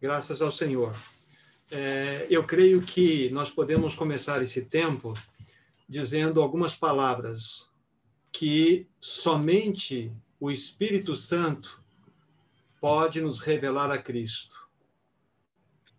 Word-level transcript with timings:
Graças 0.00 0.40
ao 0.40 0.50
Senhor. 0.50 0.96
É, 1.70 2.26
eu 2.30 2.42
creio 2.42 2.80
que 2.80 3.28
nós 3.30 3.50
podemos 3.50 3.94
começar 3.94 4.42
esse 4.42 4.64
tempo 4.64 5.12
dizendo 5.86 6.40
algumas 6.40 6.74
palavras 6.74 7.68
que 8.32 8.88
somente 8.98 10.10
o 10.40 10.50
Espírito 10.50 11.14
Santo 11.14 11.78
pode 12.80 13.20
nos 13.20 13.40
revelar 13.40 13.90
a 13.90 13.98
Cristo. 13.98 14.56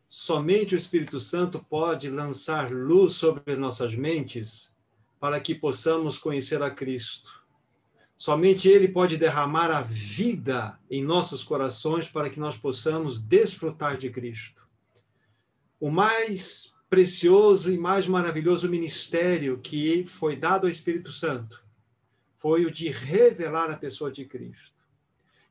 Somente 0.10 0.74
o 0.74 0.78
Espírito 0.80 1.20
Santo 1.20 1.60
pode 1.60 2.10
lançar 2.10 2.72
luz 2.72 3.14
sobre 3.14 3.56
nossas 3.56 3.94
mentes 3.94 4.76
para 5.20 5.40
que 5.40 5.54
possamos 5.54 6.18
conhecer 6.18 6.64
a 6.64 6.72
Cristo. 6.72 7.41
Somente 8.22 8.70
Ele 8.70 8.88
pode 8.88 9.18
derramar 9.18 9.72
a 9.72 9.82
vida 9.82 10.80
em 10.92 11.04
nossos 11.04 11.42
corações 11.42 12.08
para 12.08 12.30
que 12.30 12.40
nós 12.40 12.56
possamos 12.56 13.20
desfrutar 13.20 13.98
de 13.98 14.12
Cristo. 14.12 14.62
O 15.80 15.90
mais 15.90 16.76
precioso 16.88 17.72
e 17.72 17.80
mais 17.80 18.06
maravilhoso 18.06 18.70
ministério 18.70 19.58
que 19.58 20.06
foi 20.06 20.36
dado 20.36 20.68
ao 20.68 20.70
Espírito 20.70 21.12
Santo 21.12 21.66
foi 22.38 22.64
o 22.64 22.70
de 22.70 22.90
revelar 22.90 23.72
a 23.72 23.76
pessoa 23.76 24.12
de 24.12 24.24
Cristo. 24.24 24.84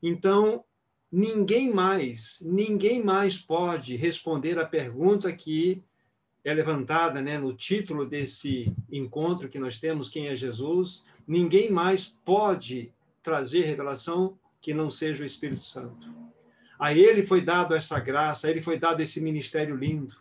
Então, 0.00 0.62
ninguém 1.10 1.74
mais, 1.74 2.40
ninguém 2.40 3.02
mais 3.02 3.36
pode 3.36 3.96
responder 3.96 4.60
a 4.60 4.64
pergunta 4.64 5.32
que 5.32 5.82
é 6.44 6.54
levantada 6.54 7.20
né, 7.20 7.36
no 7.36 7.52
título 7.52 8.06
desse 8.06 8.72
encontro 8.92 9.48
que 9.48 9.58
nós 9.58 9.76
temos, 9.76 10.08
Quem 10.08 10.28
é 10.28 10.36
Jesus? 10.36 11.04
Ninguém 11.30 11.70
mais 11.70 12.06
pode 12.06 12.92
trazer 13.22 13.62
revelação 13.62 14.36
que 14.60 14.74
não 14.74 14.90
seja 14.90 15.22
o 15.22 15.24
Espírito 15.24 15.62
Santo. 15.62 16.12
A 16.76 16.92
ele 16.92 17.24
foi 17.24 17.40
dado 17.40 17.72
essa 17.72 18.00
graça, 18.00 18.48
a 18.48 18.50
ele 18.50 18.60
foi 18.60 18.76
dado 18.76 19.00
esse 19.00 19.20
ministério 19.20 19.76
lindo. 19.76 20.16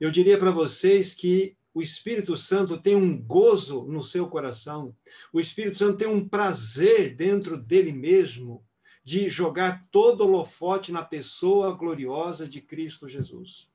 Eu 0.00 0.10
diria 0.10 0.38
para 0.38 0.50
vocês 0.50 1.12
que 1.12 1.54
o 1.74 1.82
Espírito 1.82 2.38
Santo 2.38 2.80
tem 2.80 2.96
um 2.96 3.20
gozo 3.20 3.84
no 3.84 4.02
seu 4.02 4.26
coração, 4.26 4.96
o 5.30 5.38
Espírito 5.38 5.76
Santo 5.76 5.98
tem 5.98 6.08
um 6.08 6.26
prazer 6.26 7.14
dentro 7.14 7.58
dele 7.58 7.92
mesmo 7.92 8.64
de 9.04 9.28
jogar 9.28 9.86
todo 9.90 10.22
o 10.22 10.28
holofote 10.28 10.90
na 10.90 11.02
pessoa 11.02 11.76
gloriosa 11.76 12.48
de 12.48 12.62
Cristo 12.62 13.06
Jesus. 13.06 13.68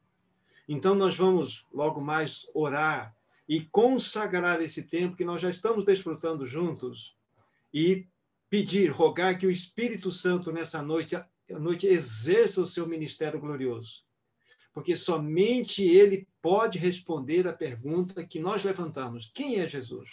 Então, 0.67 0.95
nós 0.95 1.15
vamos 1.15 1.67
logo 1.71 2.01
mais 2.01 2.49
orar 2.55 3.15
e 3.49 3.61
consagrar 3.61 4.61
esse 4.61 4.83
tempo 4.83 5.17
que 5.17 5.25
nós 5.25 5.41
já 5.41 5.49
estamos 5.49 5.83
desfrutando 5.83 6.45
juntos 6.45 7.17
e 7.73 8.07
pedir, 8.47 8.91
rogar 8.91 9.39
que 9.39 9.47
o 9.47 9.51
Espírito 9.51 10.11
Santo 10.11 10.51
nessa 10.51 10.83
noite, 10.83 11.19
noite 11.49 11.87
exerça 11.87 12.61
o 12.61 12.67
seu 12.67 12.87
ministério 12.87 13.39
glorioso. 13.39 14.03
Porque 14.71 14.95
somente 14.95 15.83
ele 15.83 16.27
pode 16.39 16.77
responder 16.77 17.47
a 17.47 17.53
pergunta 17.53 18.23
que 18.23 18.39
nós 18.39 18.63
levantamos: 18.63 19.31
quem 19.33 19.59
é 19.59 19.65
Jesus? 19.65 20.11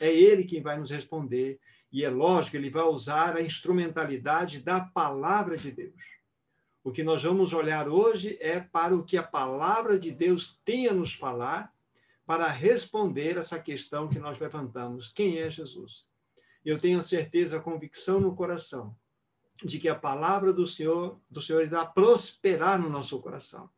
É 0.00 0.10
ele 0.10 0.44
quem 0.44 0.62
vai 0.62 0.78
nos 0.78 0.90
responder 0.90 1.60
e 1.92 2.02
é 2.02 2.08
lógico, 2.08 2.56
ele 2.56 2.70
vai 2.70 2.84
usar 2.84 3.36
a 3.36 3.42
instrumentalidade 3.42 4.60
da 4.60 4.80
palavra 4.80 5.58
de 5.58 5.70
Deus. 5.70 6.00
O 6.82 6.90
que 6.90 7.02
nós 7.02 7.22
vamos 7.22 7.52
olhar 7.52 7.88
hoje 7.88 8.38
é 8.40 8.58
para 8.58 8.96
o 8.96 9.04
que 9.04 9.18
a 9.18 9.22
palavra 9.22 9.98
de 9.98 10.10
Deus 10.10 10.58
tem 10.64 10.88
a 10.88 10.94
nos 10.94 11.12
falar 11.12 11.76
para 12.28 12.46
responder 12.48 13.38
essa 13.38 13.58
questão 13.58 14.06
que 14.06 14.18
nós 14.18 14.38
levantamos: 14.38 15.08
quem 15.08 15.38
é 15.38 15.50
Jesus? 15.50 16.04
Eu 16.62 16.78
tenho 16.78 16.98
a 16.98 17.02
certeza, 17.02 17.56
a 17.56 17.60
convicção 17.60 18.20
no 18.20 18.36
coração 18.36 18.94
de 19.64 19.78
que 19.78 19.88
a 19.88 19.94
palavra 19.94 20.52
do 20.52 20.66
Senhor, 20.66 21.18
do 21.30 21.40
Senhor 21.40 21.62
irá 21.64 21.86
prosperar 21.86 22.78
no 22.78 22.90
nosso 22.90 23.18
coração. 23.20 23.70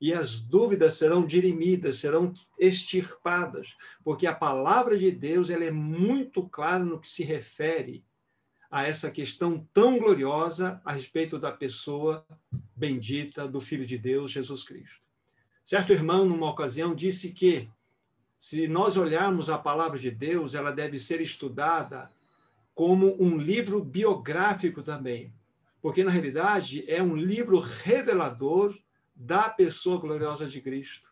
E 0.00 0.14
as 0.14 0.40
dúvidas 0.40 0.94
serão 0.94 1.26
dirimidas, 1.26 1.98
serão 1.98 2.32
extirpadas, 2.58 3.76
porque 4.02 4.26
a 4.26 4.34
palavra 4.34 4.96
de 4.96 5.10
Deus 5.12 5.50
ela 5.50 5.64
é 5.64 5.70
muito 5.70 6.48
clara 6.48 6.82
no 6.82 6.98
que 6.98 7.06
se 7.06 7.22
refere 7.22 8.02
a 8.70 8.82
essa 8.82 9.10
questão 9.10 9.68
tão 9.74 9.98
gloriosa 9.98 10.80
a 10.86 10.94
respeito 10.94 11.38
da 11.38 11.52
pessoa 11.52 12.26
bendita 12.74 13.46
do 13.46 13.60
Filho 13.60 13.84
de 13.84 13.98
Deus, 13.98 14.30
Jesus 14.30 14.64
Cristo. 14.64 15.02
Certo 15.66 15.92
irmão, 15.92 16.24
numa 16.24 16.48
ocasião, 16.48 16.94
disse 16.94 17.34
que 17.34 17.68
se 18.40 18.66
nós 18.66 18.96
olharmos 18.96 19.50
a 19.50 19.58
palavra 19.58 19.98
de 19.98 20.10
Deus, 20.10 20.54
ela 20.54 20.72
deve 20.72 20.98
ser 20.98 21.20
estudada 21.20 22.08
como 22.74 23.14
um 23.22 23.36
livro 23.36 23.84
biográfico 23.84 24.82
também, 24.82 25.30
porque 25.82 26.02
na 26.02 26.10
realidade 26.10 26.82
é 26.90 27.02
um 27.02 27.14
livro 27.14 27.60
revelador 27.60 28.74
da 29.14 29.50
pessoa 29.50 30.00
gloriosa 30.00 30.48
de 30.48 30.58
Cristo. 30.62 31.10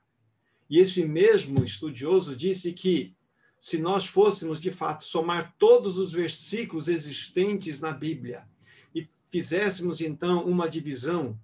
E 0.70 0.78
esse 0.78 1.04
mesmo 1.04 1.62
estudioso 1.62 2.34
disse 2.34 2.72
que 2.72 3.14
se 3.60 3.76
nós 3.76 4.06
fôssemos 4.06 4.58
de 4.58 4.70
fato 4.70 5.04
somar 5.04 5.54
todos 5.58 5.98
os 5.98 6.10
versículos 6.10 6.88
existentes 6.88 7.78
na 7.78 7.92
Bíblia 7.92 8.48
e 8.94 9.02
fizéssemos 9.02 10.00
então 10.00 10.46
uma 10.46 10.66
divisão, 10.66 11.38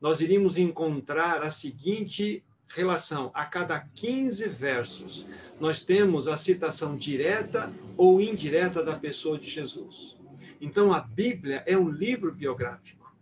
nós 0.00 0.22
iríamos 0.22 0.56
encontrar 0.56 1.42
a 1.42 1.50
seguinte 1.50 2.42
relação. 2.68 3.30
A 3.34 3.44
cada 3.44 3.80
15 3.80 4.48
versos, 4.48 5.26
nós 5.60 5.82
temos 5.82 6.28
a 6.28 6.36
citação 6.36 6.96
direta 6.96 7.72
ou 7.96 8.20
indireta 8.20 8.82
da 8.82 8.98
pessoa 8.98 9.38
de 9.38 9.48
Jesus. 9.48 10.16
Então, 10.60 10.92
a 10.92 11.00
Bíblia 11.00 11.62
é 11.66 11.76
um 11.76 11.88
livro 11.88 12.34
biográfico, 12.34 13.14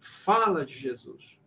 fala 0.00 0.64
de 0.64 0.78
Jesus. 0.78 1.38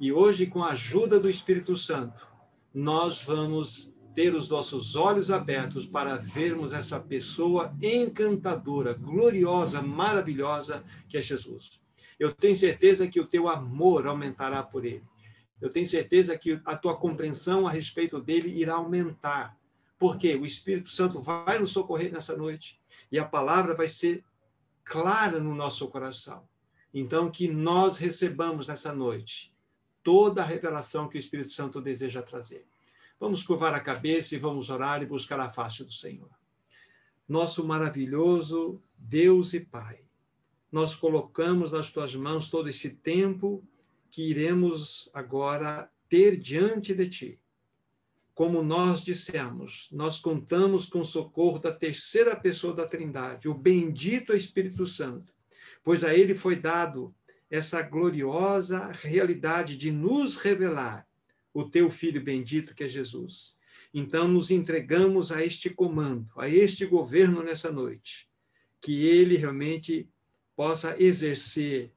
E 0.00 0.12
hoje, 0.12 0.46
com 0.46 0.62
a 0.62 0.70
ajuda 0.70 1.18
do 1.18 1.30
Espírito 1.30 1.76
Santo, 1.76 2.26
nós 2.72 3.22
vamos 3.22 3.92
ter 4.14 4.34
os 4.34 4.48
nossos 4.48 4.96
olhos 4.96 5.30
abertos 5.30 5.86
para 5.86 6.16
vermos 6.16 6.72
essa 6.72 6.98
pessoa 6.98 7.72
encantadora, 7.80 8.92
gloriosa, 8.92 9.80
maravilhosa 9.80 10.84
que 11.08 11.16
é 11.16 11.20
Jesus. 11.20 11.80
Eu 12.18 12.32
tenho 12.32 12.56
certeza 12.56 13.06
que 13.06 13.20
o 13.20 13.26
teu 13.26 13.48
amor 13.48 14.06
aumentará 14.06 14.62
por 14.62 14.84
ele 14.84 15.04
eu 15.60 15.70
tenho 15.70 15.86
certeza 15.86 16.38
que 16.38 16.60
a 16.64 16.76
tua 16.76 16.96
compreensão 16.96 17.66
a 17.66 17.70
respeito 17.70 18.20
dele 18.20 18.48
irá 18.48 18.74
aumentar. 18.74 19.58
Porque 19.98 20.34
o 20.36 20.46
Espírito 20.46 20.90
Santo 20.90 21.20
vai 21.20 21.58
nos 21.58 21.70
socorrer 21.70 22.12
nessa 22.12 22.36
noite 22.36 22.80
e 23.10 23.18
a 23.18 23.24
palavra 23.24 23.74
vai 23.74 23.88
ser 23.88 24.24
clara 24.84 25.40
no 25.40 25.54
nosso 25.54 25.88
coração. 25.88 26.48
Então, 26.94 27.30
que 27.30 27.48
nós 27.48 27.96
recebamos 27.96 28.68
nessa 28.68 28.94
noite 28.94 29.52
toda 30.02 30.42
a 30.42 30.46
revelação 30.46 31.08
que 31.08 31.18
o 31.18 31.18
Espírito 31.18 31.50
Santo 31.50 31.80
deseja 31.80 32.22
trazer. 32.22 32.66
Vamos 33.18 33.42
curvar 33.42 33.74
a 33.74 33.80
cabeça 33.80 34.34
e 34.34 34.38
vamos 34.38 34.70
orar 34.70 35.02
e 35.02 35.06
buscar 35.06 35.40
a 35.40 35.50
face 35.50 35.84
do 35.84 35.92
Senhor. 35.92 36.30
Nosso 37.28 37.66
maravilhoso 37.66 38.80
Deus 38.96 39.52
e 39.52 39.60
Pai, 39.60 40.00
nós 40.70 40.94
colocamos 40.94 41.72
nas 41.72 41.90
tuas 41.90 42.14
mãos 42.14 42.48
todo 42.48 42.68
esse 42.68 42.90
tempo 42.90 43.62
que 44.10 44.22
iremos 44.22 45.10
agora 45.12 45.90
ter 46.08 46.36
diante 46.36 46.94
de 46.94 47.08
ti. 47.08 47.40
Como 48.34 48.62
nós 48.62 49.02
dissemos, 49.02 49.88
nós 49.90 50.18
contamos 50.18 50.86
com 50.86 51.00
o 51.00 51.04
socorro 51.04 51.58
da 51.58 51.72
terceira 51.72 52.36
pessoa 52.36 52.72
da 52.72 52.86
Trindade, 52.86 53.48
o 53.48 53.54
bendito 53.54 54.34
Espírito 54.34 54.86
Santo, 54.86 55.32
pois 55.82 56.04
a 56.04 56.14
ele 56.14 56.34
foi 56.34 56.56
dado 56.56 57.14
essa 57.50 57.82
gloriosa 57.82 58.92
realidade 58.92 59.76
de 59.76 59.90
nos 59.90 60.36
revelar 60.36 61.06
o 61.52 61.64
teu 61.64 61.90
filho 61.90 62.22
bendito 62.22 62.74
que 62.74 62.84
é 62.84 62.88
Jesus. 62.88 63.56
Então 63.92 64.28
nos 64.28 64.50
entregamos 64.50 65.32
a 65.32 65.42
este 65.44 65.70
comando, 65.70 66.28
a 66.36 66.48
este 66.48 66.86
governo 66.86 67.42
nessa 67.42 67.72
noite, 67.72 68.28
que 68.80 69.06
ele 69.06 69.36
realmente 69.36 70.08
possa 70.54 70.94
exercer 71.02 71.92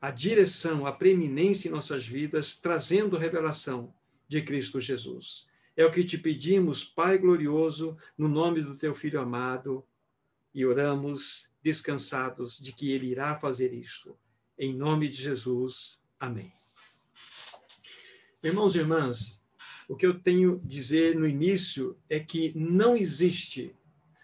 a 0.00 0.10
direção, 0.10 0.86
a 0.86 0.92
preeminência 0.92 1.68
em 1.68 1.72
nossas 1.72 2.06
vidas, 2.06 2.58
trazendo 2.58 3.16
revelação 3.16 3.94
de 4.28 4.42
Cristo 4.42 4.80
Jesus. 4.80 5.48
É 5.76 5.84
o 5.84 5.90
que 5.90 6.04
te 6.04 6.18
pedimos, 6.18 6.84
Pai 6.84 7.18
glorioso, 7.18 7.96
no 8.16 8.28
nome 8.28 8.62
do 8.62 8.76
teu 8.76 8.94
Filho 8.94 9.20
amado, 9.20 9.86
e 10.54 10.64
oramos 10.64 11.50
descansados 11.62 12.58
de 12.58 12.72
que 12.72 12.90
ele 12.90 13.08
irá 13.08 13.38
fazer 13.38 13.72
isto. 13.74 14.16
Em 14.58 14.74
nome 14.74 15.08
de 15.08 15.22
Jesus. 15.22 16.02
Amém. 16.18 16.52
Irmãos 18.42 18.74
e 18.74 18.78
irmãs, 18.78 19.44
o 19.88 19.96
que 19.96 20.06
eu 20.06 20.18
tenho 20.18 20.60
a 20.62 20.66
dizer 20.66 21.14
no 21.14 21.26
início 21.26 21.98
é 22.08 22.18
que 22.20 22.52
não 22.56 22.96
existe, 22.96 23.74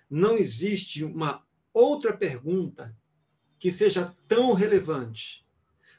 não 0.08 0.36
existe 0.36 1.04
uma 1.04 1.44
outra 1.72 2.16
pergunta 2.16 2.96
que 3.58 3.70
seja 3.70 4.16
tão 4.26 4.54
relevante 4.54 5.42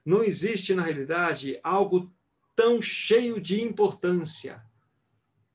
não 0.05 0.23
existe, 0.23 0.73
na 0.73 0.83
realidade, 0.83 1.59
algo 1.63 2.11
tão 2.55 2.81
cheio 2.81 3.39
de 3.39 3.61
importância 3.61 4.63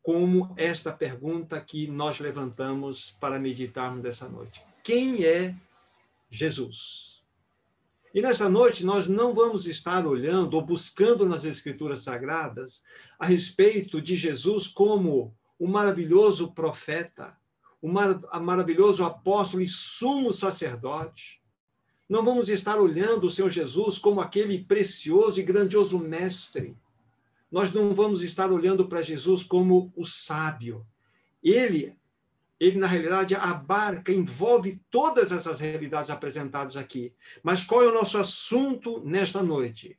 como 0.02 0.54
esta 0.56 0.90
pergunta 0.90 1.60
que 1.60 1.86
nós 1.86 2.18
levantamos 2.18 3.14
para 3.20 3.38
meditarmos 3.38 4.02
dessa 4.02 4.28
noite. 4.28 4.64
Quem 4.82 5.22
é 5.22 5.54
Jesus? 6.30 7.22
E 8.14 8.22
nessa 8.22 8.48
noite 8.48 8.86
nós 8.86 9.06
não 9.06 9.34
vamos 9.34 9.66
estar 9.66 10.06
olhando 10.06 10.54
ou 10.54 10.62
buscando 10.62 11.26
nas 11.26 11.44
Escrituras 11.44 12.00
Sagradas 12.00 12.82
a 13.18 13.26
respeito 13.26 14.00
de 14.00 14.16
Jesus 14.16 14.66
como 14.66 15.36
o 15.58 15.68
maravilhoso 15.68 16.54
profeta, 16.54 17.36
o 17.82 17.88
mar 17.88 18.18
maravilhoso 18.40 19.04
apóstolo 19.04 19.62
e 19.62 19.66
sumo 19.66 20.32
sacerdote. 20.32 21.42
Não 22.08 22.25
vamos 22.25 22.49
estar 22.49 22.78
olhando 22.78 23.26
o 23.26 23.31
Senhor 23.31 23.50
Jesus 23.50 23.99
como 23.99 24.20
aquele 24.20 24.64
precioso 24.64 25.38
e 25.38 25.43
grandioso 25.43 25.99
mestre. 25.99 26.76
Nós 27.50 27.72
não 27.72 27.94
vamos 27.94 28.22
estar 28.22 28.50
olhando 28.50 28.88
para 28.88 29.02
Jesus 29.02 29.43
como 29.43 29.93
o 29.94 30.06
sábio. 30.06 30.87
Ele 31.43 31.99
ele, 32.60 32.76
na 32.76 32.88
realidade, 32.88 33.37
abarca, 33.37 34.12
envolve 34.12 34.81
todas 34.90 35.31
essas 35.31 35.60
realidades 35.60 36.10
apresentadas 36.10 36.76
aqui. 36.76 37.12
Mas 37.43 37.62
qual 37.62 37.82
é 37.84 37.88
o 37.88 37.94
nosso 37.94 38.19
assunto 38.19 39.00
nesta 39.04 39.43
noite? 39.43 39.96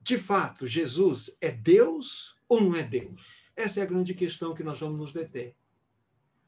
De 0.00 0.18
fato, 0.18 0.66
Jesus 0.66 1.36
é 1.40 1.50
Deus 1.50 2.36
ou 2.46 2.60
não 2.60 2.76
é 2.76 2.82
Deus? 2.82 3.50
Essa 3.56 3.80
é 3.80 3.82
a 3.82 3.86
grande 3.86 4.12
questão 4.12 4.54
que 4.54 4.62
nós 4.62 4.80
vamos 4.80 4.98
nos 4.98 5.12
deter. 5.12 5.54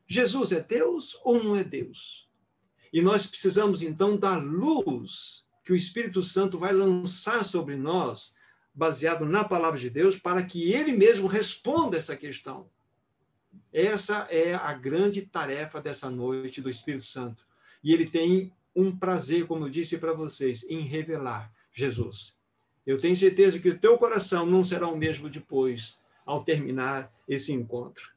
Jesus 0.06 0.52
é 0.52 0.60
Deus 0.60 1.18
ou 1.24 1.42
não 1.42 1.56
é 1.56 1.64
Deus? 1.64 2.23
E 2.94 3.02
nós 3.02 3.26
precisamos, 3.26 3.82
então, 3.82 4.16
da 4.16 4.36
luz 4.36 5.44
que 5.64 5.72
o 5.72 5.76
Espírito 5.76 6.22
Santo 6.22 6.60
vai 6.60 6.72
lançar 6.72 7.44
sobre 7.44 7.74
nós, 7.74 8.32
baseado 8.72 9.26
na 9.26 9.42
palavra 9.42 9.80
de 9.80 9.90
Deus, 9.90 10.16
para 10.16 10.44
que 10.44 10.72
ele 10.72 10.92
mesmo 10.92 11.26
responda 11.26 11.96
essa 11.96 12.16
questão. 12.16 12.70
Essa 13.72 14.28
é 14.30 14.54
a 14.54 14.72
grande 14.74 15.22
tarefa 15.22 15.80
dessa 15.80 16.08
noite 16.08 16.60
do 16.60 16.70
Espírito 16.70 17.04
Santo. 17.04 17.44
E 17.82 17.92
ele 17.92 18.08
tem 18.08 18.52
um 18.76 18.96
prazer, 18.96 19.44
como 19.48 19.64
eu 19.64 19.70
disse 19.70 19.98
para 19.98 20.12
vocês, 20.12 20.62
em 20.70 20.82
revelar 20.82 21.52
Jesus. 21.72 22.32
Eu 22.86 23.00
tenho 23.00 23.16
certeza 23.16 23.58
que 23.58 23.70
o 23.70 23.78
teu 23.78 23.98
coração 23.98 24.46
não 24.46 24.62
será 24.62 24.86
o 24.86 24.96
mesmo 24.96 25.28
depois, 25.28 25.98
ao 26.24 26.44
terminar 26.44 27.12
esse 27.26 27.52
encontro. 27.52 28.13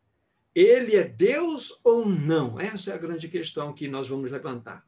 Ele 0.58 0.96
é 0.96 1.04
Deus 1.04 1.80
ou 1.84 2.04
não? 2.04 2.60
Essa 2.60 2.90
é 2.90 2.96
a 2.96 2.98
grande 2.98 3.28
questão 3.28 3.72
que 3.72 3.88
nós 3.88 4.08
vamos 4.08 4.32
levantar. 4.32 4.84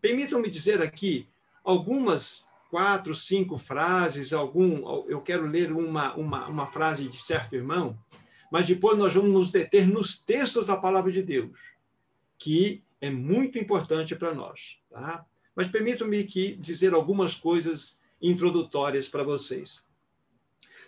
Permitam-me 0.00 0.48
dizer 0.48 0.80
aqui 0.80 1.28
algumas 1.62 2.48
quatro, 2.70 3.14
cinco 3.14 3.58
frases, 3.58 4.32
algum, 4.32 5.04
eu 5.10 5.20
quero 5.20 5.44
ler 5.44 5.72
uma, 5.72 6.14
uma, 6.14 6.48
uma 6.48 6.66
frase 6.66 7.06
de 7.06 7.18
certo 7.18 7.54
irmão, 7.54 7.98
mas 8.50 8.66
depois 8.66 8.96
nós 8.96 9.12
vamos 9.12 9.30
nos 9.30 9.50
deter 9.50 9.86
nos 9.86 10.22
textos 10.22 10.64
da 10.64 10.78
palavra 10.78 11.12
de 11.12 11.22
Deus, 11.22 11.60
que 12.38 12.82
é 12.98 13.10
muito 13.10 13.58
importante 13.58 14.16
para 14.16 14.32
nós. 14.32 14.78
Tá? 14.88 15.26
Mas 15.54 15.68
permitam-me 15.68 16.24
que 16.24 16.56
dizer 16.56 16.94
algumas 16.94 17.34
coisas 17.34 18.00
introdutórias 18.22 19.06
para 19.06 19.22
vocês. 19.22 19.86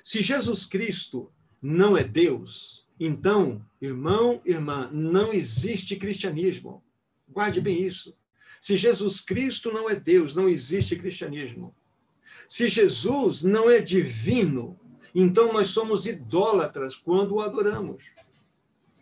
Se 0.03 0.23
Jesus 0.23 0.65
Cristo 0.65 1.31
não 1.61 1.99
é 1.99 2.03
Deus, 2.03 2.83
então, 3.05 3.61
irmão, 3.81 4.41
irmã, 4.45 4.89
não 4.93 5.33
existe 5.33 5.97
cristianismo. 5.97 6.85
Guarde 7.29 7.61
bem 7.61 7.83
isso. 7.83 8.17
Se 8.61 8.77
Jesus 8.77 9.21
Cristo 9.21 9.73
não 9.73 9.91
é 9.91 9.97
Deus, 9.97 10.37
não 10.37 10.49
existe 10.49 10.95
cristianismo. 10.95 11.75
Se 12.49 12.69
Jesus 12.69 13.43
não 13.43 13.69
é 13.69 13.81
divino, 13.81 14.79
então 15.13 15.53
nós 15.53 15.71
somos 15.71 16.07
idólatras 16.07 16.95
quando 16.95 17.35
o 17.35 17.41
adoramos. 17.41 18.05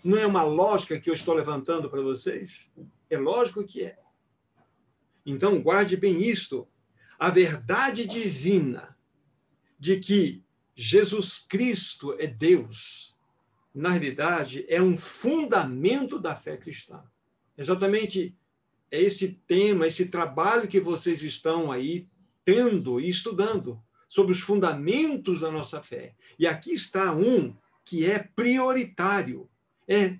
Não 0.02 0.16
é 0.16 0.26
uma 0.26 0.44
lógica 0.44 0.98
que 0.98 1.10
eu 1.10 1.14
estou 1.14 1.34
levantando 1.34 1.90
para 1.90 2.00
vocês? 2.00 2.66
É 3.10 3.18
lógico 3.18 3.62
que 3.64 3.82
é. 3.82 3.98
Então 5.26 5.60
guarde 5.60 5.94
bem 5.94 6.22
isto. 6.22 6.66
A 7.18 7.28
verdade 7.28 8.06
divina 8.06 8.96
de 9.78 9.98
que 9.98 10.42
Jesus 10.74 11.38
Cristo 11.38 12.16
é 12.18 12.26
Deus, 12.26 13.09
na 13.74 13.90
realidade, 13.90 14.64
é 14.68 14.82
um 14.82 14.96
fundamento 14.96 16.18
da 16.18 16.34
fé 16.34 16.56
cristã. 16.56 17.02
Exatamente 17.56 18.36
é 18.90 19.00
esse 19.00 19.34
tema, 19.46 19.86
esse 19.86 20.06
trabalho 20.06 20.66
que 20.66 20.80
vocês 20.80 21.22
estão 21.22 21.70
aí 21.70 22.08
tendo 22.44 23.00
e 23.00 23.08
estudando 23.08 23.80
sobre 24.08 24.32
os 24.32 24.40
fundamentos 24.40 25.40
da 25.40 25.50
nossa 25.50 25.80
fé. 25.80 26.14
E 26.38 26.46
aqui 26.46 26.72
está 26.72 27.14
um 27.14 27.54
que 27.84 28.04
é 28.04 28.18
prioritário. 28.18 29.48
É, 29.86 30.18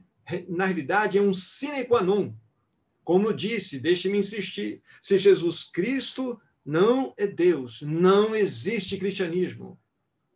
na 0.49 0.67
realidade, 0.67 1.19
é 1.19 1.23
um 1.23 1.35
sine 1.35 1.85
qua 1.85 2.03
non. 2.03 2.33
Como 3.03 3.33
disse, 3.33 3.81
deixe-me 3.81 4.19
insistir: 4.19 4.81
se 5.03 5.19
Jesus 5.19 5.65
Cristo 5.65 6.41
não 6.65 7.13
é 7.17 7.27
Deus, 7.27 7.83
não 7.83 8.35
existe 8.35 8.97
cristianismo. 8.97 9.79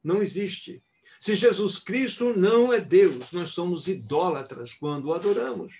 Não 0.02 0.20
existe. 0.20 0.82
Se 1.25 1.35
Jesus 1.35 1.79
Cristo 1.79 2.35
não 2.37 2.71
é 2.71 2.79
Deus, 2.79 3.32
nós 3.32 3.49
somos 3.53 3.88
idólatras 3.88 4.75
quando 4.75 5.06
o 5.06 5.15
adoramos. 5.15 5.73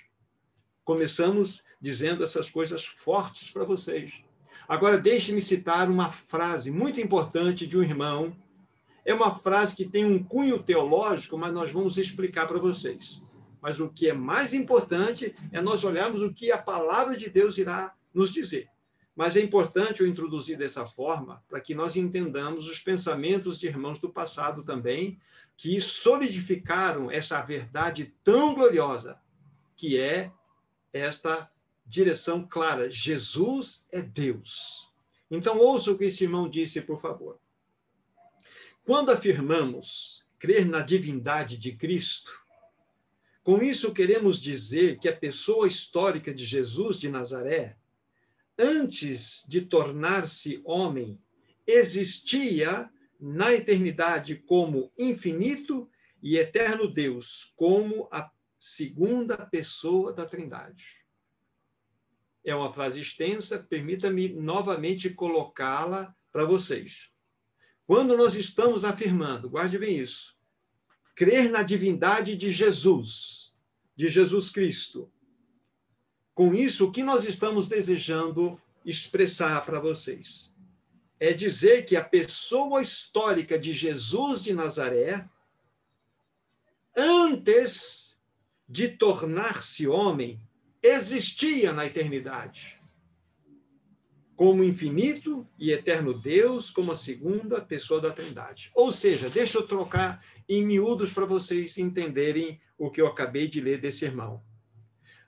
Começamos 0.82 1.62
dizendo 1.79 2.25
essas 2.25 2.49
coisas 2.49 2.87
fortes 2.87 3.50
para 3.50 3.62
vocês. 3.62 4.25
Agora, 4.67 4.96
deixe-me 4.96 5.43
citar 5.43 5.91
uma 5.91 6.08
frase 6.08 6.70
muito 6.70 6.99
importante 6.99 7.67
de 7.67 7.76
um 7.76 7.82
irmão. 7.82 8.35
É 9.05 9.12
uma 9.12 9.35
frase 9.35 9.76
que 9.76 9.85
tem 9.85 10.06
um 10.06 10.25
cunho 10.25 10.62
teológico, 10.62 11.37
mas 11.37 11.52
nós 11.52 11.70
vamos 11.70 11.99
explicar 11.99 12.46
para 12.46 12.58
vocês. 12.58 13.23
Mas 13.61 13.79
o 13.79 13.91
que 13.91 14.08
é 14.08 14.14
mais 14.14 14.55
importante 14.55 15.37
é 15.52 15.61
nós 15.61 15.85
olharmos 15.85 16.23
o 16.23 16.32
que 16.32 16.50
a 16.50 16.56
palavra 16.56 17.19
de 17.19 17.29
Deus 17.29 17.58
irá 17.58 17.94
nos 18.14 18.32
dizer. 18.32 18.70
Mas 19.14 19.37
é 19.37 19.40
importante 19.40 20.00
eu 20.00 20.06
introduzir 20.06 20.58
dessa 20.58 20.84
forma 20.84 21.43
para 21.49 21.61
que 21.61 21.75
nós 21.75 21.94
entendamos 21.94 22.69
os 22.69 22.81
pensamentos 22.81 23.61
de 23.61 23.66
irmãos 23.66 23.99
do 23.99 24.11
passado 24.11 24.64
também, 24.64 25.20
que 25.56 25.81
solidificaram 25.81 27.11
essa 27.11 27.40
verdade 27.40 28.12
tão 28.25 28.55
gloriosa, 28.55 29.20
que 29.76 29.99
é 30.00 30.32
esta 30.93 31.50
direção 31.87 32.46
clara: 32.46 32.90
Jesus 32.90 33.87
é 33.93 34.02
Deus. 34.02 34.93
Então, 35.31 35.58
ouça 35.58 35.90
o 35.90 35.99
que 35.99 36.05
esse 36.05 36.25
irmão 36.25 36.49
disse, 36.49 36.81
por 36.81 37.00
favor. 37.00 37.38
Quando 38.84 39.10
afirmamos 39.10 40.25
crer 40.38 40.67
na 40.67 40.81
divindade 40.81 41.56
de 41.56 41.72
Cristo, 41.72 42.44
com 43.43 43.62
isso 43.62 43.93
queremos 43.93 44.40
dizer 44.40 44.99
que 44.99 45.08
a 45.08 45.17
pessoa 45.17 45.67
histórica 45.67 46.32
de 46.34 46.44
Jesus 46.44 46.99
de 46.99 47.08
Nazaré, 47.08 47.76
antes 48.58 49.44
de 49.48 49.62
tornar-se 49.62 50.60
homem, 50.64 51.20
existia 51.66 52.90
na 53.18 53.52
eternidade 53.52 54.36
como 54.36 54.93
infinito 54.98 55.88
e 56.22 56.36
eterno 56.36 56.88
Deus, 56.90 57.52
como 57.56 58.08
a 58.10 58.31
segunda 58.58 59.36
pessoa 59.46 60.12
da 60.12 60.26
Trindade 60.26 61.05
é 62.44 62.55
uma 62.55 62.70
frase 62.70 63.00
extensa, 63.00 63.58
permita-me 63.58 64.29
novamente 64.29 65.08
colocá-la 65.10 66.14
para 66.31 66.44
vocês. 66.44 67.10
Quando 67.86 68.17
nós 68.17 68.34
estamos 68.34 68.84
afirmando, 68.84 69.48
guarde 69.48 69.79
bem 69.79 69.98
isso, 69.98 70.36
crer 71.17 71.50
na 71.50 71.62
divindade 71.62 72.36
de 72.36 72.52
Jesus, 72.52 73.56
de 73.96 74.08
Jesus 74.08 74.50
Cristo, 74.50 75.10
com 76.34 76.53
isso, 76.53 76.86
o 76.86 76.93
que 76.93 77.03
nós 77.03 77.24
estamos 77.24 77.69
desejando 77.69 78.60
expressar 78.84 79.64
para 79.64 79.79
vocês? 79.79 80.55
É 81.20 81.32
dizer 81.32 81.86
que 81.86 81.96
a 81.96 82.05
pessoa 82.05 82.82
histórica 82.82 83.58
de 83.58 83.72
Jesus 83.72 84.43
de 84.43 84.53
Nazaré, 84.53 85.29
antes 86.96 88.17
de 88.69 88.88
tornar-se 88.88 89.86
homem, 89.86 90.41
existia 90.82 91.72
na 91.72 91.86
eternidade 91.86 92.81
como 94.36 94.64
infinito 94.64 95.46
e 95.58 95.70
eterno 95.70 96.12
Deus, 96.12 96.70
como 96.70 96.93
a 96.93 96.96
segunda 96.96 97.60
pessoa 97.60 98.00
da 98.00 98.10
Trindade. 98.10 98.70
Ou 98.74 98.91
seja, 98.91 99.31
deixa 99.31 99.58
eu 99.58 99.67
trocar 99.67 100.24
em 100.48 100.64
miúdos 100.64 101.12
para 101.12 101.24
vocês 101.24 101.79
entenderem 101.79 102.60
o 102.76 102.91
que 102.91 103.00
eu 103.00 103.06
acabei 103.06 103.46
de 103.46 103.60
ler 103.60 103.81
desse 103.81 104.05
irmão. 104.05 104.43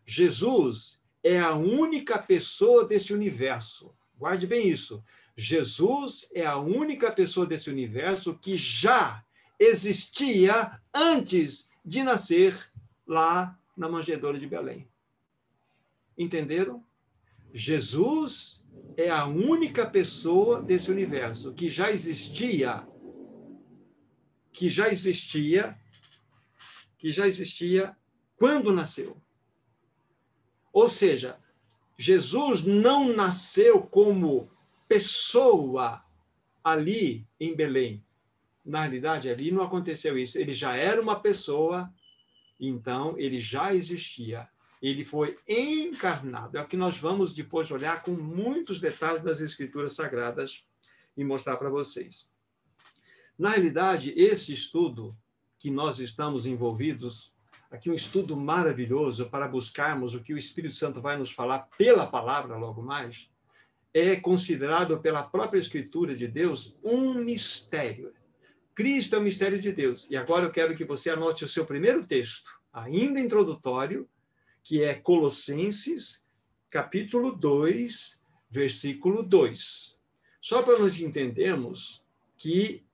Jesus 0.07 1.03
é 1.23 1.41
a 1.41 1.55
única 1.55 2.19
pessoa 2.19 2.87
desse 2.87 3.13
universo. 3.13 3.93
Guarde 4.17 4.47
bem 4.47 4.69
isso. 4.69 5.03
Jesus 5.37 6.31
é 6.33 6.47
a 6.47 6.57
única 6.57 7.11
pessoa 7.11 7.45
desse 7.45 7.69
universo 7.69 8.39
que 8.39 8.57
já 8.57 9.25
existia 9.59 10.81
antes 10.95 11.69
de 11.85 12.03
nascer 12.03 12.73
lá 13.07 13.59
na 13.77 13.89
manjedoura 13.89 14.39
de 14.39 14.47
Belém. 14.47 14.89
Entenderam? 16.17 16.85
Jesus 17.53 18.65
é 18.97 19.11
a 19.11 19.27
única 19.27 19.85
pessoa 19.85 20.63
desse 20.63 20.91
universo 20.91 21.53
que 21.53 21.69
já 21.69 21.91
existia, 21.91 22.87
que 24.53 24.71
já 24.71 24.89
existia, 24.89 25.79
que 26.97 27.13
já 27.13 27.27
existia 27.27 27.97
quando 28.37 28.73
nasceu. 28.73 29.21
Ou 30.77 30.91
seja, 30.91 31.39
Jesus 31.97 32.63
não 32.63 33.09
nasceu 33.09 33.81
como 33.81 34.51
pessoa 34.87 36.05
ali 36.63 37.27
em 37.41 37.57
Belém. 37.57 38.05
Na 38.63 38.83
realidade, 38.83 39.31
ali 39.31 39.51
não 39.51 39.63
aconteceu 39.63 40.19
isso. 40.19 40.39
Ele 40.39 40.53
já 40.53 40.77
era 40.77 41.01
uma 41.01 41.19
pessoa, 41.19 41.91
então 42.61 43.19
ele 43.19 43.41
já 43.41 43.75
existia. 43.75 44.47
Ele 44.83 45.03
foi 45.03 45.39
encarnado. 45.49 46.59
É 46.59 46.61
o 46.61 46.69
que 46.69 46.77
nós 46.77 46.99
vamos 46.99 47.35
depois 47.35 47.71
olhar 47.71 48.03
com 48.03 48.11
muitos 48.11 48.79
detalhes 48.79 49.23
das 49.23 49.41
Escrituras 49.41 49.95
Sagradas 49.95 50.63
e 51.17 51.25
mostrar 51.25 51.57
para 51.57 51.71
vocês. 51.71 52.29
Na 53.39 53.49
realidade, 53.49 54.13
esse 54.15 54.53
estudo 54.53 55.17
que 55.59 55.71
nós 55.71 56.01
estamos 56.01 56.45
envolvidos, 56.45 57.35
aqui 57.71 57.91
um 57.91 57.95
estudo 57.95 58.37
maravilhoso 58.37 59.29
para 59.29 59.49
buscarmos 59.49 60.15
o 60.15 60.23
que 60.23 60.33
o 60.33 60.39
Espírito 60.39 60.75
Santo 60.75 61.01
vai 61.01 61.17
nos 61.17 61.31
falar 61.31 61.69
pela 61.77 62.07
palavra 62.07 62.57
logo 62.57 62.83
mais, 62.83 63.31
é 63.93 64.17
considerado 64.17 65.01
pela 65.01 65.23
própria 65.23 65.59
Escritura 65.59 66.15
de 66.15 66.29
Deus 66.29 66.77
um 66.83 67.15
mistério. 67.15 68.13
Cristo 68.75 69.17
é 69.17 69.19
o 69.19 69.23
mistério 69.23 69.59
de 69.59 69.73
Deus. 69.73 70.11
E 70.11 70.17
agora 70.17 70.45
eu 70.45 70.51
quero 70.51 70.77
que 70.77 70.85
você 70.85 71.11
anote 71.11 71.45
o 71.45 71.49
seu 71.49 71.65
primeiro 71.65 72.07
texto, 72.07 72.51
ainda 72.73 73.19
introdutório, 73.19 74.09
que 74.63 74.83
é 74.83 74.95
Colossenses, 74.95 76.27
capítulo 76.69 77.33
2, 77.33 78.23
versículo 78.51 79.23
2. 79.23 79.99
Só 80.43 80.63
para 80.63 80.79
nós 80.79 81.01
entendermos 81.01 82.05
que 82.37 82.86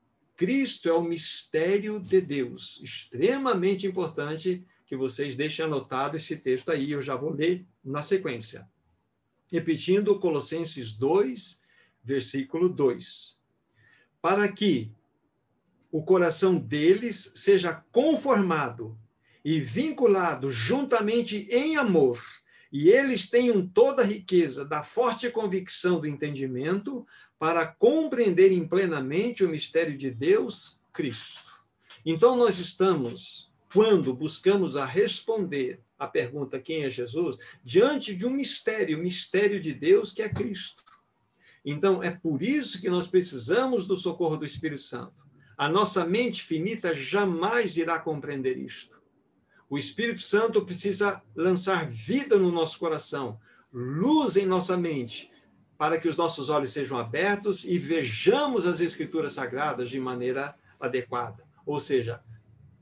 Cristo 0.42 0.88
é 0.88 0.92
o 0.92 1.04
mistério 1.04 2.00
de 2.00 2.20
Deus. 2.20 2.80
Extremamente 2.82 3.87
importante 3.87 4.66
que 4.84 4.96
vocês 4.96 5.37
deixem 5.37 5.64
anotado 5.64 6.16
esse 6.16 6.37
texto 6.37 6.72
aí, 6.72 6.90
eu 6.90 7.00
já 7.00 7.14
vou 7.14 7.30
ler 7.30 7.64
na 7.84 8.02
sequência. 8.02 8.68
Repetindo 9.52 10.18
Colossenses 10.18 10.94
2, 10.94 11.62
versículo 12.02 12.68
2. 12.68 13.38
Para 14.20 14.50
que 14.50 14.90
o 15.92 16.02
coração 16.02 16.58
deles 16.58 17.34
seja 17.37 17.75
conformado 17.92 18.99
e 19.44 19.61
vinculado 19.61 20.50
juntamente 20.50 21.46
em 21.52 21.76
amor, 21.76 22.20
e 22.72 22.88
eles 22.88 23.30
tenham 23.30 23.64
toda 23.64 24.02
a 24.02 24.06
riqueza 24.06 24.64
da 24.64 24.82
forte 24.82 25.30
convicção 25.30 26.00
do 26.00 26.08
entendimento, 26.08 27.06
para 27.42 27.66
compreenderem 27.66 28.64
plenamente 28.68 29.42
o 29.42 29.49
mistério 29.49 29.99
de 29.99 30.12
Deus, 30.12 30.80
Cristo. 30.92 31.42
Então, 32.06 32.37
nós 32.37 32.61
estamos, 32.61 33.52
quando 33.75 34.14
buscamos 34.14 34.76
a 34.76 34.87
responder 34.87 35.80
a 35.99 36.06
pergunta 36.06 36.61
quem 36.61 36.84
é 36.84 36.88
Jesus, 36.88 37.37
diante 37.64 38.14
de 38.14 38.25
um 38.25 38.30
mistério, 38.30 38.96
o 38.96 39.02
mistério 39.02 39.61
de 39.61 39.72
Deus 39.72 40.12
que 40.12 40.22
é 40.22 40.28
Cristo. 40.28 40.84
Então, 41.64 42.00
é 42.00 42.12
por 42.12 42.44
isso 42.44 42.80
que 42.80 42.88
nós 42.88 43.08
precisamos 43.08 43.88
do 43.88 43.96
socorro 43.96 44.37
do 44.37 44.46
Espírito 44.46 44.82
Santo. 44.82 45.16
A 45.58 45.68
nossa 45.68 46.04
mente 46.04 46.44
finita 46.44 46.94
jamais 46.94 47.76
irá 47.76 47.99
compreender 47.99 48.56
isto. 48.56 49.02
O 49.68 49.76
Espírito 49.76 50.22
Santo 50.22 50.64
precisa 50.64 51.20
lançar 51.34 51.90
vida 51.90 52.38
no 52.38 52.52
nosso 52.52 52.78
coração, 52.78 53.40
luz 53.72 54.37
em 54.37 54.46
nossa 54.46 54.76
mente, 54.76 55.32
para 55.83 55.99
que 55.99 56.07
os 56.09 56.17
nossos 56.17 56.49
olhos 56.49 56.73
sejam 56.73 56.97
abertos 56.97 57.65
e 57.65 57.77
vejamos 57.77 58.69
as 58.69 58.79
Escrituras 58.79 59.33
Sagradas 59.33 59.91
de 59.91 59.99
maneira 59.99 60.55
adequada. 60.79 61.43
Ou 61.67 61.81
seja, 61.81 62.23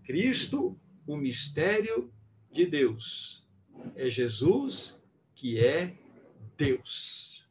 Cristo, 0.05 0.79
o 1.07 1.17
mistério 1.17 2.13
de 2.53 2.67
Deus. 2.67 3.49
É 3.97 4.11
Jesus 4.11 5.03
que 5.35 5.59
é 5.59 5.95
Deus. 6.59 7.49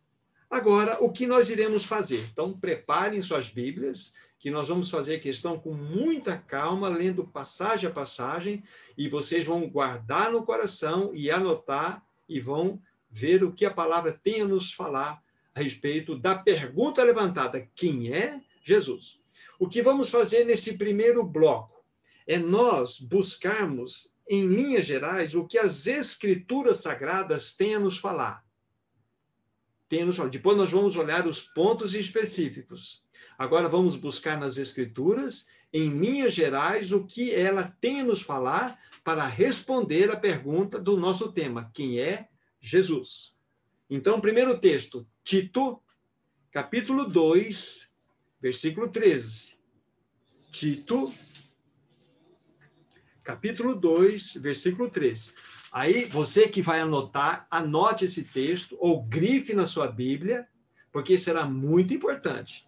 Agora, 0.51 1.03
o 1.03 1.11
que 1.11 1.25
nós 1.25 1.49
iremos 1.49 1.83
fazer? 1.83 2.29
Então, 2.31 2.53
preparem 2.53 3.19
suas 3.23 3.49
Bíblias, 3.49 4.13
que 4.37 4.51
nós 4.51 4.67
vamos 4.67 4.91
fazer 4.91 5.17
questão 5.17 5.57
com 5.57 5.73
muita 5.73 6.37
calma, 6.37 6.89
lendo 6.89 7.25
passagem 7.25 7.89
a 7.89 7.91
passagem, 7.91 8.63
e 8.95 9.09
vocês 9.09 9.43
vão 9.43 9.67
guardar 9.67 10.31
no 10.31 10.43
coração 10.43 11.09
e 11.11 11.31
anotar 11.31 12.05
e 12.29 12.39
vão 12.39 12.79
ver 13.09 13.43
o 13.43 13.51
que 13.51 13.65
a 13.65 13.73
palavra 13.73 14.13
tem 14.13 14.43
a 14.43 14.47
nos 14.47 14.71
falar 14.71 15.27
a 15.59 15.61
respeito 15.61 16.17
da 16.17 16.35
pergunta 16.35 17.03
levantada: 17.03 17.67
quem 17.75 18.13
é 18.13 18.41
Jesus? 18.63 19.19
O 19.59 19.67
que 19.67 19.81
vamos 19.81 20.09
fazer 20.09 20.45
nesse 20.45 20.77
primeiro 20.77 21.23
bloco 21.23 21.83
é 22.25 22.37
nós 22.39 22.99
buscarmos, 22.99 24.15
em 24.27 24.47
linhas 24.47 24.85
gerais, 24.85 25.35
o 25.35 25.45
que 25.45 25.57
as 25.57 25.85
Escrituras 25.85 26.79
Sagradas 26.79 27.55
têm 27.55 27.75
a 27.75 27.79
nos 27.79 27.97
falar. 27.97 28.45
Tem 29.89 30.03
a 30.03 30.05
nos 30.05 30.15
falar. 30.15 30.29
Depois 30.29 30.55
nós 30.55 30.69
vamos 30.69 30.95
olhar 30.95 31.27
os 31.27 31.41
pontos 31.41 31.93
específicos. 31.93 33.03
Agora 33.37 33.67
vamos 33.67 33.95
buscar 33.95 34.39
nas 34.39 34.57
Escrituras, 34.57 35.47
em 35.73 35.89
linhas 35.89 36.33
gerais, 36.33 36.91
o 36.91 37.05
que 37.05 37.33
ela 37.33 37.75
tem 37.81 38.01
a 38.01 38.05
nos 38.05 38.21
falar 38.21 38.79
para 39.03 39.25
responder 39.25 40.09
a 40.11 40.15
pergunta 40.15 40.79
do 40.79 40.95
nosso 40.95 41.31
tema: 41.31 41.69
quem 41.73 41.99
é 41.99 42.29
Jesus? 42.61 43.33
Então, 43.89 44.21
primeiro 44.21 44.57
texto, 44.59 45.07
Tito, 45.29 45.79
capítulo 46.51 47.07
2, 47.07 47.87
versículo 48.41 48.89
13. 48.89 49.59
Tito, 50.51 51.13
capítulo 53.23 53.75
2, 53.75 54.37
versículo 54.37 54.89
13. 54.89 55.35
Aí, 55.71 56.05
você 56.05 56.47
que 56.47 56.63
vai 56.63 56.79
anotar, 56.79 57.45
anote 57.51 58.05
esse 58.05 58.23
texto 58.23 58.75
ou 58.79 59.03
grife 59.03 59.53
na 59.53 59.67
sua 59.67 59.85
Bíblia, 59.85 60.47
porque 60.91 61.15
será 61.19 61.45
muito 61.45 61.93
importante. 61.93 62.67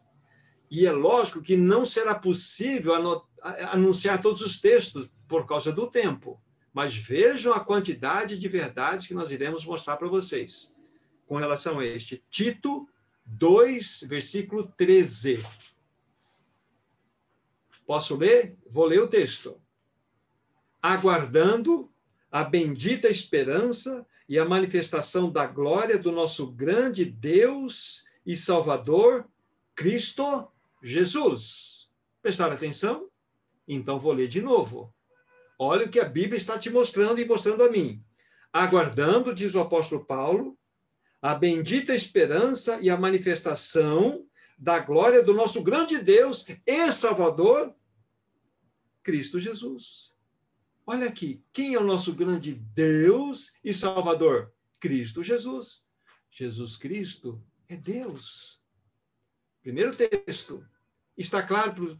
E 0.69 0.85
é 0.85 0.91
lógico 0.91 1.41
que 1.41 1.57
não 1.57 1.83
será 1.83 2.13
possível 2.13 2.93
anunciar 3.71 4.21
todos 4.21 4.39
os 4.41 4.61
textos 4.61 5.09
por 5.27 5.47
causa 5.47 5.71
do 5.71 5.89
tempo, 5.89 6.39
mas 6.71 6.95
vejam 6.95 7.53
a 7.53 7.59
quantidade 7.59 8.37
de 8.37 8.47
verdades 8.47 9.07
que 9.07 9.15
nós 9.15 9.31
iremos 9.31 9.65
mostrar 9.65 9.97
para 9.97 10.07
vocês 10.07 10.70
com 11.31 11.37
relação 11.37 11.79
a 11.79 11.85
este. 11.85 12.21
Tito 12.29 12.89
2, 13.25 14.03
versículo 14.05 14.67
13. 14.75 15.41
Posso 17.87 18.17
ler? 18.17 18.57
Vou 18.69 18.83
ler 18.83 19.01
o 19.01 19.07
texto. 19.07 19.57
Aguardando 20.81 21.89
a 22.29 22.43
bendita 22.43 23.07
esperança 23.07 24.05
e 24.27 24.37
a 24.37 24.43
manifestação 24.43 25.31
da 25.31 25.47
glória 25.47 25.97
do 25.97 26.11
nosso 26.11 26.51
grande 26.51 27.05
Deus 27.05 28.05
e 28.25 28.35
Salvador, 28.35 29.25
Cristo 29.73 30.51
Jesus. 30.83 31.89
Prestar 32.21 32.51
atenção? 32.51 33.07
Então 33.65 33.97
vou 33.97 34.11
ler 34.11 34.27
de 34.27 34.41
novo. 34.41 34.93
Olha 35.57 35.85
o 35.85 35.89
que 35.89 36.01
a 36.01 36.03
Bíblia 36.03 36.35
está 36.35 36.59
te 36.59 36.69
mostrando 36.69 37.21
e 37.21 37.25
mostrando 37.25 37.63
a 37.63 37.71
mim. 37.71 38.03
Aguardando, 38.51 39.33
diz 39.33 39.55
o 39.55 39.61
apóstolo 39.61 40.03
Paulo, 40.03 40.57
a 41.21 41.35
bendita 41.35 41.93
esperança 41.93 42.79
e 42.81 42.89
a 42.89 42.97
manifestação 42.97 44.25
da 44.57 44.79
glória 44.79 45.23
do 45.23 45.33
nosso 45.33 45.61
grande 45.63 45.99
Deus 45.99 46.47
e 46.65 46.91
Salvador, 46.91 47.75
Cristo 49.03 49.39
Jesus. 49.39 50.13
Olha 50.85 51.07
aqui, 51.07 51.43
quem 51.53 51.73
é 51.75 51.79
o 51.79 51.83
nosso 51.83 52.13
grande 52.13 52.53
Deus 52.53 53.53
e 53.63 53.73
Salvador? 53.73 54.51
Cristo 54.79 55.23
Jesus. 55.23 55.85
Jesus 56.29 56.75
Cristo 56.75 57.43
é 57.69 57.75
Deus. 57.75 58.61
Primeiro 59.61 59.95
texto. 59.95 60.65
Está 61.15 61.43
claro 61.43 61.99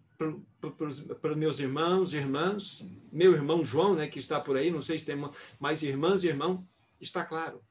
para 1.22 1.36
meus 1.36 1.60
irmãos 1.60 2.14
e 2.14 2.18
irmãs, 2.18 2.84
meu 3.12 3.34
irmão 3.34 3.64
João, 3.64 3.94
né, 3.94 4.08
que 4.08 4.20
está 4.20 4.40
por 4.40 4.58
aí, 4.58 4.72
não 4.72 4.82
sei 4.82 4.98
se 4.98 5.06
tem 5.06 5.16
mais 5.60 5.84
irmãs 5.84 6.24
e 6.24 6.28
irmão, 6.28 6.68
está 7.00 7.24
claro. 7.24 7.64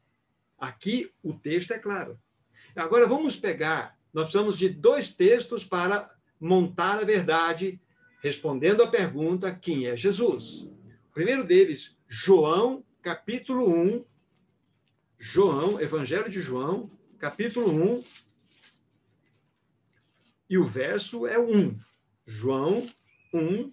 Aqui 0.60 1.10
o 1.22 1.32
texto 1.32 1.72
é 1.72 1.78
claro. 1.78 2.20
Agora 2.76 3.08
vamos 3.08 3.34
pegar, 3.34 3.98
nós 4.12 4.24
precisamos 4.24 4.58
de 4.58 4.68
dois 4.68 5.16
textos 5.16 5.64
para 5.64 6.14
montar 6.38 6.98
a 6.98 7.04
verdade, 7.04 7.80
respondendo 8.22 8.82
a 8.82 8.88
pergunta: 8.88 9.54
quem 9.54 9.86
é 9.86 9.96
Jesus? 9.96 10.68
O 11.08 11.12
primeiro 11.14 11.44
deles, 11.44 11.96
João, 12.06 12.84
capítulo 13.02 13.72
1. 13.72 14.04
João, 15.18 15.80
Evangelho 15.80 16.30
de 16.30 16.40
João, 16.40 16.90
capítulo 17.18 17.98
1. 17.98 18.02
E 20.48 20.58
o 20.58 20.64
verso 20.64 21.26
é 21.26 21.38
1. 21.38 21.76
João 22.26 22.86
1, 23.32 23.70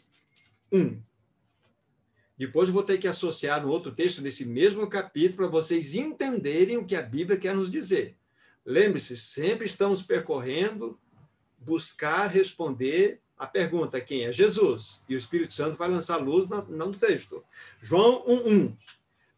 1. 0.72 1.02
Depois 2.38 2.68
eu 2.70 2.74
vou 2.74 2.84
ter 2.84 3.00
que 3.00 3.08
associar 3.08 3.62
no 3.62 3.70
outro 3.70 3.92
texto 3.92 4.22
desse 4.22 4.46
mesmo 4.46 4.88
capítulo 4.88 5.38
para 5.38 5.48
vocês 5.48 5.96
entenderem 5.96 6.78
o 6.78 6.86
que 6.86 6.96
a 6.96 7.02
Bíblia 7.02 7.38
quer 7.38 7.56
nos 7.56 7.72
dizer. 7.72 8.16
Lembre-se, 8.64 9.18
sempre 9.18 9.66
estamos 9.66 10.04
percorrendo, 10.04 11.00
buscar 11.58 12.28
responder 12.28 13.22
a 13.38 13.48
pergunta: 13.48 14.02
quem 14.02 14.26
é 14.26 14.32
Jesus? 14.32 15.04
E 15.08 15.16
o 15.16 15.18
Espírito 15.18 15.54
Santo 15.54 15.78
vai 15.78 15.90
lançar 15.90 16.18
luz 16.18 16.48
no 16.48 16.96
texto. 16.96 17.44
João 17.82 18.24
1:1. 18.28 18.78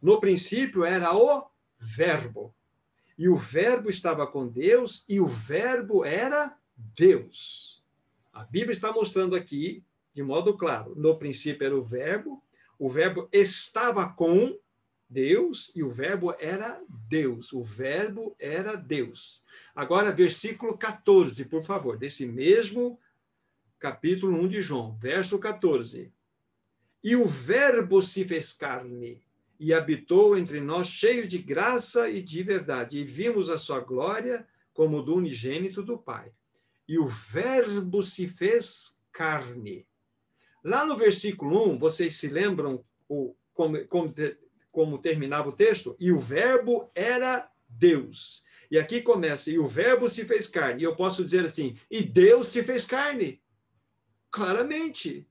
No 0.01 0.19
princípio 0.19 0.83
era 0.83 1.15
o 1.15 1.45
Verbo, 1.77 2.53
E 3.17 3.27
o 3.27 3.35
Verbo 3.35 3.89
estava 3.89 4.25
com 4.25 4.47
Deus, 4.47 5.03
e 5.07 5.19
o 5.19 5.27
Verbo 5.27 6.05
era 6.05 6.57
Deus. 6.75 7.83
A 8.31 8.45
Bíblia 8.45 8.71
está 8.71 8.93
mostrando 8.93 9.35
aqui, 9.35 9.83
de 10.13 10.23
modo 10.23 10.57
claro: 10.57 10.93
no 10.95 11.17
princípio 11.17 11.65
era 11.65 11.75
o 11.75 11.83
Verbo, 11.83 12.41
o 12.79 12.89
Verbo 12.89 13.27
estava 13.31 14.07
com 14.07 14.57
Deus 15.09 15.71
e 15.75 15.83
o 15.83 15.89
Verbo 15.89 16.33
era 16.39 16.81
Deus. 17.09 17.51
O 17.51 17.61
Verbo 17.61 18.35
era 18.39 18.75
Deus. 18.77 19.43
Agora, 19.75 20.13
versículo 20.13 20.77
14, 20.77 21.45
por 21.45 21.61
favor, 21.61 21.97
desse 21.97 22.25
mesmo 22.25 22.97
capítulo 23.77 24.37
1 24.41 24.47
de 24.47 24.61
João, 24.61 24.95
verso 24.95 25.37
14. 25.37 26.13
E 27.03 27.15
o 27.15 27.25
Verbo 27.25 28.01
se 28.01 28.23
fez 28.23 28.53
carne 28.53 29.21
e 29.59 29.73
habitou 29.73 30.37
entre 30.37 30.61
nós, 30.61 30.87
cheio 30.87 31.27
de 31.27 31.37
graça 31.37 32.09
e 32.09 32.21
de 32.21 32.41
verdade, 32.43 32.97
e 32.97 33.03
vimos 33.03 33.49
a 33.49 33.57
sua 33.57 33.81
glória 33.81 34.47
como 34.73 35.01
do 35.01 35.15
unigênito 35.15 35.83
do 35.83 35.97
Pai. 35.97 36.31
E 36.87 36.97
o 36.97 37.07
Verbo 37.07 38.03
se 38.03 38.27
fez 38.27 39.01
carne. 39.11 39.85
Lá 40.63 40.85
no 40.85 40.97
versículo 40.97 41.71
1, 41.73 41.77
vocês 41.77 42.15
se 42.15 42.27
lembram 42.27 42.83
o, 43.07 43.35
como, 43.53 43.85
como, 43.87 44.11
como 44.71 44.97
terminava 44.97 45.49
o 45.49 45.55
texto? 45.55 45.95
E 45.99 46.11
o 46.11 46.19
Verbo 46.19 46.91
era 46.93 47.49
Deus. 47.67 48.43
E 48.71 48.77
aqui 48.77 49.01
começa, 49.01 49.49
e 49.49 49.57
o 49.57 49.67
Verbo 49.67 50.07
se 50.07 50.25
fez 50.25 50.47
carne. 50.47 50.81
E 50.81 50.85
eu 50.85 50.95
posso 50.95 51.23
dizer 51.23 51.45
assim, 51.45 51.75
e 51.89 52.03
Deus 52.03 52.49
se 52.49 52.63
fez 52.63 52.85
carne. 52.85 53.41
Claramente. 54.29 55.27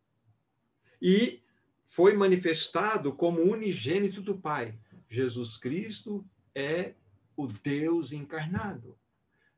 E 1.01 1.43
foi 1.85 2.15
manifestado 2.15 3.13
como 3.13 3.43
unigênito 3.43 4.21
do 4.21 4.37
Pai. 4.37 4.79
Jesus 5.09 5.57
Cristo 5.57 6.29
é 6.55 6.95
o 7.37 7.47
Deus 7.47 8.13
encarnado. 8.13 8.99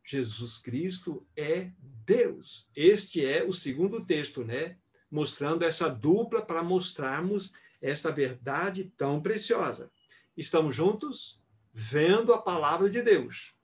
Jesus 0.04 0.58
Cristo 0.58 1.26
é 1.36 1.70
Deus. 2.04 2.68
Este 2.76 3.24
é 3.24 3.44
o 3.44 3.52
segundo 3.52 4.04
texto, 4.04 4.44
né? 4.44 4.76
Mostrando 5.10 5.64
essa 5.64 5.88
dupla 5.88 6.40
para 6.40 6.62
mostrarmos 6.62 7.52
essa 7.80 8.12
verdade 8.12 8.92
tão 8.96 9.20
preciosa. 9.20 9.90
Estamos 10.36 10.74
juntos 10.74 11.42
vendo 11.72 12.32
a 12.32 12.40
palavra 12.40 12.88
de 12.88 13.02
Deus. 13.02 13.54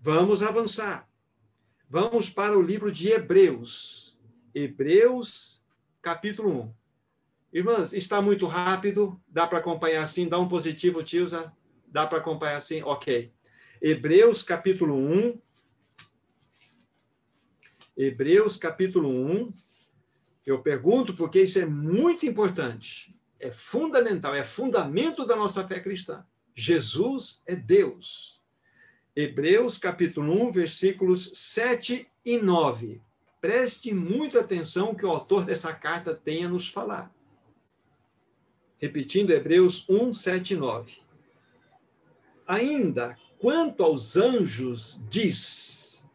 Vamos 0.00 0.42
avançar. 0.42 1.08
Vamos 1.88 2.28
para 2.28 2.58
o 2.58 2.62
livro 2.62 2.90
de 2.90 3.08
Hebreus. 3.08 4.18
Hebreus, 4.54 5.64
capítulo 6.02 6.62
1. 6.62 6.74
Irmãs, 7.52 7.92
está 7.92 8.20
muito 8.20 8.46
rápido, 8.46 9.20
dá 9.28 9.46
para 9.46 9.58
acompanhar 9.58 10.02
assim, 10.02 10.28
dá 10.28 10.38
um 10.38 10.48
positivo, 10.48 11.02
Tilza, 11.02 11.52
dá 11.86 12.06
para 12.06 12.18
acompanhar 12.18 12.56
assim, 12.56 12.82
ok. 12.82 13.32
Hebreus 13.80 14.42
capítulo 14.42 14.94
1. 14.94 15.40
Hebreus 17.96 18.56
capítulo 18.56 19.08
1. 19.08 19.54
Eu 20.46 20.62
pergunto 20.62 21.12
porque 21.12 21.42
isso 21.42 21.58
é 21.58 21.66
muito 21.66 22.24
importante, 22.24 23.12
é 23.40 23.50
fundamental, 23.50 24.32
é 24.32 24.44
fundamento 24.44 25.26
da 25.26 25.34
nossa 25.34 25.66
fé 25.66 25.80
cristã. 25.80 26.24
Jesus 26.54 27.42
é 27.44 27.56
Deus. 27.56 28.40
Hebreus 29.14 29.76
capítulo 29.76 30.46
1, 30.46 30.52
versículos 30.52 31.32
7 31.34 32.08
e 32.24 32.38
9. 32.38 33.02
Preste 33.40 33.92
muita 33.92 34.38
atenção 34.38 34.94
que 34.94 35.04
o 35.04 35.10
autor 35.10 35.44
dessa 35.44 35.72
carta 35.74 36.14
tem 36.14 36.44
a 36.44 36.48
nos 36.48 36.68
falar. 36.68 37.12
Repetindo 38.78 39.32
Hebreus 39.32 39.84
1, 39.88 40.14
7 40.14 40.54
e 40.54 40.56
9. 40.56 40.98
Ainda 42.46 43.18
quanto 43.38 43.82
aos 43.82 44.16
anjos, 44.16 45.02
diz: 45.10 46.08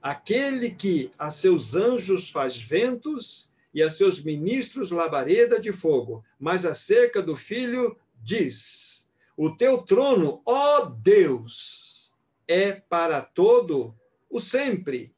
aquele 0.00 0.70
que 0.72 1.10
a 1.18 1.30
seus 1.30 1.74
anjos 1.74 2.30
faz 2.30 2.56
ventos 2.56 3.55
e 3.76 3.82
a 3.82 3.90
seus 3.90 4.24
ministros 4.24 4.90
labareda 4.90 5.60
de 5.60 5.70
fogo. 5.70 6.24
Mas 6.40 6.64
acerca 6.64 7.20
do 7.20 7.36
filho, 7.36 7.94
diz: 8.22 9.12
o 9.36 9.54
teu 9.54 9.82
trono, 9.82 10.40
ó 10.46 10.86
Deus, 10.86 12.10
é 12.48 12.72
para 12.72 13.20
todo 13.20 13.94
o 14.30 14.40
sempre, 14.40 15.14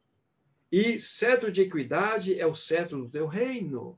e 0.73 1.01
cetro 1.01 1.53
de 1.53 1.61
equidade 1.61 2.39
é 2.39 2.45
o 2.45 2.55
cetro 2.55 3.05
do 3.05 3.09
teu 3.09 3.29
reino. 3.29 3.97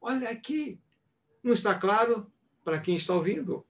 Olha 0.00 0.28
aqui, 0.28 0.82
não 1.40 1.52
está 1.54 1.72
claro 1.76 2.26
para 2.64 2.80
quem 2.80 2.96
está 2.96 3.14
ouvindo. 3.14 3.64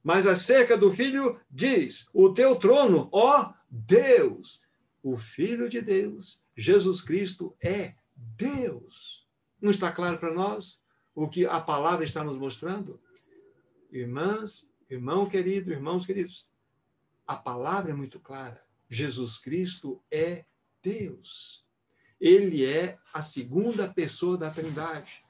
Mas 0.00 0.28
acerca 0.28 0.76
do 0.76 0.92
filho, 0.92 1.40
diz: 1.50 2.06
O 2.14 2.32
teu 2.32 2.54
trono, 2.54 3.08
ó 3.10 3.52
Deus, 3.68 4.62
o 5.02 5.16
Filho 5.16 5.68
de 5.68 5.80
Deus, 5.80 6.40
Jesus 6.56 7.02
Cristo, 7.02 7.56
é 7.60 7.94
Deus. 8.14 9.21
Não 9.62 9.70
está 9.70 9.92
claro 9.92 10.18
para 10.18 10.34
nós 10.34 10.82
o 11.14 11.28
que 11.28 11.46
a 11.46 11.60
palavra 11.60 12.04
está 12.04 12.24
nos 12.24 12.36
mostrando? 12.36 13.00
Irmãs, 13.92 14.68
irmão 14.90 15.28
querido, 15.28 15.70
irmãos 15.70 16.04
queridos, 16.04 16.50
a 17.24 17.36
palavra 17.36 17.92
é 17.92 17.94
muito 17.94 18.18
clara. 18.18 18.60
Jesus 18.90 19.38
Cristo 19.38 20.02
é 20.10 20.44
Deus. 20.82 21.64
Ele 22.20 22.66
é 22.66 22.98
a 23.14 23.22
segunda 23.22 23.86
pessoa 23.86 24.36
da 24.36 24.50
Trindade. 24.50 25.24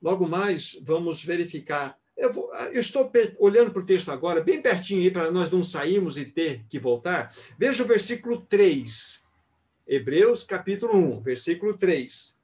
Logo 0.00 0.28
mais, 0.28 0.78
vamos 0.82 1.24
verificar. 1.24 1.98
Eu, 2.14 2.30
vou, 2.30 2.54
eu 2.54 2.80
estou 2.80 3.10
olhando 3.38 3.70
para 3.70 3.82
o 3.82 3.86
texto 3.86 4.10
agora, 4.10 4.44
bem 4.44 4.60
pertinho 4.60 5.00
aí, 5.00 5.10
para 5.10 5.30
nós 5.30 5.50
não 5.50 5.64
sairmos 5.64 6.18
e 6.18 6.26
ter 6.26 6.66
que 6.68 6.78
voltar. 6.78 7.34
Veja 7.58 7.82
o 7.82 7.86
versículo 7.86 8.42
3. 8.42 9.24
Hebreus, 9.86 10.44
capítulo 10.44 10.94
1, 10.94 11.20
versículo 11.22 11.78
3. 11.78 12.43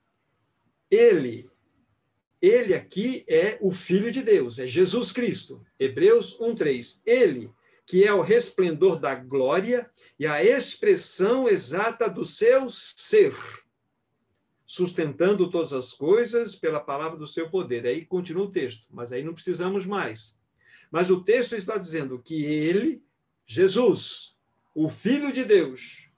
Ele, 0.91 1.49
ele 2.41 2.75
aqui 2.75 3.25
é 3.29 3.59
o 3.61 3.73
Filho 3.73 4.11
de 4.11 4.23
Deus, 4.23 4.59
é 4.59 4.67
Jesus 4.67 5.13
Cristo. 5.13 5.65
Hebreus 5.79 6.39
1, 6.41 6.55
3. 6.55 7.03
Ele, 7.07 7.51
que 7.87 8.05
é 8.05 8.13
o 8.13 8.23
resplendor 8.23 8.99
da 8.99 9.15
glória 9.15 9.91
e 10.19 10.27
a 10.27 10.43
expressão 10.43 11.49
exata 11.49 12.09
do 12.09 12.25
seu 12.25 12.69
ser 12.69 13.35
sustentando 14.71 15.51
todas 15.51 15.73
as 15.73 15.93
coisas 15.93 16.55
pela 16.55 16.79
palavra 16.79 17.19
do 17.19 17.27
seu 17.27 17.51
poder. 17.51 17.85
Aí 17.85 18.07
continua 18.07 18.45
o 18.45 18.51
texto, 18.51 18.87
mas 18.89 19.11
aí 19.11 19.21
não 19.21 19.35
precisamos 19.35 19.85
mais. 19.85 20.39
Mas 20.93 21.11
o 21.11 21.25
texto 21.25 21.57
está 21.57 21.77
dizendo 21.77 22.23
que 22.25 22.45
ele, 22.45 23.03
Jesus, 23.45 24.37
o 24.73 24.89
Filho 24.89 25.33
de 25.33 25.45
Deus, 25.45 26.09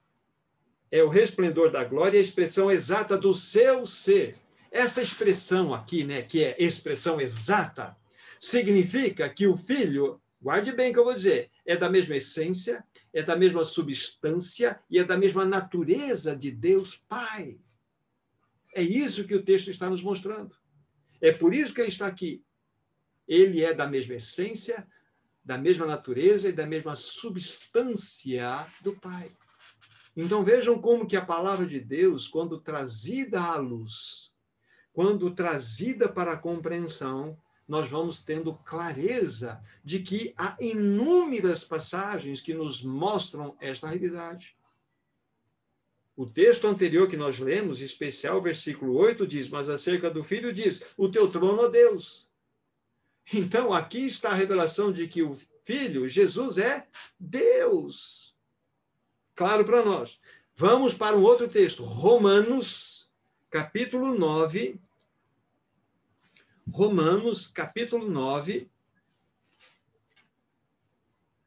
é 0.91 1.03
o 1.03 1.09
resplendor 1.09 1.71
da 1.71 1.83
glória 1.83 2.19
e 2.19 2.21
a 2.21 2.23
expressão 2.23 2.71
exata 2.71 3.17
do 3.17 3.35
seu 3.35 3.87
ser. 3.87 4.37
Essa 4.73 5.03
expressão 5.03 5.75
aqui, 5.75 6.03
né, 6.03 6.23
que 6.23 6.43
é 6.43 6.57
expressão 6.59 7.21
exata, 7.21 7.95
significa 8.41 9.29
que 9.29 9.47
o 9.47 9.55
Filho, 9.55 10.19
guarde 10.41 10.73
bem 10.73 10.91
o 10.91 10.95
que 10.95 10.99
eu 10.99 11.05
vou 11.05 11.13
dizer, 11.13 11.51
é 11.67 11.77
da 11.77 11.91
mesma 11.91 12.17
essência, 12.17 12.83
é 13.13 13.23
da 13.23 13.37
mesma 13.37 13.67
substância 13.67 14.81
e 14.89 14.99
é 14.99 15.05
da 15.05 15.19
mesma 15.19 15.45
natureza 15.45 16.35
de 16.35 16.51
Deus 16.51 16.97
Pai. 16.97 17.61
É 18.75 18.83
isso 18.83 19.27
que 19.27 19.35
o 19.35 19.45
texto 19.45 19.71
está 19.71 19.91
nos 19.91 20.03
mostrando. 20.03 20.57
É 21.21 21.31
por 21.31 21.53
isso 21.53 21.75
que 21.75 21.81
ele 21.83 21.91
está 21.91 22.07
aqui. 22.07 22.43
Ele 23.29 23.63
é 23.63 23.75
da 23.75 23.87
mesma 23.87 24.15
essência, 24.15 24.89
da 25.45 25.59
mesma 25.59 25.85
natureza 25.85 26.49
e 26.49 26.53
da 26.53 26.67
mesma 26.67 26.97
substância 26.97 28.67
do 28.81 28.95
Pai. 28.95 29.31
Então 30.17 30.43
vejam 30.43 30.81
como 30.81 31.07
que 31.07 31.17
a 31.17 31.25
palavra 31.25 31.67
de 31.67 31.79
Deus, 31.79 32.27
quando 32.27 32.59
trazida 32.59 33.43
à 33.43 33.57
luz, 33.57 34.32
quando 34.93 35.31
trazida 35.31 36.09
para 36.09 36.33
a 36.33 36.37
compreensão, 36.37 37.39
nós 37.67 37.91
vamos 37.91 38.21
tendo 38.21 38.55
clareza 38.55 39.63
de 39.83 40.01
que 40.01 40.35
há 40.37 40.57
inúmeras 40.61 41.65
passagens 41.65 42.41
que 42.41 42.53
nos 42.53 42.83
mostram 42.83 43.57
esta 43.61 43.89
realidade. 43.89 44.55
O 46.15 46.27
texto 46.27 46.67
anterior 46.67 47.09
que 47.09 47.17
nós 47.17 47.39
lemos, 47.39 47.81
em 47.81 47.85
especial 47.85 48.43
versículo 48.43 48.95
8, 48.95 49.27
diz: 49.27 49.49
Mas 49.49 49.69
acerca 49.69 50.11
do 50.11 50.23
filho, 50.23 50.53
diz: 50.53 50.93
O 50.97 51.09
teu 51.09 51.27
trono, 51.29 51.63
ó 51.63 51.69
Deus. 51.69 52.29
Então, 53.33 53.73
aqui 53.73 54.05
está 54.05 54.31
a 54.31 54.35
revelação 54.35 54.93
de 54.93 55.09
que 55.09 55.23
o 55.23 55.39
filho, 55.65 56.09
Jesus, 56.09 56.59
é 56.59 56.87
Deus. 57.19 58.35
Claro 59.35 59.65
para 59.65 59.83
nós. 59.83 60.21
Vamos 60.55 60.93
para 60.93 61.17
um 61.17 61.23
outro 61.23 61.49
texto, 61.49 61.83
Romanos, 61.83 63.02
capítulo 63.53 64.19
9. 64.19 64.81
Romanos, 66.73 67.47
capítulo 67.47 68.09
9, 68.09 68.71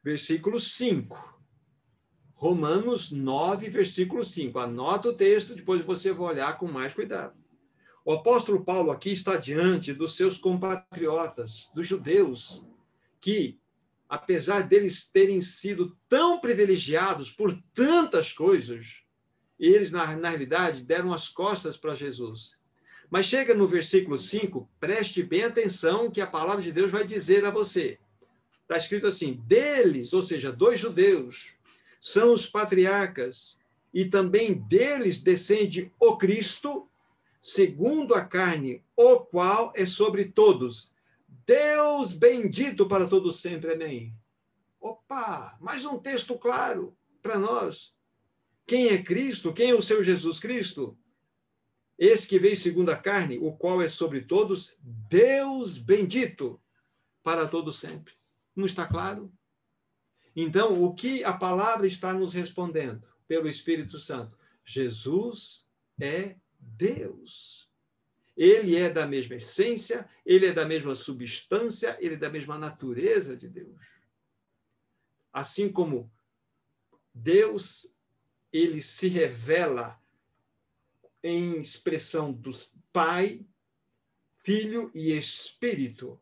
versículo 0.04 0.60
5. 0.60 1.40
Romanos 2.32 3.10
9, 3.10 3.68
versículo 3.70 4.24
5. 4.24 4.56
Anota 4.56 5.08
o 5.08 5.14
texto, 5.14 5.56
depois 5.56 5.82
você 5.82 6.12
vai 6.12 6.34
olhar 6.34 6.56
com 6.56 6.68
mais 6.68 6.94
cuidado. 6.94 7.36
O 8.04 8.12
apóstolo 8.12 8.64
Paulo 8.64 8.92
aqui 8.92 9.10
está 9.10 9.36
diante 9.36 9.92
dos 9.92 10.14
seus 10.16 10.38
compatriotas, 10.38 11.72
dos 11.74 11.88
judeus, 11.88 12.64
que 13.20 13.58
apesar 14.08 14.62
deles 14.62 15.10
terem 15.10 15.40
sido 15.40 15.98
tão 16.08 16.40
privilegiados 16.40 17.32
por 17.32 17.60
tantas 17.74 18.32
coisas, 18.32 19.04
eles, 19.58 19.90
na, 19.90 20.14
na 20.16 20.30
realidade, 20.30 20.84
deram 20.84 21.12
as 21.12 21.28
costas 21.28 21.76
para 21.76 21.94
Jesus. 21.94 22.58
Mas 23.10 23.26
chega 23.26 23.54
no 23.54 23.66
versículo 23.66 24.18
5, 24.18 24.68
preste 24.80 25.22
bem 25.22 25.44
atenção 25.44 26.10
que 26.10 26.20
a 26.20 26.26
palavra 26.26 26.62
de 26.62 26.72
Deus 26.72 26.90
vai 26.90 27.04
dizer 27.04 27.44
a 27.44 27.50
você. 27.50 27.98
Está 28.62 28.76
escrito 28.76 29.06
assim: 29.06 29.34
deles, 29.46 30.12
ou 30.12 30.22
seja, 30.22 30.52
dois 30.52 30.80
judeus, 30.80 31.52
são 32.00 32.32
os 32.32 32.46
patriarcas, 32.46 33.58
e 33.94 34.04
também 34.04 34.54
deles 34.54 35.22
descende 35.22 35.92
o 35.98 36.16
Cristo, 36.16 36.88
segundo 37.42 38.14
a 38.14 38.24
carne, 38.24 38.82
o 38.96 39.20
qual 39.20 39.72
é 39.74 39.86
sobre 39.86 40.26
todos. 40.26 40.94
Deus 41.46 42.12
bendito 42.12 42.86
para 42.86 43.06
todos 43.06 43.40
sempre. 43.40 43.72
Amém. 43.72 44.12
Opa, 44.80 45.56
mais 45.60 45.84
um 45.84 45.96
texto 45.96 46.36
claro 46.36 46.94
para 47.22 47.38
nós. 47.38 47.95
Quem 48.66 48.88
é 48.88 49.02
Cristo? 49.02 49.52
Quem 49.52 49.70
é 49.70 49.74
o 49.74 49.82
seu 49.82 50.02
Jesus 50.02 50.38
Cristo? 50.40 50.98
Esse 51.98 52.28
que 52.28 52.38
veio 52.38 52.56
segundo 52.56 52.90
a 52.90 52.96
carne, 52.96 53.38
o 53.38 53.52
qual 53.52 53.80
é 53.80 53.88
sobre 53.88 54.22
todos, 54.22 54.78
Deus 54.82 55.78
bendito 55.78 56.60
para 57.22 57.46
todos 57.46 57.78
sempre. 57.78 58.14
Não 58.54 58.66
está 58.66 58.86
claro? 58.86 59.32
Então, 60.34 60.82
o 60.82 60.94
que 60.94 61.24
a 61.24 61.32
palavra 61.32 61.86
está 61.86 62.12
nos 62.12 62.34
respondendo 62.34 63.02
pelo 63.26 63.48
Espírito 63.48 63.98
Santo? 63.98 64.36
Jesus 64.64 65.66
é 65.98 66.36
Deus. 66.58 67.70
Ele 68.36 68.76
é 68.76 68.90
da 68.90 69.06
mesma 69.06 69.36
essência, 69.36 70.06
ele 70.26 70.46
é 70.46 70.52
da 70.52 70.66
mesma 70.66 70.94
substância, 70.94 71.96
ele 72.00 72.16
é 72.16 72.18
da 72.18 72.28
mesma 72.28 72.58
natureza 72.58 73.34
de 73.34 73.48
Deus. 73.48 73.80
Assim 75.32 75.72
como 75.72 76.12
Deus, 77.14 77.95
ele 78.56 78.80
se 78.80 79.08
revela 79.08 80.00
em 81.22 81.60
expressão 81.60 82.32
do 82.32 82.50
Pai, 82.92 83.44
Filho 84.38 84.90
e 84.94 85.12
Espírito, 85.12 86.18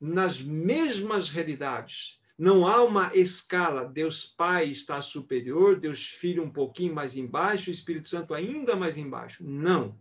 nas 0.00 0.40
mesmas 0.40 1.30
realidades. 1.30 2.20
Não 2.36 2.66
há 2.66 2.82
uma 2.82 3.14
escala, 3.14 3.84
Deus 3.84 4.26
Pai 4.26 4.68
está 4.68 5.00
superior, 5.00 5.80
Deus 5.80 6.06
Filho 6.06 6.42
um 6.42 6.50
pouquinho 6.50 6.94
mais 6.94 7.16
embaixo, 7.16 7.70
Espírito 7.70 8.08
Santo 8.08 8.34
ainda 8.34 8.76
mais 8.76 8.96
embaixo. 8.96 9.42
Não. 9.44 9.98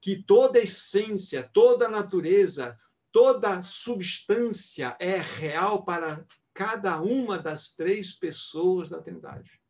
Que 0.00 0.22
toda 0.22 0.58
essência, 0.58 1.42
toda 1.42 1.88
natureza, 1.88 2.78
toda 3.12 3.62
substância 3.62 4.96
é 4.98 5.16
real 5.18 5.84
para 5.84 6.26
cada 6.52 7.00
uma 7.00 7.38
das 7.38 7.74
três 7.74 8.12
pessoas 8.12 8.88
da 8.88 9.00
Trindade. 9.00 9.60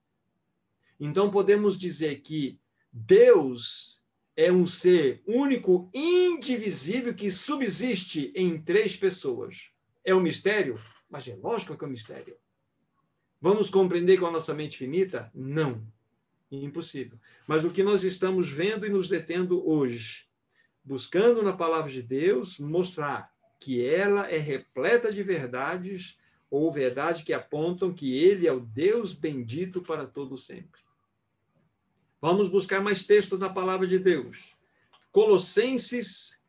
Então 0.99 1.31
podemos 1.31 1.79
dizer 1.79 2.21
que 2.21 2.59
Deus 2.93 4.03
é 4.37 4.53
um 4.53 4.67
ser 4.67 5.23
único, 5.27 5.91
indivisível, 5.95 7.15
que 7.15 7.31
subsiste 7.31 8.33
em 8.35 8.61
três 8.61 8.97
pessoas. 8.97 9.71
É 10.05 10.15
um 10.15 10.21
mistério? 10.21 10.81
Mas 11.09 11.27
é 11.27 11.37
lógico 11.37 11.77
que 11.77 11.85
é 11.85 11.87
um 11.87 11.91
mistério. 11.91 12.37
Vamos 13.41 13.71
compreender 13.71 14.19
com 14.19 14.27
a 14.27 14.31
nossa 14.31 14.55
mente 14.55 14.77
finita? 14.77 15.31
Não. 15.35 15.87
Impossível. 16.51 17.19
Mas 17.47 17.65
o 17.65 17.71
que 17.71 17.83
nós 17.83 18.05
estamos 18.05 18.49
vendo 18.49 18.87
e 18.87 18.91
nos 18.91 19.09
detendo 19.09 19.67
hoje, 19.69 20.27
buscando 20.85 21.43
na 21.43 21.53
palavra 21.53 21.91
de 21.91 22.03
Deus 22.03 22.59
mostrar 22.59 23.33
que 23.61 23.85
ela 23.85 24.31
é 24.31 24.39
repleta 24.39 25.13
de 25.13 25.23
verdades 25.23 26.17
ou 26.51 26.71
verdades 26.73 27.23
que 27.23 27.33
apontam 27.33 27.93
que 27.93 28.17
ele 28.17 28.47
é 28.47 28.53
o 28.53 28.61
Deus 28.61 29.13
bendito 29.13 29.83
para 29.83 30.07
todo 30.07 30.37
sempre. 30.37 30.81
Vamos 32.27 32.49
buscar 32.49 32.83
mais 32.83 33.07
textos 33.07 33.39
da 33.39 33.49
palavra 33.49 33.87
de 33.87 34.01
Deus. 34.01 34.53
Colossenses, 35.13 36.43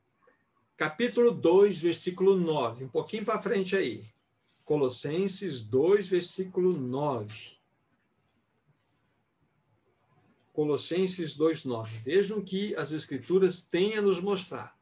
capítulo 0.75 1.29
2, 1.31 1.77
versículo 1.77 2.35
9. 2.35 2.85
Um 2.85 2.89
pouquinho 2.89 3.23
para 3.23 3.39
frente 3.39 3.75
aí. 3.75 4.03
Colossenses 4.65 5.63
2, 5.63 6.07
versículo 6.07 6.73
9. 6.73 7.59
Colossenses 10.51 11.35
2, 11.35 11.65
9. 11.65 11.99
Vejam 11.99 12.41
que 12.41 12.75
as 12.75 12.91
Escrituras 12.91 13.63
têm 13.63 13.97
a 13.97 14.01
nos 14.01 14.19
mostrar. 14.19 14.75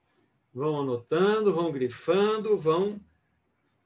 Vão 0.54 0.80
anotando, 0.80 1.54
vão 1.54 1.74
grifando, 1.74 2.58
vão 2.58 3.02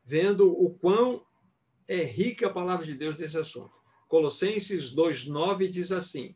vendo 0.05 0.51
o 0.51 0.75
quão 0.75 1.25
é 1.87 2.03
rica 2.03 2.45
a 2.45 2.53
palavra 2.53 2.85
de 2.85 2.93
Deus 2.93 3.17
nesse 3.17 3.35
assunto. 3.35 3.73
Colossenses 4.07 4.91
2, 4.91 5.25
9 5.25 5.67
diz 5.69 5.91
assim: 5.91 6.35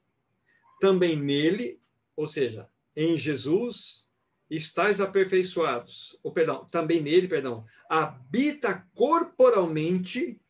também 0.83 1.15
nele, 1.15 1.79
ou 2.13 2.27
seja, 2.27 2.67
em 2.93 3.17
Jesus, 3.17 4.05
estáis 4.49 4.99
aperfeiçoados, 4.99 6.19
ou 6.21 6.33
perdão, 6.33 6.65
também 6.65 6.99
nele, 6.99 7.25
perdão, 7.25 7.65
habita 7.87 8.85
corporalmente 8.93 10.41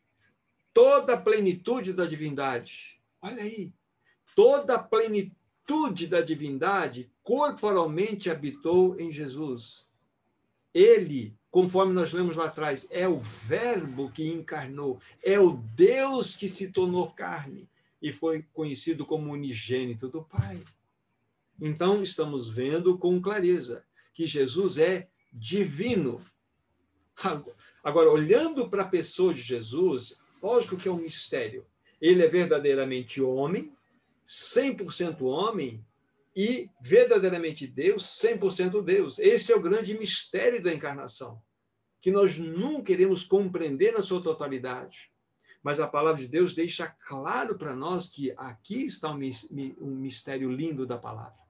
toda 0.72 1.14
a 1.14 1.20
plenitude 1.20 1.92
da 1.92 2.04
divindade. 2.04 3.00
Olha 3.22 3.44
aí, 3.44 3.72
toda 4.34 4.74
a 4.74 4.82
plenitude 4.82 6.08
da 6.08 6.20
divindade 6.20 7.08
corporalmente 7.22 8.28
habitou 8.28 8.98
em 8.98 9.12
Jesus. 9.12 9.88
Ele, 10.74 11.32
conforme 11.48 11.92
nós 11.92 12.12
lemos 12.12 12.34
lá 12.34 12.46
atrás, 12.46 12.88
é 12.90 13.06
o 13.06 13.20
Verbo 13.20 14.10
que 14.10 14.26
encarnou, 14.26 15.00
é 15.22 15.38
o 15.38 15.52
Deus 15.76 16.34
que 16.34 16.48
se 16.48 16.72
tornou 16.72 17.12
carne 17.12 17.68
e 18.04 18.12
foi 18.12 18.42
conhecido 18.52 19.06
como 19.06 19.32
unigênito 19.32 20.10
do 20.10 20.22
Pai. 20.22 20.62
Então, 21.58 22.02
estamos 22.02 22.50
vendo 22.50 22.98
com 22.98 23.18
clareza 23.18 23.82
que 24.12 24.26
Jesus 24.26 24.76
é 24.76 25.08
divino. 25.32 26.22
Agora, 27.82 28.10
olhando 28.10 28.68
para 28.68 28.82
a 28.82 28.88
pessoa 28.88 29.32
de 29.32 29.40
Jesus, 29.40 30.20
lógico 30.42 30.76
que 30.76 30.86
é 30.86 30.92
um 30.92 30.98
mistério. 30.98 31.64
Ele 31.98 32.22
é 32.22 32.28
verdadeiramente 32.28 33.22
homem, 33.22 33.72
100% 34.28 35.22
homem, 35.22 35.82
e 36.36 36.68
verdadeiramente 36.82 37.66
Deus, 37.66 38.02
100% 38.22 38.82
Deus. 38.84 39.18
Esse 39.18 39.50
é 39.50 39.56
o 39.56 39.62
grande 39.62 39.96
mistério 39.96 40.62
da 40.62 40.74
encarnação, 40.74 41.40
que 42.02 42.10
nós 42.10 42.36
nunca 42.36 42.82
queremos 42.82 43.24
compreender 43.24 43.94
na 43.94 44.02
sua 44.02 44.20
totalidade 44.20 45.13
mas 45.64 45.80
a 45.80 45.88
palavra 45.88 46.20
de 46.20 46.28
Deus 46.28 46.54
deixa 46.54 46.86
claro 46.86 47.56
para 47.56 47.74
nós 47.74 48.08
que 48.10 48.34
aqui 48.36 48.84
está 48.84 49.10
um 49.10 49.96
mistério 49.96 50.52
lindo 50.52 50.86
da 50.86 50.98
palavra. 50.98 51.42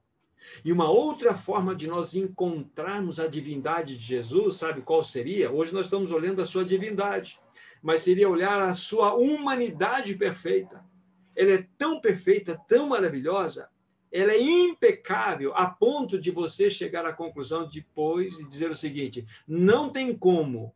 E 0.64 0.70
uma 0.70 0.88
outra 0.88 1.34
forma 1.34 1.74
de 1.74 1.88
nós 1.88 2.14
encontrarmos 2.14 3.18
a 3.18 3.26
divindade 3.26 3.98
de 3.98 4.04
Jesus, 4.04 4.54
sabe 4.54 4.82
qual 4.82 5.02
seria? 5.02 5.50
Hoje 5.50 5.74
nós 5.74 5.86
estamos 5.86 6.12
olhando 6.12 6.40
a 6.40 6.46
sua 6.46 6.64
divindade, 6.64 7.40
mas 7.82 8.02
seria 8.02 8.28
olhar 8.28 8.60
a 8.60 8.72
sua 8.72 9.14
humanidade 9.14 10.14
perfeita. 10.14 10.84
Ela 11.34 11.54
é 11.54 11.68
tão 11.76 12.00
perfeita, 12.00 12.56
tão 12.68 12.86
maravilhosa, 12.90 13.68
ela 14.12 14.30
é 14.30 14.40
impecável 14.40 15.52
a 15.56 15.66
ponto 15.66 16.20
de 16.20 16.30
você 16.30 16.70
chegar 16.70 17.04
à 17.04 17.12
conclusão 17.12 17.68
depois 17.68 18.38
e 18.38 18.48
dizer 18.48 18.70
o 18.70 18.76
seguinte: 18.76 19.26
não 19.48 19.90
tem 19.90 20.16
como, 20.16 20.72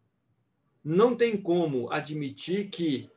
não 0.83 1.15
tem 1.15 1.37
como 1.37 1.89
admitir 1.93 2.69
que 2.69 3.09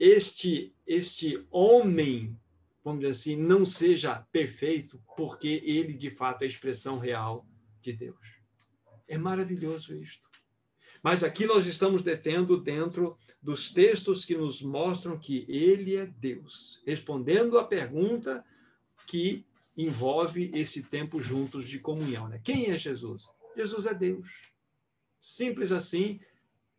este 0.00 0.74
este 0.86 1.46
homem, 1.52 2.36
vamos 2.82 3.00
dizer 3.00 3.10
assim, 3.10 3.36
não 3.36 3.64
seja 3.64 4.26
perfeito, 4.32 5.00
porque 5.16 5.62
ele 5.64 5.92
de 5.92 6.10
fato 6.10 6.42
é 6.42 6.46
a 6.46 6.48
expressão 6.48 6.98
real 6.98 7.46
de 7.80 7.92
Deus. 7.92 8.18
É 9.06 9.16
maravilhoso 9.16 9.94
isto. 9.94 10.28
Mas 11.02 11.22
aqui 11.22 11.46
nós 11.46 11.66
estamos 11.66 12.02
detendo 12.02 12.60
dentro 12.60 13.16
dos 13.40 13.72
textos 13.72 14.24
que 14.24 14.34
nos 14.34 14.60
mostram 14.60 15.18
que 15.18 15.46
ele 15.48 15.96
é 15.96 16.06
Deus, 16.06 16.82
respondendo 16.84 17.58
à 17.58 17.64
pergunta 17.64 18.44
que 19.06 19.46
envolve 19.76 20.50
esse 20.54 20.82
tempo 20.82 21.20
juntos 21.20 21.68
de 21.68 21.78
comunhão. 21.78 22.28
Né? 22.28 22.40
Quem 22.42 22.70
é 22.70 22.76
Jesus? 22.76 23.28
Jesus 23.56 23.86
é 23.86 23.94
Deus. 23.94 24.52
Simples 25.18 25.70
assim, 25.72 26.20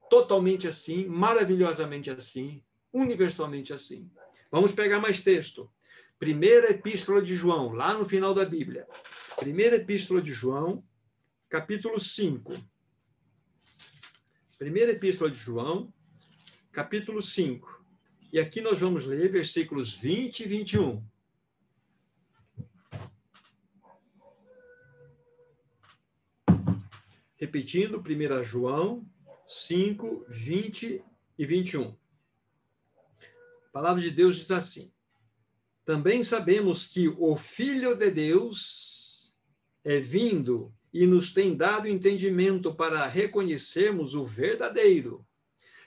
totalmente 0.09 0.67
assim, 0.67 1.05
maravilhosamente 1.05 2.09
assim, 2.09 2.61
universalmente 2.93 3.73
assim. 3.73 4.09
Vamos 4.51 4.71
pegar 4.71 4.99
mais 4.99 5.21
texto. 5.21 5.71
Primeira 6.19 6.71
Epístola 6.71 7.21
de 7.21 7.35
João, 7.35 7.73
lá 7.73 7.93
no 7.93 8.05
final 8.05 8.33
da 8.33 8.45
Bíblia. 8.45 8.87
Primeira 9.37 9.77
Epístola 9.77 10.21
de 10.21 10.33
João, 10.33 10.83
capítulo 11.49 11.99
5. 11.99 12.53
Primeira 14.59 14.91
Epístola 14.91 15.31
de 15.31 15.37
João, 15.37 15.91
capítulo 16.71 17.21
5. 17.21 17.83
E 18.31 18.39
aqui 18.39 18.61
nós 18.61 18.79
vamos 18.79 19.05
ler 19.05 19.31
versículos 19.31 19.93
20 19.93 20.41
e 20.41 20.47
21. 20.47 21.03
Repetindo, 27.35 27.99
1 27.99 28.43
João 28.43 29.03
5, 29.47 30.25
20 30.29 31.03
e 31.37 31.45
21. 31.45 32.00
A 33.71 33.79
palavra 33.79 34.01
de 34.01 34.11
Deus 34.11 34.35
diz 34.35 34.51
assim: 34.51 34.91
Também 35.85 36.25
sabemos 36.25 36.87
que 36.87 37.07
o 37.07 37.37
Filho 37.37 37.95
de 37.95 38.11
Deus 38.11 39.33
é 39.81 39.97
vindo 39.97 40.73
e 40.93 41.07
nos 41.07 41.33
tem 41.33 41.55
dado 41.55 41.87
entendimento 41.87 42.75
para 42.75 43.07
reconhecermos 43.07 44.13
o 44.13 44.25
verdadeiro. 44.25 45.25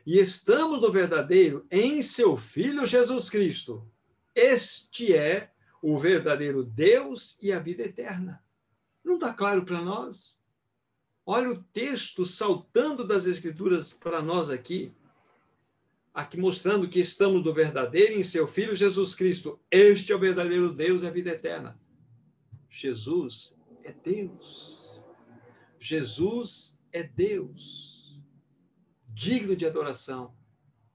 E 0.07 0.19
estamos 0.19 0.81
no 0.81 0.91
verdadeiro 0.91 1.67
em 1.71 2.01
seu 2.01 2.39
Filho 2.39 2.87
Jesus 2.87 3.29
Cristo. 3.29 3.87
Este 4.35 5.15
é 5.15 5.51
o 5.83 5.99
verdadeiro 5.99 6.65
Deus 6.65 7.39
e 7.43 7.53
a 7.53 7.59
vida 7.59 7.83
eterna. 7.83 8.43
Não 9.05 9.17
está 9.17 9.31
claro 9.31 9.63
para 9.67 9.83
nós? 9.83 10.39
Olha 11.27 11.51
o 11.51 11.63
texto 11.63 12.25
saltando 12.25 13.07
das 13.07 13.27
Escrituras 13.27 13.93
para 13.93 14.23
nós 14.23 14.49
aqui, 14.49 14.91
aqui 16.15 16.39
mostrando 16.39 16.89
que 16.89 17.01
estamos 17.01 17.45
no 17.45 17.53
verdadeiro 17.53 18.15
em 18.15 18.23
seu 18.23 18.47
Filho 18.47 18.77
Jesus 18.77 19.17
Cristo. 19.17 19.61
Este 19.69 20.13
é 20.13 20.17
o 20.17 20.21
verdadeiro 20.21 20.73
Deus 20.73 21.03
e 21.03 21.07
a 21.09 21.11
vida 21.11 21.31
eterna. 21.31 21.77
Jesus 22.71 23.57
é 23.83 23.93
Deus. 23.93 25.03
Jesus 25.81 26.79
é 26.93 27.03
Deus, 27.03 28.19
digno 29.09 29.55
de 29.57 29.67
adoração. 29.67 30.33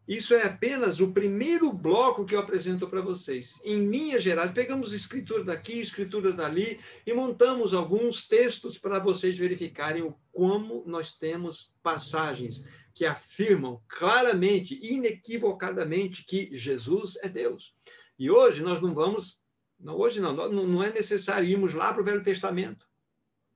Isso 0.08 0.34
é 0.34 0.44
apenas 0.48 1.00
o 1.00 1.12
primeiro 1.12 1.72
bloco 1.72 2.26
que 2.26 2.34
eu 2.34 2.40
apresento 2.40 2.88
para 2.88 3.00
vocês. 3.00 3.62
Em 3.64 3.88
linhas 3.88 4.24
gerais, 4.24 4.50
pegamos 4.50 4.92
escritura 4.92 5.44
daqui, 5.44 5.80
escritura 5.80 6.34
dali 6.34 6.80
e 7.06 7.14
montamos 7.14 7.76
alguns 7.76 8.28
textos 8.28 8.80
para 8.80 8.98
vocês 8.98 9.38
verificarem 9.38 10.02
o 10.02 10.18
como 10.32 10.84
nós 10.88 11.16
temos 11.16 11.72
passagens 11.84 12.64
que 12.93 13.06
afirmam 13.06 13.82
claramente, 13.88 14.80
inequivocadamente, 14.82 16.23
que 16.25 16.56
Jesus 16.56 17.17
é 17.23 17.30
Deus. 17.30 17.73
E 18.17 18.30
hoje 18.30 18.62
nós 18.62 18.82
não 18.82 18.93
vamos, 18.93 19.41
não, 19.80 19.97
hoje 19.97 20.19
não, 20.19 20.34
não 20.34 20.84
é 20.84 20.91
necessário 20.91 21.47
irmos 21.47 21.73
lá 21.73 21.93
para 21.93 22.02
o 22.02 22.06
Velho 22.06 22.23
Testamento 22.23 22.89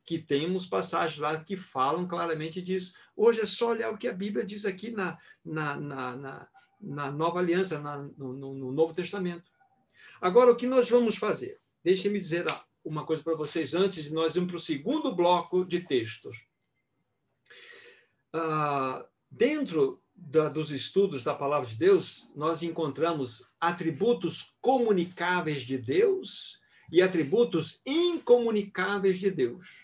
que 0.05 0.19
temos 0.19 0.65
passagens 0.65 1.19
lá 1.19 1.41
que 1.41 1.55
falam 1.55 2.07
claramente 2.07 2.61
disso. 2.61 2.93
Hoje 3.15 3.41
é 3.41 3.45
só 3.45 3.69
olhar 3.69 3.91
o 3.91 3.97
que 3.97 4.07
a 4.07 4.13
Bíblia 4.13 4.45
diz 4.45 4.65
aqui 4.65 4.91
na, 4.91 5.17
na, 5.43 5.79
na, 5.79 6.15
na, 6.15 6.47
na 6.81 7.11
Nova 7.11 7.39
Aliança, 7.39 7.79
na, 7.79 7.97
no, 8.17 8.33
no, 8.33 8.71
Novo 8.71 8.93
Testamento. 8.93 9.49
Agora, 10.21 10.51
o 10.51 10.55
que 10.55 10.67
nós 10.67 10.89
vamos 10.89 11.15
fazer? 11.15 11.59
Deixem-me 11.83 12.19
dizer 12.19 12.45
uma 12.83 13.05
coisa 13.05 13.23
para 13.23 13.35
vocês 13.35 13.73
antes 13.73 14.03
de 14.03 14.13
nós 14.13 14.35
irmos 14.35 14.51
para 14.51 14.57
o 14.57 14.61
segundo 14.61 15.15
bloco 15.15 15.63
de 15.63 15.79
textos. 15.79 16.45
Ah, 18.33 19.05
dentro 19.33 20.01
da, 20.15 20.47
dos 20.47 20.71
estudos 20.71 21.23
da 21.23 21.33
Palavra 21.33 21.67
de 21.67 21.75
Deus, 21.75 22.31
nós 22.35 22.63
encontramos 22.63 23.47
atributos 23.59 24.55
comunicáveis 24.61 25.63
de 25.63 25.77
Deus 25.77 26.59
e 26.91 27.01
atributos 27.01 27.81
incomunicáveis 27.85 29.19
de 29.19 29.31
Deus. 29.31 29.83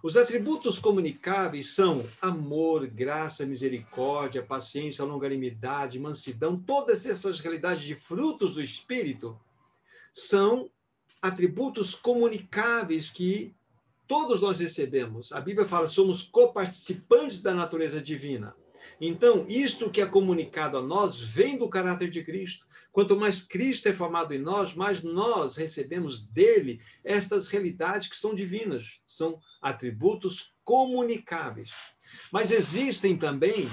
Os 0.00 0.16
atributos 0.16 0.78
comunicáveis 0.78 1.74
são 1.74 2.06
amor, 2.22 2.86
graça, 2.86 3.44
misericórdia, 3.44 4.44
paciência, 4.44 5.04
longanimidade, 5.04 5.98
mansidão, 5.98 6.56
todas 6.56 7.04
essas 7.04 7.40
realidades 7.40 7.82
de 7.82 7.96
frutos 7.96 8.54
do 8.54 8.62
Espírito 8.62 9.38
são 10.14 10.70
atributos 11.20 11.96
comunicáveis 11.96 13.10
que 13.10 13.52
todos 14.06 14.40
nós 14.40 14.60
recebemos. 14.60 15.32
A 15.32 15.40
Bíblia 15.40 15.66
fala, 15.66 15.88
somos 15.88 16.22
coparticipantes 16.22 17.42
da 17.42 17.52
natureza 17.52 18.00
divina. 18.00 18.54
Então, 19.00 19.46
isto 19.48 19.90
que 19.90 20.00
é 20.00 20.06
comunicado 20.06 20.76
a 20.76 20.82
nós 20.82 21.20
vem 21.20 21.56
do 21.56 21.68
caráter 21.68 22.10
de 22.10 22.24
Cristo. 22.24 22.66
Quanto 22.90 23.16
mais 23.16 23.42
Cristo 23.42 23.88
é 23.88 23.92
formado 23.92 24.34
em 24.34 24.38
nós, 24.38 24.74
mais 24.74 25.02
nós 25.02 25.56
recebemos 25.56 26.26
dele 26.26 26.80
estas 27.04 27.46
realidades 27.46 28.08
que 28.08 28.16
são 28.16 28.34
divinas, 28.34 29.00
são 29.06 29.40
atributos 29.62 30.54
comunicáveis. 30.64 31.72
Mas 32.32 32.50
existem 32.50 33.16
também 33.16 33.68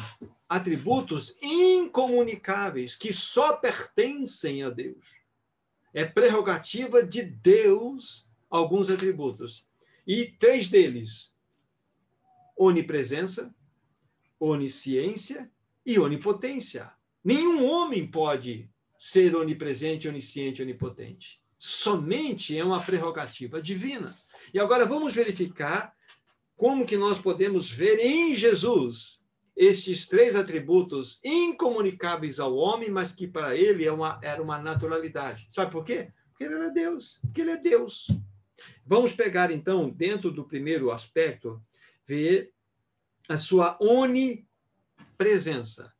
atributos 0.47 1.35
incomunicáveis 1.41 2.95
que 2.95 3.11
só 3.11 3.57
pertencem 3.57 4.61
a 4.61 4.69
Deus. 4.69 5.03
É 5.93 6.05
prerrogativa 6.05 7.03
de 7.03 7.23
Deus 7.23 8.27
alguns 8.49 8.89
atributos. 8.89 9.65
E 10.05 10.27
três 10.27 10.67
deles: 10.67 11.33
onipresença, 12.55 13.55
onisciência 14.47 15.49
e 15.86 15.99
onipotência. 15.99 16.91
Nenhum 17.23 17.65
homem 17.65 18.05
pode 18.05 18.69
ser 18.97 19.36
onipresente, 19.36 20.08
onisciente, 20.08 20.62
onipotente. 20.62 21.39
Somente 21.58 22.58
é 22.58 22.63
uma 22.63 22.79
prerrogativa 22.79 23.62
divina. 23.62 24.15
E 24.53 24.60
agora 24.60 24.86
vamos 24.86 25.13
verificar 25.13 25.93
como 26.55 26.86
que 26.86 26.97
nós 26.97 27.19
podemos 27.19 27.69
ver 27.69 27.99
em 27.99 28.34
Jesus 28.34 29.21
estes 29.55 30.08
três 30.08 30.36
atributos 30.36 31.21
incomunicáveis 31.23 32.39
ao 32.39 32.55
homem, 32.55 32.89
mas 32.89 33.12
que 33.12 33.27
para 33.27 33.55
ele 33.55 33.86
é 33.86 33.91
uma, 33.91 34.19
era 34.21 34.41
uma 34.41 34.58
naturalidade. 34.58 35.47
Sabe 35.49 35.71
por 35.71 35.84
quê? 35.84 36.12
Porque 36.29 36.43
ele 36.43 36.55
era 36.55 36.69
Deus, 36.69 37.17
porque 37.21 37.41
ele 37.41 37.51
é 37.51 37.58
Deus. 37.58 38.08
Vamos 38.86 39.13
pegar, 39.13 39.51
então, 39.51 39.89
dentro 39.89 40.29
do 40.31 40.45
primeiro 40.45 40.91
aspecto, 40.91 41.62
ver 42.05 42.51
a 43.27 43.38
sua 43.38 43.77
onipresença. 43.79 45.93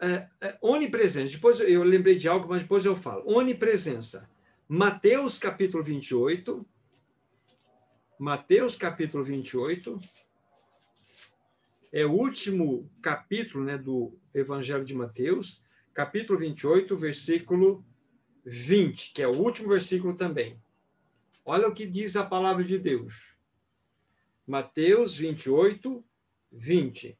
É, 0.00 0.28
é, 0.40 0.58
onipresença. 0.60 1.32
Depois 1.32 1.58
eu 1.60 1.82
lembrei 1.82 2.16
de 2.16 2.28
algo, 2.28 2.48
mas 2.48 2.62
depois 2.62 2.84
eu 2.84 2.94
falo. 2.94 3.24
Onipresença. 3.26 4.28
Mateus 4.68 5.38
capítulo 5.38 5.82
28. 5.82 6.66
Mateus 8.18 8.76
capítulo 8.76 9.24
28. 9.24 9.98
É 11.92 12.04
o 12.04 12.12
último 12.12 12.90
capítulo 13.00 13.64
né, 13.64 13.78
do 13.78 14.18
Evangelho 14.34 14.84
de 14.84 14.94
Mateus, 14.94 15.62
capítulo 15.94 16.38
28, 16.38 16.96
versículo 16.96 17.84
20, 18.44 19.14
que 19.14 19.22
é 19.22 19.28
o 19.28 19.36
último 19.36 19.68
versículo 19.68 20.14
também. 20.14 20.60
Olha 21.44 21.68
o 21.68 21.72
que 21.72 21.86
diz 21.86 22.16
a 22.16 22.24
palavra 22.24 22.64
de 22.64 22.78
Deus. 22.78 23.35
Mateus 24.46 25.14
28, 25.14 26.04
20. 26.52 27.18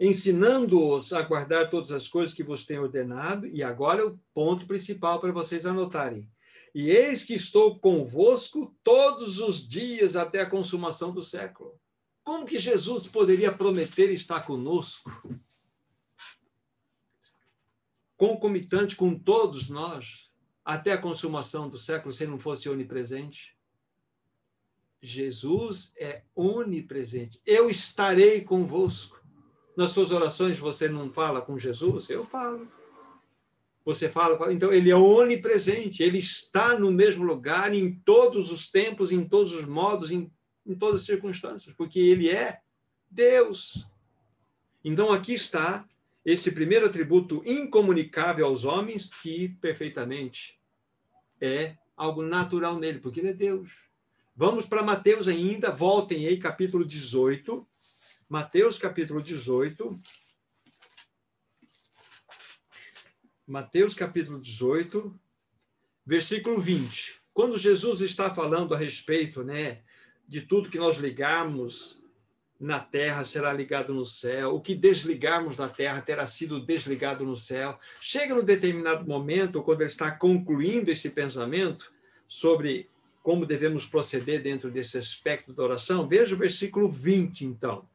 Ensinando-os 0.00 1.12
a 1.12 1.22
guardar 1.22 1.68
todas 1.68 1.92
as 1.92 2.08
coisas 2.08 2.34
que 2.34 2.42
vos 2.42 2.64
tenho 2.64 2.82
ordenado, 2.82 3.46
e 3.46 3.62
agora 3.62 4.00
é 4.00 4.04
o 4.04 4.18
ponto 4.32 4.66
principal 4.66 5.20
para 5.20 5.30
vocês 5.30 5.66
anotarem. 5.66 6.28
E 6.74 6.90
eis 6.90 7.24
que 7.24 7.34
estou 7.34 7.78
convosco 7.78 8.74
todos 8.82 9.38
os 9.38 9.68
dias 9.68 10.16
até 10.16 10.40
a 10.40 10.50
consumação 10.50 11.12
do 11.12 11.22
século. 11.22 11.78
Como 12.24 12.46
que 12.46 12.58
Jesus 12.58 13.06
poderia 13.06 13.52
prometer 13.52 14.10
estar 14.10 14.40
conosco? 14.40 15.12
Concomitante 18.16 18.96
com 18.96 19.16
todos 19.16 19.68
nós, 19.68 20.32
até 20.64 20.92
a 20.92 21.00
consumação 21.00 21.68
do 21.68 21.76
século, 21.76 22.12
se 22.12 22.26
não 22.26 22.38
fosse 22.38 22.68
onipresente? 22.68 23.53
Jesus 25.06 25.92
é 25.98 26.22
onipresente. 26.34 27.40
Eu 27.44 27.68
estarei 27.68 28.40
convosco. 28.40 29.22
Nas 29.76 29.90
suas 29.90 30.10
orações 30.10 30.58
você 30.58 30.88
não 30.88 31.10
fala 31.10 31.42
com 31.42 31.58
Jesus? 31.58 32.08
Eu 32.08 32.24
falo. 32.24 32.66
Você 33.84 34.08
fala, 34.08 34.38
fala, 34.38 34.52
então 34.52 34.72
ele 34.72 34.90
é 34.90 34.96
onipresente, 34.96 36.02
ele 36.02 36.16
está 36.16 36.78
no 36.78 36.90
mesmo 36.90 37.22
lugar 37.22 37.74
em 37.74 37.94
todos 37.96 38.50
os 38.50 38.70
tempos, 38.70 39.12
em 39.12 39.28
todos 39.28 39.52
os 39.52 39.66
modos, 39.66 40.10
em, 40.10 40.32
em 40.66 40.74
todas 40.74 41.02
as 41.02 41.06
circunstâncias, 41.06 41.74
porque 41.74 41.98
ele 41.98 42.30
é 42.30 42.60
Deus. 43.10 43.86
Então 44.82 45.12
aqui 45.12 45.34
está 45.34 45.86
esse 46.24 46.52
primeiro 46.52 46.86
atributo 46.86 47.42
incomunicável 47.44 48.46
aos 48.46 48.64
homens, 48.64 49.10
que 49.20 49.50
perfeitamente 49.60 50.58
é 51.38 51.76
algo 51.94 52.22
natural 52.22 52.78
nele, 52.78 53.00
porque 53.00 53.20
ele 53.20 53.28
é 53.28 53.34
Deus. 53.34 53.84
Vamos 54.36 54.66
para 54.66 54.82
Mateus 54.82 55.28
ainda, 55.28 55.70
voltem 55.70 56.26
aí, 56.26 56.36
capítulo 56.36 56.84
18. 56.84 57.64
Mateus, 58.28 58.78
capítulo 58.78 59.22
18. 59.22 59.94
Mateus, 63.46 63.94
capítulo 63.94 64.40
18, 64.40 65.20
versículo 66.04 66.60
20. 66.60 67.20
Quando 67.32 67.56
Jesus 67.56 68.00
está 68.00 68.34
falando 68.34 68.74
a 68.74 68.78
respeito 68.78 69.44
né, 69.44 69.82
de 70.26 70.40
tudo 70.40 70.68
que 70.68 70.78
nós 70.78 70.98
ligarmos 70.98 72.02
na 72.58 72.80
terra 72.80 73.22
será 73.22 73.52
ligado 73.52 73.94
no 73.94 74.04
céu, 74.04 74.56
o 74.56 74.60
que 74.60 74.74
desligarmos 74.74 75.58
na 75.58 75.68
terra 75.68 76.00
terá 76.00 76.26
sido 76.26 76.58
desligado 76.58 77.24
no 77.24 77.36
céu. 77.36 77.78
Chega 78.00 78.34
num 78.34 78.44
determinado 78.44 79.06
momento, 79.06 79.62
quando 79.62 79.82
ele 79.82 79.90
está 79.90 80.10
concluindo 80.10 80.90
esse 80.90 81.10
pensamento 81.10 81.92
sobre 82.26 82.90
como 83.24 83.46
devemos 83.46 83.86
proceder 83.86 84.42
dentro 84.42 84.70
desse 84.70 84.98
aspecto 84.98 85.54
da 85.54 85.62
oração, 85.62 86.06
veja 86.06 86.34
o 86.34 86.38
versículo 86.38 86.90
20, 86.90 87.46
então. 87.46 87.88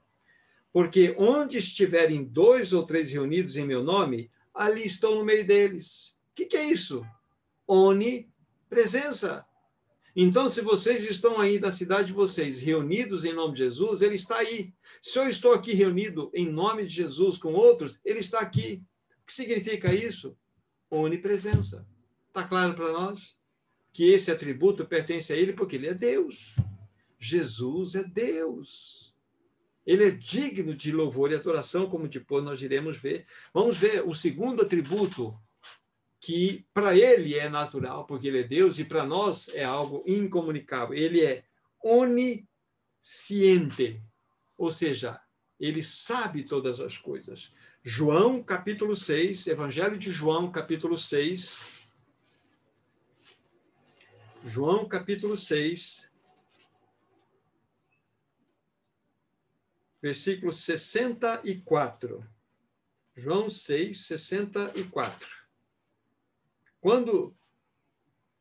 Porque 0.74 1.16
onde 1.20 1.60
estiverem 1.60 2.24
dois 2.24 2.74
ou 2.74 2.84
três 2.84 3.12
reunidos 3.12 3.56
em 3.56 3.64
meu 3.64 3.84
nome, 3.84 4.32
ali 4.52 4.84
estou 4.84 5.16
no 5.16 5.24
meio 5.24 5.46
deles. 5.46 6.18
O 6.32 6.36
que, 6.36 6.48
que 6.48 6.58
é 6.58 6.66
isso? 6.66 7.06
Onipresença. 7.68 9.46
Então, 10.16 10.50
se 10.50 10.62
vocês 10.62 11.08
estão 11.08 11.40
aí 11.40 11.60
na 11.60 11.72
cidade 11.72 12.08
de 12.08 12.14
vocês, 12.14 12.60
reunidos 12.60 13.24
em 13.24 13.32
nome 13.32 13.54
de 13.54 13.60
Jesus, 13.60 14.02
ele 14.02 14.16
está 14.16 14.38
aí. 14.38 14.74
Se 15.00 15.20
eu 15.20 15.30
estou 15.30 15.54
aqui 15.54 15.74
reunido 15.74 16.32
em 16.34 16.50
nome 16.50 16.88
de 16.88 16.96
Jesus 16.96 17.38
com 17.38 17.54
outros, 17.54 18.00
ele 18.04 18.20
está 18.20 18.40
aqui. 18.40 18.82
O 19.22 19.28
que 19.28 19.34
significa 19.34 19.94
isso? 19.94 20.36
Onipresença. 20.90 21.88
Está 22.30 22.44
claro 22.44 22.74
para 22.74 22.92
nós? 22.92 23.39
Que 23.92 24.12
esse 24.12 24.32
atributo 24.32 24.86
pertence 24.86 25.34
a 25.34 25.36
ele 25.36 25.54
porque 25.54 25.76
ele 25.76 25.88
é 25.88 25.94
Deus. 25.94 26.56
Jesus 27.18 27.96
é 27.96 28.04
Deus. 28.04 29.14
Ele 29.86 30.06
é 30.08 30.12
digno 30.12 30.76
de 30.76 30.92
louvor 30.92 31.32
e 31.32 31.36
adoração, 31.36 31.90
como 31.90 32.08
depois 32.08 32.44
nós 32.44 32.62
iremos 32.62 32.98
ver. 32.98 33.26
Vamos 33.54 33.78
ver 33.78 34.08
o 34.08 34.14
segundo 34.14 34.62
atributo 34.62 35.36
que 36.20 36.66
para 36.74 36.96
ele 36.96 37.36
é 37.36 37.50
natural, 37.50 38.06
porque 38.06 38.28
ele 38.28 38.42
é 38.42 38.44
Deus, 38.44 38.78
e 38.78 38.84
para 38.84 39.06
nós 39.06 39.50
é 39.50 39.64
algo 39.64 40.04
incomunicável. 40.06 40.96
Ele 40.96 41.24
é 41.24 41.44
onisciente, 41.82 42.40
ou 44.58 44.72
seja, 44.72 45.20
ele 45.60 45.82
sabe 45.82 46.44
todas 46.44 46.80
as 46.80 46.98
coisas. 46.98 47.52
João, 47.82 48.44
capítulo 48.44 48.96
6, 48.96 49.48
Evangelho 49.48 49.98
de 49.98 50.12
João, 50.12 50.52
capítulo 50.52 51.00
6. 51.00 51.79
João, 54.46 54.88
capítulo 54.88 55.36
6, 55.36 56.10
versículo 60.02 60.54
64. 60.54 62.26
João 63.16 63.50
6, 63.50 64.06
64. 64.06 65.28
Quando 66.80 67.36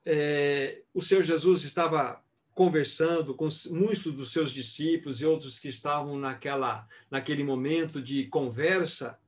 é, 0.06 0.82
o 0.94 1.02
Senhor 1.02 1.24
Jesus 1.24 1.64
estava 1.64 2.22
conversando 2.54 3.34
com 3.34 3.48
muitos 3.70 4.12
dos 4.14 4.32
seus 4.32 4.52
discípulos 4.52 5.20
e 5.20 5.26
outros 5.26 5.58
que 5.58 5.68
estavam 5.68 6.16
naquela, 6.16 6.88
naquele 7.10 7.42
momento 7.42 8.00
de 8.00 8.26
conversa, 8.28 9.18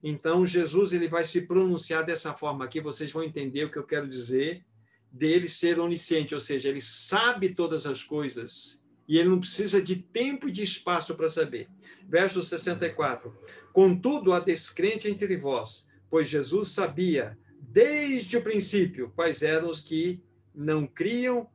então 0.00 0.46
Jesus 0.46 0.92
ele 0.92 1.08
vai 1.08 1.24
se 1.24 1.42
pronunciar 1.48 2.06
dessa 2.06 2.32
forma 2.32 2.64
aqui, 2.64 2.80
vocês 2.80 3.10
vão 3.10 3.24
entender 3.24 3.64
o 3.64 3.70
que 3.70 3.78
eu 3.78 3.86
quero 3.86 4.08
dizer 4.08 4.64
dele 5.12 5.48
ser 5.48 5.78
onisciente, 5.78 6.34
ou 6.34 6.40
seja, 6.40 6.68
ele 6.68 6.80
sabe 6.80 7.54
todas 7.54 7.84
as 7.84 8.02
coisas 8.02 8.80
e 9.06 9.18
ele 9.18 9.28
não 9.28 9.40
precisa 9.40 9.82
de 9.82 9.96
tempo 9.96 10.48
e 10.48 10.52
de 10.52 10.62
espaço 10.62 11.14
para 11.14 11.28
saber. 11.28 11.68
Verso 12.08 12.42
64. 12.42 13.36
Contudo, 13.72 14.32
há 14.32 14.40
descrente 14.40 15.06
entre 15.06 15.36
vós, 15.36 15.86
pois 16.08 16.28
Jesus 16.28 16.70
sabia 16.70 17.38
desde 17.60 18.36
o 18.38 18.42
princípio 18.42 19.12
quais 19.14 19.42
eram 19.42 19.68
os 19.68 19.80
que 19.80 20.22
não 20.54 20.86
criam 20.86 21.48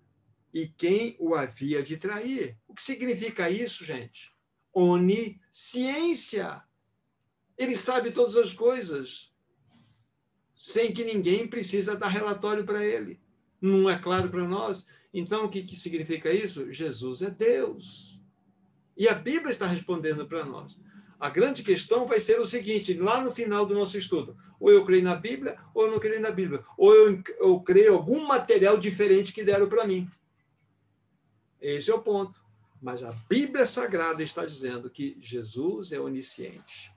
e 0.54 0.68
quem 0.68 1.16
o 1.20 1.34
havia 1.34 1.82
de 1.82 1.98
trair. 1.98 2.58
O 2.68 2.74
que 2.74 2.82
significa 2.82 3.50
isso, 3.50 3.84
gente? 3.84 4.32
Onisciência. 4.74 6.62
Ele 7.58 7.76
sabe 7.76 8.12
todas 8.12 8.38
as 8.38 8.54
coisas, 8.54 9.34
sem 10.56 10.94
que 10.94 11.04
ninguém 11.04 11.48
precisa 11.48 11.96
dar 11.96 12.10
relatório 12.10 12.64
para 12.64 12.86
ele. 12.86 13.20
Não 13.62 13.90
é 13.90 13.98
claro 13.98 14.30
para 14.30 14.48
nós? 14.48 14.86
Então, 15.14 15.46
o 15.46 15.50
que, 15.50 15.64
que 15.64 15.76
significa 15.76 16.32
isso? 16.32 16.72
Jesus 16.72 17.22
é 17.22 17.30
Deus. 17.30 18.20
E 18.96 19.08
a 19.08 19.14
Bíblia 19.14 19.52
está 19.52 19.66
respondendo 19.66 20.26
para 20.28 20.46
nós. 20.46 20.80
A 21.20 21.30
grande 21.30 21.64
questão 21.64 22.06
vai 22.06 22.20
ser 22.20 22.40
o 22.40 22.46
seguinte, 22.46 22.94
lá 22.94 23.22
no 23.22 23.32
final 23.32 23.66
do 23.66 23.74
nosso 23.74 23.98
estudo. 23.98 24.38
Ou 24.60 24.72
eu 24.72 24.86
creio 24.86 25.04
na 25.04 25.16
Bíblia, 25.16 25.58
ou 25.74 25.86
eu 25.86 25.92
não 25.92 26.00
creio 26.00 26.22
na 26.22 26.30
Bíblia. 26.30 26.64
Ou 26.78 26.94
eu, 26.94 27.24
eu 27.40 27.60
creio 27.62 27.94
algum 27.94 28.26
material 28.26 28.78
diferente 28.78 29.34
que 29.34 29.44
deram 29.44 29.68
para 29.68 29.86
mim. 29.86 30.10
Esse 31.60 31.90
é 31.90 31.96
o 31.96 32.02
ponto. 32.02 32.40
Mas 32.82 33.04
a 33.04 33.12
Bíblia 33.28 33.66
Sagrada 33.66 34.22
está 34.22 34.46
dizendo 34.46 34.90
que 34.90 35.18
Jesus 35.20 35.92
é 35.92 36.00
onisciente. 36.00 36.92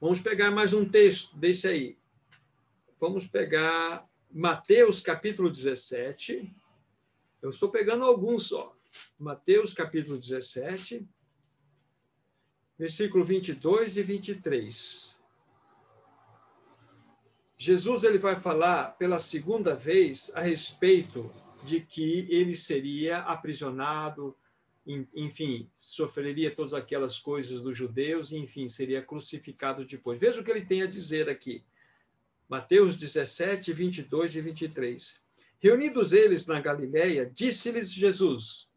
Vamos 0.00 0.20
pegar 0.20 0.50
mais 0.50 0.72
um 0.72 0.84
texto 0.84 1.36
desse 1.36 1.68
aí. 1.68 1.96
Vamos 3.00 3.26
pegar 3.26 4.04
Mateus 4.30 5.00
capítulo 5.00 5.50
17. 5.50 6.54
Eu 7.42 7.50
estou 7.50 7.70
pegando 7.70 8.04
alguns 8.04 8.48
só. 8.48 8.76
Mateus 9.18 9.72
capítulo 9.72 10.18
17 10.18 11.08
versículo 12.78 13.24
22 13.24 13.96
e 13.96 14.02
23. 14.02 15.16
Jesus 17.58 18.04
ele 18.04 18.18
vai 18.18 18.36
falar 18.36 18.98
pela 18.98 19.18
segunda 19.18 19.74
vez 19.74 20.30
a 20.34 20.42
respeito 20.42 21.32
de 21.64 21.80
que 21.80 22.26
ele 22.30 22.54
seria 22.54 23.18
aprisionado, 23.20 24.36
enfim, 25.14 25.68
sofreria 25.74 26.54
todas 26.54 26.74
aquelas 26.74 27.18
coisas 27.18 27.62
dos 27.62 27.76
judeus 27.76 28.30
enfim, 28.30 28.68
seria 28.68 29.02
crucificado 29.02 29.84
depois. 29.84 30.20
Veja 30.20 30.40
o 30.40 30.44
que 30.44 30.50
ele 30.50 30.66
tem 30.66 30.82
a 30.82 30.86
dizer 30.86 31.30
aqui. 31.30 31.64
Mateus 32.48 32.96
17, 32.96 33.72
22 33.72 34.36
e 34.36 34.40
23. 34.40 35.20
Reunidos 35.58 36.12
eles 36.12 36.46
na 36.46 36.60
Galiléia, 36.60 37.30
disse-lhes 37.34 37.90
Jesus: 37.92 38.68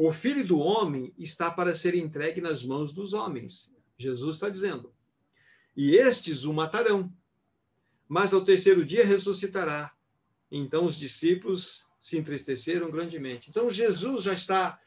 o 0.00 0.12
filho 0.12 0.46
do 0.46 0.60
homem 0.60 1.12
está 1.18 1.50
para 1.50 1.74
ser 1.74 1.92
entregue 1.96 2.40
nas 2.40 2.62
mãos 2.62 2.92
dos 2.92 3.12
homens. 3.12 3.68
Jesus 3.98 4.36
está 4.36 4.48
dizendo. 4.48 4.94
E 5.76 5.96
estes 5.96 6.44
o 6.44 6.52
matarão, 6.52 7.12
mas 8.06 8.32
ao 8.32 8.44
terceiro 8.44 8.86
dia 8.86 9.04
ressuscitará. 9.04 9.92
Então 10.52 10.84
os 10.84 10.96
discípulos 10.96 11.88
se 11.98 12.16
entristeceram 12.16 12.92
grandemente. 12.92 13.50
Então 13.50 13.68
Jesus 13.68 14.22
já 14.22 14.32
está, 14.32 14.80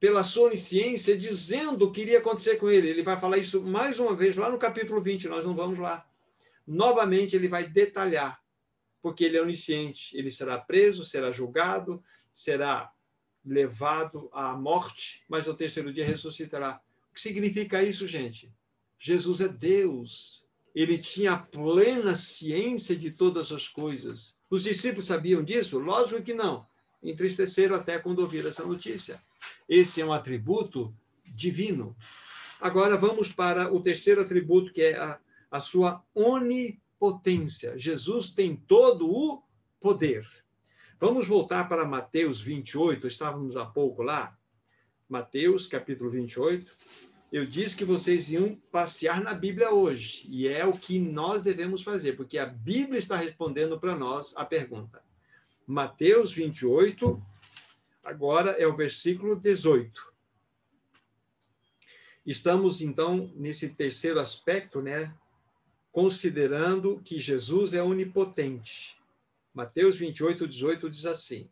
pela 0.00 0.22
sua 0.22 0.46
onisciência, 0.46 1.14
dizendo 1.14 1.84
o 1.84 1.92
que 1.92 2.00
iria 2.00 2.16
acontecer 2.16 2.56
com 2.56 2.70
ele. 2.70 2.88
Ele 2.88 3.02
vai 3.02 3.20
falar 3.20 3.36
isso 3.36 3.62
mais 3.62 4.00
uma 4.00 4.16
vez 4.16 4.38
lá 4.38 4.50
no 4.50 4.56
capítulo 4.56 5.02
20, 5.02 5.28
nós 5.28 5.44
não 5.44 5.54
vamos 5.54 5.78
lá. 5.78 6.07
Novamente 6.70 7.34
ele 7.34 7.48
vai 7.48 7.66
detalhar, 7.66 8.38
porque 9.00 9.24
ele 9.24 9.38
é 9.38 9.42
onisciente. 9.42 10.14
Ele 10.14 10.30
será 10.30 10.58
preso, 10.58 11.02
será 11.02 11.32
julgado, 11.32 12.04
será 12.34 12.92
levado 13.42 14.28
à 14.34 14.54
morte, 14.54 15.24
mas 15.26 15.48
ao 15.48 15.54
terceiro 15.54 15.90
dia 15.90 16.04
ressuscitará. 16.04 16.78
O 17.10 17.14
que 17.14 17.20
significa 17.22 17.82
isso, 17.82 18.06
gente? 18.06 18.52
Jesus 18.98 19.40
é 19.40 19.48
Deus. 19.48 20.44
Ele 20.74 20.98
tinha 20.98 21.38
plena 21.38 22.14
ciência 22.14 22.94
de 22.94 23.10
todas 23.10 23.50
as 23.50 23.66
coisas. 23.66 24.36
Os 24.50 24.62
discípulos 24.62 25.06
sabiam 25.06 25.42
disso? 25.42 25.78
Lógico 25.78 26.22
que 26.22 26.34
não. 26.34 26.66
Entristeceram 27.02 27.76
até 27.76 27.98
quando 27.98 28.18
ouviram 28.18 28.50
essa 28.50 28.64
notícia. 28.64 29.22
Esse 29.66 30.02
é 30.02 30.04
um 30.04 30.12
atributo 30.12 30.94
divino. 31.24 31.96
Agora 32.60 32.96
vamos 32.98 33.32
para 33.32 33.72
o 33.72 33.80
terceiro 33.80 34.20
atributo, 34.20 34.72
que 34.72 34.82
é 34.82 34.96
a, 34.98 35.18
a 35.50 35.60
sua 35.60 36.04
onipotência. 36.14 37.78
Jesus 37.78 38.34
tem 38.34 38.56
todo 38.56 39.10
o 39.10 39.42
poder. 39.80 40.26
Vamos 41.00 41.26
voltar 41.26 41.68
para 41.68 41.84
Mateus 41.84 42.40
28, 42.40 43.06
estávamos 43.06 43.56
há 43.56 43.64
pouco 43.64 44.02
lá. 44.02 44.36
Mateus, 45.08 45.66
capítulo 45.66 46.10
28. 46.10 46.70
Eu 47.30 47.46
disse 47.46 47.76
que 47.76 47.84
vocês 47.84 48.30
iam 48.30 48.56
passear 48.72 49.22
na 49.22 49.34
Bíblia 49.34 49.70
hoje, 49.70 50.26
e 50.28 50.48
é 50.48 50.64
o 50.66 50.72
que 50.72 50.98
nós 50.98 51.42
devemos 51.42 51.82
fazer, 51.82 52.16
porque 52.16 52.38
a 52.38 52.46
Bíblia 52.46 52.98
está 52.98 53.16
respondendo 53.16 53.78
para 53.78 53.94
nós 53.94 54.34
a 54.36 54.44
pergunta. 54.44 55.02
Mateus 55.66 56.32
28, 56.32 57.22
agora 58.02 58.52
é 58.52 58.66
o 58.66 58.74
versículo 58.74 59.36
18. 59.36 60.12
Estamos, 62.24 62.80
então, 62.80 63.30
nesse 63.36 63.70
terceiro 63.70 64.18
aspecto, 64.18 64.82
né? 64.82 65.14
Considerando 65.90 67.00
que 67.04 67.18
Jesus 67.18 67.74
é 67.74 67.82
onipotente. 67.82 68.98
Mateus 69.52 69.96
28, 69.96 70.46
18 70.46 70.90
diz 70.90 71.06
assim: 71.06 71.50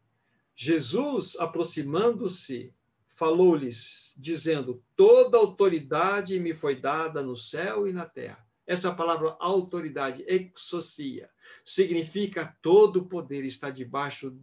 Jesus, 0.55 1.37
aproximando-se, 1.39 2.73
falou-lhes, 3.09 4.15
dizendo: 4.17 4.83
Toda 4.95 5.39
autoridade 5.39 6.39
me 6.39 6.55
foi 6.55 6.77
dada 6.77 7.23
no 7.23 7.37
céu 7.37 7.89
e 7.89 7.93
na 7.93 8.07
terra. 8.07 8.47
Essa 8.67 8.93
palavra 8.95 9.37
autoridade, 9.39 10.25
exocia, 10.27 11.31
significa 11.65 12.57
todo 12.61 13.01
o 13.01 13.07
poder 13.07 13.45
está 13.45 13.71
debaixo, 13.71 14.37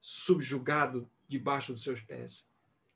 subjugado 0.00 1.10
debaixo 1.26 1.72
dos 1.72 1.82
seus 1.82 2.00
pés. 2.00 2.46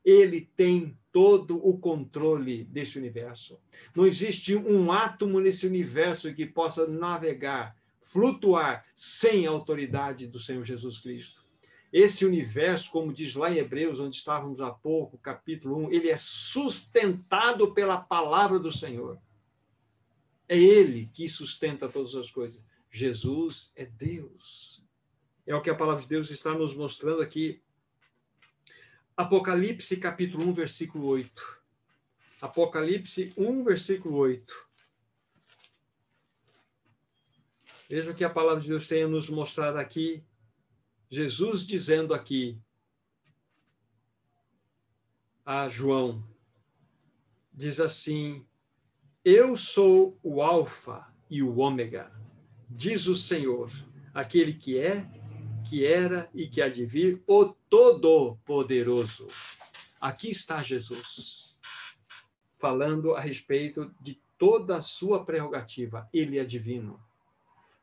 Ele 0.03 0.41
tem 0.55 0.97
todo 1.11 1.57
o 1.65 1.77
controle 1.77 2.63
desse 2.63 2.97
universo. 2.97 3.59
Não 3.95 4.05
existe 4.05 4.55
um 4.55 4.91
átomo 4.91 5.39
nesse 5.39 5.67
universo 5.67 6.33
que 6.33 6.45
possa 6.45 6.87
navegar 6.87 7.75
flutuar 7.99 8.85
sem 8.95 9.47
a 9.47 9.51
autoridade 9.51 10.27
do 10.27 10.37
Senhor 10.37 10.65
Jesus 10.65 10.99
Cristo. 10.99 11.41
Esse 11.91 12.25
universo, 12.25 12.89
como 12.89 13.11
diz 13.11 13.35
lá 13.35 13.51
em 13.51 13.57
Hebreus, 13.57 13.99
onde 13.99 14.15
estávamos 14.15 14.61
há 14.61 14.71
pouco, 14.71 15.17
capítulo 15.17 15.87
1, 15.87 15.91
ele 15.91 16.09
é 16.09 16.17
sustentado 16.17 17.73
pela 17.73 17.99
palavra 17.99 18.59
do 18.59 18.71
Senhor. 18.71 19.19
É 20.47 20.57
Ele 20.57 21.09
que 21.13 21.29
sustenta 21.29 21.87
todas 21.87 22.13
as 22.13 22.29
coisas. 22.29 22.61
Jesus 22.89 23.71
é 23.73 23.85
Deus. 23.85 24.83
É 25.47 25.55
o 25.55 25.61
que 25.61 25.69
a 25.69 25.75
palavra 25.75 26.01
de 26.01 26.09
Deus 26.09 26.29
está 26.29 26.53
nos 26.53 26.75
mostrando 26.75 27.21
aqui. 27.21 27.61
Apocalipse 29.15 29.97
capítulo 29.97 30.47
1, 30.49 30.53
versículo 30.53 31.07
8. 31.07 31.61
Apocalipse 32.41 33.33
1, 33.37 33.63
versículo 33.63 34.17
8. 34.17 34.69
Veja 37.89 38.11
o 38.11 38.15
que 38.15 38.23
a 38.23 38.29
palavra 38.29 38.61
de 38.61 38.69
Deus 38.69 38.87
tem 38.87 39.03
a 39.03 39.07
nos 39.07 39.29
mostrar 39.29 39.75
aqui. 39.75 40.23
Jesus 41.09 41.67
dizendo 41.67 42.13
aqui 42.13 42.57
a 45.45 45.67
João, 45.67 46.23
diz 47.51 47.79
assim: 47.81 48.45
Eu 49.25 49.57
sou 49.57 50.17
o 50.23 50.41
Alfa 50.41 51.05
e 51.29 51.43
o 51.43 51.57
Ômega, 51.57 52.11
diz 52.69 53.07
o 53.07 53.15
Senhor, 53.15 53.69
aquele 54.13 54.53
que 54.53 54.79
é, 54.79 55.05
que 55.71 55.85
era 55.85 56.29
e 56.33 56.49
que 56.49 56.61
há 56.61 56.67
de 56.67 56.85
vir, 56.85 57.23
o 57.25 57.45
Todo-Poderoso. 57.45 59.29
Aqui 60.01 60.29
está 60.29 60.61
Jesus, 60.61 61.57
falando 62.59 63.15
a 63.15 63.21
respeito 63.21 63.89
de 64.01 64.19
toda 64.37 64.75
a 64.75 64.81
sua 64.81 65.23
prerrogativa. 65.23 66.09
Ele 66.11 66.37
é 66.37 66.43
divino 66.43 66.99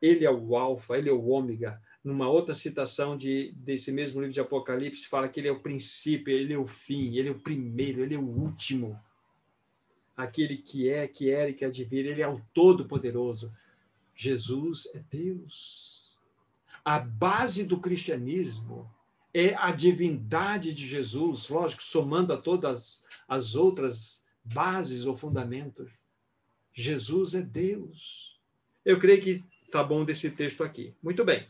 ele 0.01 0.25
é 0.25 0.31
o 0.31 0.57
alfa, 0.57 0.97
ele 0.97 1.09
é 1.09 1.13
o 1.13 1.29
ômega. 1.29 1.81
Numa 2.03 2.29
outra 2.29 2.55
citação 2.55 3.17
de, 3.17 3.53
desse 3.57 3.91
mesmo 3.91 4.21
livro 4.21 4.33
de 4.33 4.41
Apocalipse, 4.41 5.09
fala 5.09 5.29
que 5.29 5.41
ele 5.41 5.49
é 5.49 5.53
o 5.53 5.61
princípio, 5.61 6.33
ele 6.33 6.55
é 6.55 6.59
o 6.59 6.67
fim, 6.67 7.17
ele 7.17 7.29
é 7.29 7.33
o 7.33 7.41
primeiro, 7.41 8.03
ele 8.03 8.15
é 8.15 8.19
o 8.19 8.25
último. 8.25 8.99
Aquele 10.17 10.57
que 10.57 10.89
é, 10.89 11.07
que 11.07 11.31
era 11.31 11.51
e 11.51 11.55
que 11.55 11.65
há 11.65 11.71
de 11.71 11.85
vir, 11.85 12.07
ele 12.07 12.23
é 12.23 12.29
o 12.29 12.41
todo-poderoso. 12.55 13.53
Jesus 14.15 14.89
é 14.95 15.03
Deus. 15.11 15.98
A 16.89 16.99
base 16.99 17.67
do 17.67 17.79
cristianismo 17.79 18.91
é 19.35 19.55
a 19.57 19.73
divindade 19.73 20.73
de 20.73 20.87
Jesus, 20.87 21.51
lógico, 21.51 21.83
somando 21.83 22.33
a 22.33 22.39
todas 22.39 23.05
as 23.29 23.55
outras 23.55 24.25
bases 24.43 25.05
ou 25.05 25.15
fundamentos. 25.15 25.91
Jesus 26.73 27.35
é 27.35 27.43
Deus. 27.43 28.41
Eu 28.87 28.99
creio 28.99 29.21
que 29.21 29.45
tá 29.71 29.85
bom 29.85 30.03
desse 30.03 30.31
texto 30.31 30.65
aqui. 30.65 30.97
Muito 31.03 31.27
bem. 31.27 31.47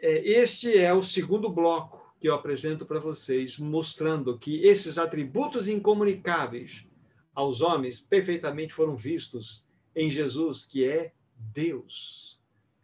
É, 0.00 0.28
este 0.28 0.76
é 0.76 0.92
o 0.92 1.00
segundo 1.00 1.48
bloco 1.48 2.12
que 2.18 2.28
eu 2.28 2.34
apresento 2.34 2.84
para 2.84 2.98
vocês, 2.98 3.56
mostrando 3.56 4.36
que 4.36 4.64
esses 4.64 4.98
atributos 4.98 5.68
incomunicáveis 5.68 6.84
aos 7.32 7.60
homens 7.60 8.00
perfeitamente 8.00 8.74
foram 8.74 8.96
vistos 8.96 9.64
em 9.94 10.10
Jesus, 10.10 10.66
que 10.66 10.84
é 10.84 11.12
Deus. 11.36 12.40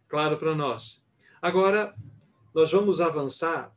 Claro 0.06 0.38
para 0.38 0.54
nós. 0.54 1.04
Agora, 1.46 1.94
nós 2.54 2.72
vamos 2.72 3.00
avançar 3.00 3.72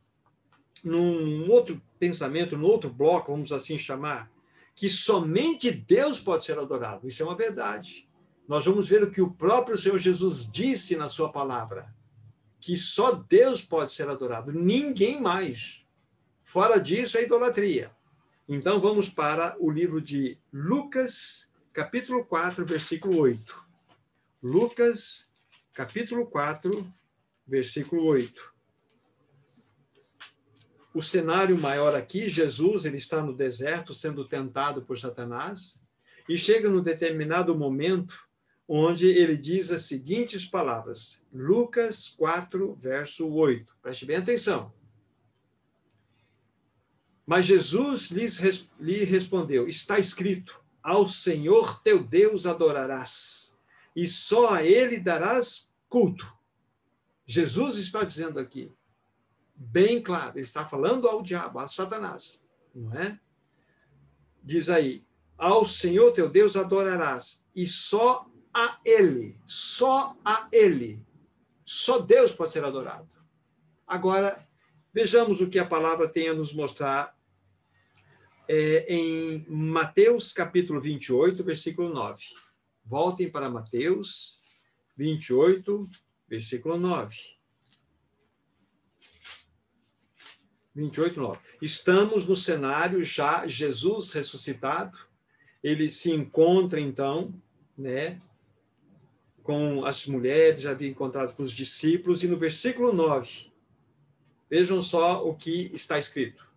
num 0.82 1.50
outro 1.50 1.80
pensamento, 1.98 2.56
num 2.56 2.66
outro 2.66 2.90
bloco, 2.90 3.32
vamos 3.32 3.52
assim 3.52 3.76
chamar, 3.76 4.30
que 4.74 4.88
somente 4.88 5.70
Deus 5.70 6.18
pode 6.18 6.44
ser 6.44 6.58
adorado. 6.58 7.06
Isso 7.06 7.22
é 7.22 7.26
uma 7.26 7.36
verdade 7.36 8.08
nós 8.50 8.64
vamos 8.64 8.88
ver 8.88 9.04
o 9.04 9.10
que 9.12 9.22
o 9.22 9.30
próprio 9.30 9.78
Senhor 9.78 9.96
Jesus 9.96 10.50
disse 10.50 10.96
na 10.96 11.08
sua 11.08 11.30
palavra, 11.30 11.94
que 12.60 12.76
só 12.76 13.12
Deus 13.12 13.62
pode 13.62 13.92
ser 13.92 14.08
adorado, 14.08 14.52
ninguém 14.52 15.20
mais. 15.20 15.86
Fora 16.42 16.80
disso 16.80 17.16
é 17.16 17.22
idolatria. 17.22 17.92
Então 18.48 18.80
vamos 18.80 19.08
para 19.08 19.54
o 19.60 19.70
livro 19.70 20.00
de 20.00 20.36
Lucas, 20.52 21.54
capítulo 21.72 22.24
4, 22.24 22.66
versículo 22.66 23.20
8. 23.20 23.64
Lucas, 24.42 25.30
capítulo 25.72 26.26
4, 26.26 26.92
versículo 27.50 28.06
8. 28.06 28.50
O 30.94 31.02
cenário 31.02 31.58
maior 31.58 31.94
aqui, 31.94 32.28
Jesus, 32.28 32.84
ele 32.84 32.96
está 32.96 33.22
no 33.22 33.34
deserto 33.34 33.92
sendo 33.92 34.24
tentado 34.24 34.82
por 34.82 34.98
Satanás, 34.98 35.84
e 36.28 36.38
chega 36.38 36.70
num 36.70 36.82
determinado 36.82 37.56
momento 37.56 38.28
onde 38.66 39.06
ele 39.08 39.36
diz 39.36 39.70
as 39.72 39.82
seguintes 39.82 40.46
palavras. 40.46 41.20
Lucas 41.32 42.08
4, 42.08 42.74
verso 42.76 43.28
8. 43.28 43.66
Preste 43.82 44.06
bem 44.06 44.16
atenção. 44.16 44.72
Mas 47.26 47.46
Jesus 47.46 48.10
lhes, 48.10 48.68
lhe 48.78 49.04
respondeu: 49.04 49.68
Está 49.68 49.98
escrito: 49.98 50.60
Ao 50.82 51.08
Senhor 51.08 51.80
teu 51.82 52.02
Deus 52.02 52.46
adorarás, 52.46 53.58
e 53.94 54.06
só 54.06 54.54
a 54.54 54.64
ele 54.64 54.98
darás 54.98 55.72
culto. 55.88 56.39
Jesus 57.30 57.76
está 57.76 58.02
dizendo 58.02 58.40
aqui, 58.40 58.72
bem 59.54 60.02
claro, 60.02 60.32
ele 60.36 60.40
está 60.40 60.66
falando 60.66 61.06
ao 61.06 61.22
diabo, 61.22 61.60
a 61.60 61.68
Satanás, 61.68 62.44
não 62.74 62.92
é? 62.92 63.20
Diz 64.42 64.68
aí: 64.68 65.06
Ao 65.38 65.64
Senhor 65.64 66.10
teu 66.10 66.28
Deus 66.28 66.56
adorarás, 66.56 67.46
e 67.54 67.68
só 67.68 68.28
a 68.52 68.80
Ele, 68.84 69.38
só 69.46 70.16
a 70.24 70.48
Ele. 70.50 71.06
Só 71.64 72.00
Deus 72.00 72.32
pode 72.32 72.50
ser 72.50 72.64
adorado. 72.64 73.14
Agora, 73.86 74.44
vejamos 74.92 75.40
o 75.40 75.48
que 75.48 75.60
a 75.60 75.64
palavra 75.64 76.08
tem 76.08 76.28
a 76.28 76.34
nos 76.34 76.52
mostrar 76.52 77.16
é, 78.48 78.92
em 78.92 79.46
Mateus 79.48 80.32
capítulo 80.32 80.80
28, 80.80 81.44
versículo 81.44 81.94
9. 81.94 82.24
Voltem 82.84 83.30
para 83.30 83.48
Mateus 83.48 84.40
28, 84.96 85.88
versículo 86.30 86.78
9. 86.78 87.16
28, 90.74 91.20
9. 91.20 91.38
Estamos 91.60 92.26
no 92.26 92.36
cenário 92.36 93.04
já 93.04 93.46
Jesus 93.48 94.12
ressuscitado. 94.12 94.96
Ele 95.62 95.90
se 95.90 96.12
encontra, 96.12 96.80
então, 96.80 97.34
né, 97.76 98.22
com 99.42 99.84
as 99.84 100.06
mulheres, 100.06 100.62
já 100.62 100.70
havia 100.70 100.88
encontrado 100.88 101.34
com 101.34 101.42
os 101.42 101.52
discípulos, 101.52 102.22
e 102.22 102.28
no 102.28 102.36
versículo 102.36 102.92
9, 102.92 103.50
vejam 104.48 104.80
só 104.80 105.26
o 105.26 105.34
que 105.34 105.70
está 105.74 105.98
escrito. 105.98 106.48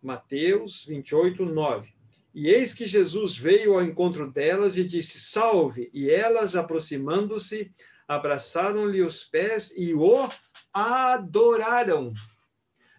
Mateus 0.00 0.84
28, 0.86 1.44
9. 1.44 1.92
E 2.34 2.48
eis 2.48 2.72
que 2.72 2.86
Jesus 2.86 3.36
veio 3.36 3.74
ao 3.74 3.82
encontro 3.82 4.30
delas 4.30 4.76
e 4.76 4.84
disse: 4.84 5.20
Salve! 5.20 5.90
E 5.92 6.08
elas, 6.08 6.56
aproximando-se, 6.56 7.70
abraçaram-lhe 8.14 9.02
os 9.02 9.24
pés 9.24 9.72
e 9.76 9.94
o 9.94 10.28
adoraram. 10.72 12.12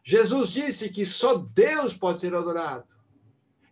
Jesus 0.03 0.49
disse 0.49 0.89
que 0.89 1.05
só 1.05 1.36
Deus 1.36 1.93
pode 1.93 2.20
ser 2.20 2.36
adorado. 2.36 2.88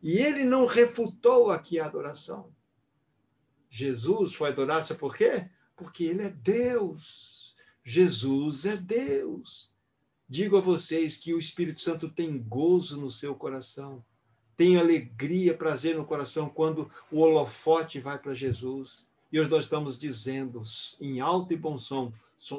E 0.02 0.18
ele 0.18 0.44
não 0.44 0.66
refutou 0.66 1.52
aqui 1.52 1.80
a 1.80 1.86
adoração. 1.86 2.54
Jesus 3.70 4.34
foi 4.34 4.50
adorado, 4.50 4.86
sabe 4.86 5.00
por 5.00 5.16
quê? 5.16 5.50
Porque 5.76 6.04
ele 6.04 6.24
é 6.24 6.30
Deus. 6.30 7.56
Jesus 7.84 8.66
é 8.66 8.76
Deus. 8.76 9.72
Digo 10.28 10.58
a 10.58 10.62
vocês 10.62 11.18
que 11.18 11.34
o 11.34 11.40
Espírito 11.40 11.82
Santo 11.82 12.10
tem 12.10 12.42
gozo 12.42 13.00
no 13.00 13.12
seu 13.12 13.36
coração, 13.36 14.04
tem 14.56 14.78
alegria, 14.78 15.58
prazer 15.58 15.96
no 15.96 16.06
coração 16.06 16.50
quando 16.50 16.90
o 17.12 17.20
holofote 17.20 18.00
vai 18.00 18.18
para 18.18 18.34
Jesus. 18.34 19.11
E 19.32 19.40
hoje 19.40 19.50
nós 19.50 19.66
estamos 19.66 19.98
dizendo 19.98 20.62
em 21.00 21.22
alto 21.22 21.54
e 21.54 21.58
bom 21.58 21.78
som: 21.78 22.12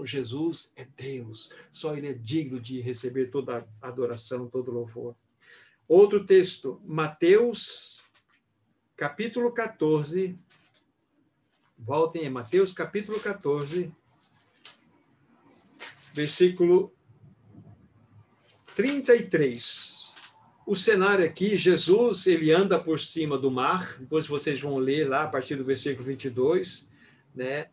Jesus 0.05 0.73
é 0.77 0.85
Deus, 0.85 1.51
só 1.71 1.97
Ele 1.97 2.09
é 2.09 2.15
digno 2.15 2.61
de 2.61 2.81
receber 2.81 3.31
toda 3.31 3.69
a 3.81 3.89
adoração, 3.89 4.49
todo 4.49 4.71
louvor. 4.71 5.15
Outro 5.87 6.25
texto, 6.25 6.81
Mateus, 6.85 8.03
capítulo 8.97 9.53
14, 9.53 10.39
Voltem 11.85 12.23
em 12.23 12.31
Mateus 12.31 12.73
capítulo 12.73 13.19
14, 13.19 13.93
versículo 16.13 16.95
33. 18.77 20.02
O 20.65 20.77
cenário 20.77 21.25
aqui, 21.25 21.57
Jesus, 21.57 22.27
ele 22.27 22.53
anda 22.53 22.79
por 22.79 23.01
cima 23.01 23.37
do 23.37 23.51
mar, 23.51 23.97
depois 23.99 24.27
vocês 24.27 24.61
vão 24.61 24.79
ler 24.79 25.09
lá 25.09 25.25
a 25.25 25.29
partir 25.29 25.57
do 25.57 25.65
versículo 25.65 26.07
22, 26.07 26.89
né? 27.35 27.67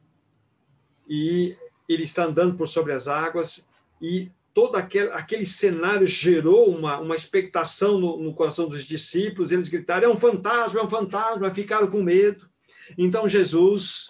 E 1.07 1.55
ele 1.87 2.03
está 2.03 2.25
andando 2.25 2.55
por 2.55 2.67
sobre 2.67 2.93
as 2.93 3.07
águas 3.07 3.67
e 4.01 4.31
todo 4.53 4.75
aquele, 4.75 5.11
aquele 5.11 5.45
cenário 5.45 6.07
gerou 6.07 6.75
uma, 6.75 6.99
uma 6.99 7.15
expectação 7.15 7.99
no, 7.99 8.21
no 8.21 8.33
coração 8.33 8.67
dos 8.67 8.83
discípulos, 8.83 9.51
eles 9.51 9.69
gritaram, 9.69 10.09
é 10.09 10.11
um 10.11 10.17
fantasma, 10.17 10.79
é 10.79 10.83
um 10.83 10.89
fantasma, 10.89 11.51
ficaram 11.51 11.89
com 11.89 12.01
medo. 12.01 12.49
Então 12.97 13.27
Jesus 13.27 14.07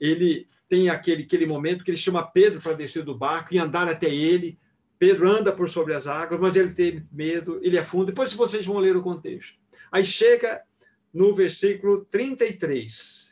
ele 0.00 0.48
tem 0.68 0.88
aquele, 0.90 1.24
aquele 1.24 1.46
momento 1.46 1.84
que 1.84 1.90
ele 1.90 1.98
chama 1.98 2.26
Pedro 2.26 2.60
para 2.60 2.74
descer 2.74 3.02
do 3.02 3.16
barco 3.16 3.54
e 3.54 3.58
andar 3.58 3.88
até 3.88 4.08
ele. 4.12 4.58
Pedro 4.98 5.30
anda 5.30 5.52
por 5.52 5.70
sobre 5.70 5.94
as 5.94 6.06
águas, 6.06 6.40
mas 6.40 6.56
ele 6.56 6.72
teve 6.72 7.06
medo, 7.12 7.60
ele 7.62 7.78
afunda. 7.78 8.06
Depois 8.06 8.32
vocês 8.32 8.66
vão 8.66 8.78
ler 8.78 8.96
o 8.96 9.02
contexto. 9.02 9.58
Aí 9.92 10.04
chega 10.04 10.62
no 11.14 11.34
versículo 11.34 12.04
33. 12.04 13.28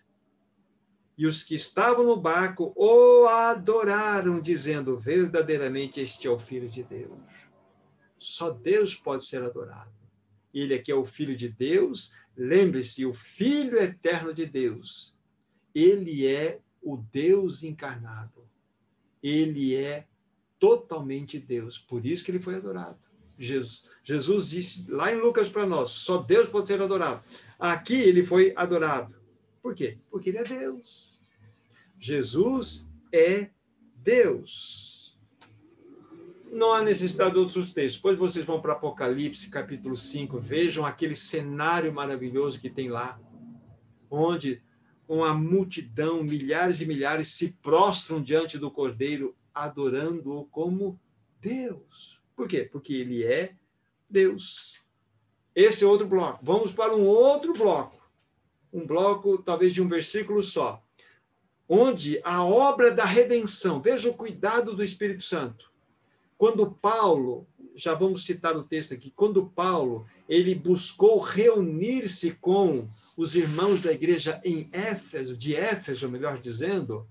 E 1.18 1.26
os 1.26 1.42
que 1.42 1.54
estavam 1.54 2.04
no 2.04 2.16
barco 2.16 2.72
o 2.76 3.26
adoraram, 3.26 4.40
dizendo: 4.40 4.98
Verdadeiramente 4.98 6.00
este 6.00 6.26
é 6.26 6.30
o 6.30 6.38
Filho 6.38 6.68
de 6.68 6.82
Deus. 6.82 7.18
Só 8.18 8.50
Deus 8.50 8.94
pode 8.94 9.26
ser 9.26 9.42
adorado. 9.42 9.92
Ele 10.52 10.74
aqui 10.74 10.92
é 10.92 10.94
o 10.94 11.04
Filho 11.04 11.36
de 11.36 11.48
Deus. 11.48 12.12
Lembre-se, 12.36 13.04
o 13.06 13.12
Filho 13.12 13.78
eterno 13.78 14.32
de 14.32 14.46
Deus. 14.46 15.16
Ele 15.74 16.26
é 16.26 16.60
o 16.82 16.96
Deus 16.96 17.62
encarnado. 17.62 18.48
Ele 19.22 19.74
é 19.74 20.06
totalmente 20.58 21.38
Deus. 21.38 21.78
Por 21.78 22.04
isso 22.04 22.24
que 22.24 22.30
ele 22.30 22.40
foi 22.40 22.54
adorado. 22.56 22.98
Jesus, 23.38 23.84
Jesus 24.02 24.48
disse 24.48 24.90
lá 24.90 25.12
em 25.12 25.20
Lucas 25.20 25.48
para 25.48 25.66
nós: 25.66 25.90
só 25.90 26.18
Deus 26.18 26.48
pode 26.48 26.66
ser 26.66 26.80
adorado. 26.80 27.22
Aqui 27.58 27.94
ele 27.94 28.24
foi 28.24 28.52
adorado. 28.56 29.14
Por 29.62 29.74
quê? 29.74 29.98
Porque 30.10 30.30
ele 30.30 30.38
é 30.38 30.44
Deus. 30.44 31.20
Jesus 31.98 32.88
é 33.12 33.50
Deus. 33.96 35.18
Não 36.52 36.72
há 36.72 36.82
necessidade 36.82 37.32
de 37.32 37.38
outros 37.38 37.72
textos. 37.72 37.96
Depois 37.96 38.18
vocês 38.18 38.44
vão 38.44 38.60
para 38.60 38.74
Apocalipse, 38.74 39.50
capítulo 39.50 39.96
5, 39.96 40.38
vejam 40.38 40.86
aquele 40.86 41.14
cenário 41.14 41.92
maravilhoso 41.92 42.60
que 42.60 42.70
tem 42.70 42.88
lá, 42.88 43.20
onde 44.10 44.62
uma 45.08 45.34
multidão, 45.34 46.22
milhares 46.22 46.80
e 46.80 46.86
milhares, 46.86 47.28
se 47.28 47.52
prostram 47.60 48.22
diante 48.22 48.58
do 48.58 48.70
Cordeiro, 48.70 49.36
adorando-o 49.56 50.44
como 50.46 51.00
Deus. 51.40 52.20
Por 52.36 52.46
quê? 52.46 52.68
Porque 52.70 52.92
ele 52.92 53.24
é 53.24 53.54
Deus. 54.08 54.84
Esse 55.54 55.82
é 55.82 55.86
outro 55.86 56.06
bloco. 56.06 56.44
Vamos 56.44 56.74
para 56.74 56.94
um 56.94 57.06
outro 57.06 57.54
bloco. 57.54 57.96
Um 58.70 58.86
bloco, 58.86 59.38
talvez, 59.38 59.72
de 59.72 59.82
um 59.82 59.88
versículo 59.88 60.42
só. 60.42 60.82
Onde 61.66 62.20
a 62.22 62.44
obra 62.44 62.90
da 62.90 63.06
redenção, 63.06 63.80
veja 63.80 64.10
o 64.10 64.14
cuidado 64.14 64.76
do 64.76 64.84
Espírito 64.84 65.22
Santo. 65.22 65.72
Quando 66.36 66.70
Paulo, 66.70 67.48
já 67.74 67.94
vamos 67.94 68.26
citar 68.26 68.54
o 68.54 68.62
texto 68.62 68.92
aqui, 68.92 69.10
quando 69.10 69.46
Paulo 69.46 70.06
ele 70.28 70.54
buscou 70.54 71.18
reunir-se 71.18 72.32
com 72.32 72.88
os 73.16 73.34
irmãos 73.34 73.80
da 73.80 73.92
igreja 73.92 74.38
em 74.44 74.68
Éfeso, 74.70 75.34
de 75.34 75.56
Éfeso, 75.56 76.08
melhor 76.10 76.38
dizendo, 76.38 77.08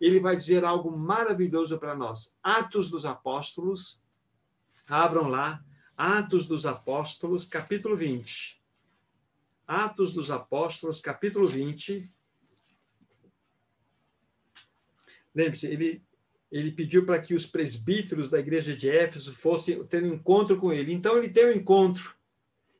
ele 0.00 0.20
vai 0.20 0.36
dizer 0.36 0.64
algo 0.64 0.96
maravilhoso 0.96 1.78
para 1.78 1.94
nós. 1.94 2.36
Atos 2.42 2.90
dos 2.90 3.06
Apóstolos, 3.06 4.02
abram 4.88 5.28
lá, 5.28 5.64
Atos 5.96 6.46
dos 6.46 6.66
Apóstolos, 6.66 7.46
capítulo 7.46 7.96
20. 7.96 8.62
Atos 9.66 10.12
dos 10.12 10.30
Apóstolos, 10.30 11.00
capítulo 11.00 11.46
20. 11.46 12.10
Lembre-se, 15.34 15.66
ele, 15.66 16.02
ele 16.52 16.70
pediu 16.70 17.04
para 17.04 17.20
que 17.20 17.34
os 17.34 17.46
presbíteros 17.46 18.30
da 18.30 18.38
igreja 18.38 18.76
de 18.76 18.88
Éfeso 18.90 19.34
fossem 19.34 19.82
ter 19.86 20.04
um 20.04 20.14
encontro 20.14 20.58
com 20.58 20.72
ele. 20.72 20.92
Então, 20.92 21.16
ele 21.16 21.30
tem 21.30 21.46
um 21.46 21.52
encontro. 21.52 22.14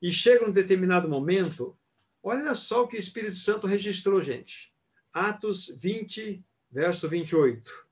E 0.00 0.12
chega 0.12 0.46
um 0.46 0.52
determinado 0.52 1.08
momento, 1.08 1.76
olha 2.22 2.54
só 2.54 2.82
o 2.82 2.88
que 2.88 2.96
o 2.96 3.00
Espírito 3.00 3.36
Santo 3.36 3.66
registrou, 3.66 4.22
gente. 4.22 4.72
Atos 5.12 5.74
20, 5.80 6.44
verso 6.76 7.08
28. 7.08 7.86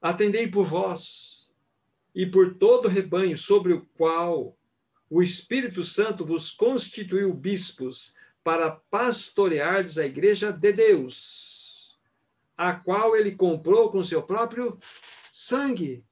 Atendei 0.00 0.48
por 0.48 0.64
vós 0.64 1.52
e 2.14 2.24
por 2.24 2.54
todo 2.54 2.86
o 2.86 2.88
rebanho 2.88 3.36
sobre 3.36 3.74
o 3.74 3.84
qual 3.94 4.56
o 5.10 5.22
Espírito 5.22 5.84
Santo 5.84 6.24
vos 6.24 6.50
constituiu 6.50 7.34
bispos 7.34 8.14
para 8.42 8.80
pastoreardes 8.90 9.98
a 9.98 10.06
igreja 10.06 10.50
de 10.50 10.72
Deus, 10.72 12.00
a 12.56 12.72
qual 12.72 13.14
ele 13.14 13.32
comprou 13.32 13.90
com 13.90 14.02
seu 14.02 14.22
próprio 14.22 14.78
sangue. 15.30 16.06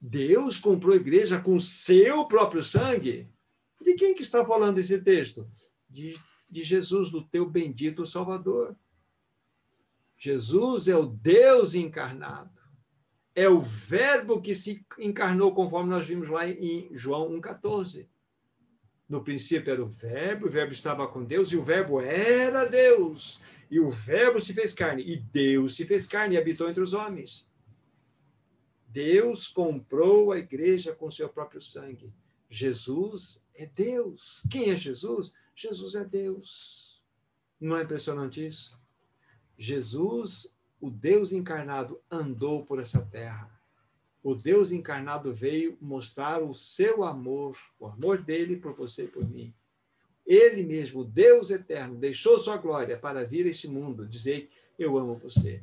Deus 0.00 0.56
comprou 0.56 0.94
a 0.94 0.96
igreja 0.96 1.38
com 1.38 1.60
seu 1.60 2.26
próprio 2.26 2.64
sangue? 2.64 3.28
De 3.78 3.92
quem 3.92 4.14
que 4.14 4.22
está 4.22 4.42
falando 4.42 4.78
esse 4.78 4.98
texto? 5.02 5.46
De, 5.86 6.18
de 6.48 6.64
Jesus, 6.64 7.10
do 7.10 7.22
teu 7.22 7.44
bendito 7.44 8.06
Salvador. 8.06 8.74
Jesus 10.16 10.88
é 10.88 10.96
o 10.96 11.06
Deus 11.06 11.74
encarnado 11.74 12.54
é 13.34 13.48
o 13.48 13.60
verbo 13.60 14.40
que 14.40 14.54
se 14.54 14.86
encarnou, 14.98 15.52
conforme 15.52 15.90
nós 15.90 16.06
vimos 16.06 16.28
lá 16.28 16.46
em 16.48 16.88
João 16.92 17.28
1,14. 17.40 18.08
No 19.08 19.24
princípio 19.24 19.72
era 19.72 19.82
o 19.82 19.88
verbo, 19.88 20.46
o 20.46 20.50
verbo 20.50 20.72
estava 20.72 21.06
com 21.08 21.24
Deus, 21.24 21.50
e 21.50 21.56
o 21.56 21.62
verbo 21.62 22.00
era 22.00 22.64
Deus. 22.64 23.40
E 23.70 23.80
o 23.80 23.90
verbo 23.90 24.40
se 24.40 24.54
fez 24.54 24.72
carne, 24.72 25.02
e 25.02 25.16
Deus 25.16 25.74
se 25.74 25.84
fez 25.84 26.06
carne 26.06 26.36
e 26.36 26.38
habitou 26.38 26.70
entre 26.70 26.82
os 26.82 26.92
homens. 26.92 27.50
Deus 28.88 29.48
comprou 29.48 30.30
a 30.30 30.38
igreja 30.38 30.94
com 30.94 31.10
seu 31.10 31.28
próprio 31.28 31.60
sangue. 31.60 32.14
Jesus 32.48 33.44
é 33.52 33.66
Deus. 33.66 34.44
Quem 34.48 34.70
é 34.70 34.76
Jesus? 34.76 35.34
Jesus 35.56 35.96
é 35.96 36.04
Deus. 36.04 37.02
Não 37.60 37.76
é 37.76 37.82
impressionante 37.82 38.46
isso? 38.46 38.78
Jesus 39.58 40.54
o 40.80 40.90
Deus 40.90 41.32
encarnado 41.32 41.98
andou 42.10 42.64
por 42.66 42.78
essa 42.78 43.00
terra. 43.00 43.50
O 44.22 44.34
Deus 44.34 44.70
encarnado 44.70 45.32
veio 45.32 45.78
mostrar 45.80 46.42
o 46.42 46.54
seu 46.54 47.04
amor, 47.04 47.56
o 47.78 47.86
amor 47.86 48.22
dele 48.22 48.56
por 48.56 48.74
você 48.74 49.04
e 49.04 49.08
por 49.08 49.26
mim. 49.26 49.54
Ele 50.26 50.62
mesmo, 50.62 51.04
Deus 51.04 51.50
eterno, 51.50 51.96
deixou 51.96 52.38
sua 52.38 52.56
glória 52.56 52.98
para 52.98 53.24
vir 53.24 53.46
a 53.46 53.50
este 53.50 53.68
mundo 53.68 54.06
dizer: 54.06 54.50
Eu 54.78 54.98
amo 54.98 55.16
você. 55.16 55.62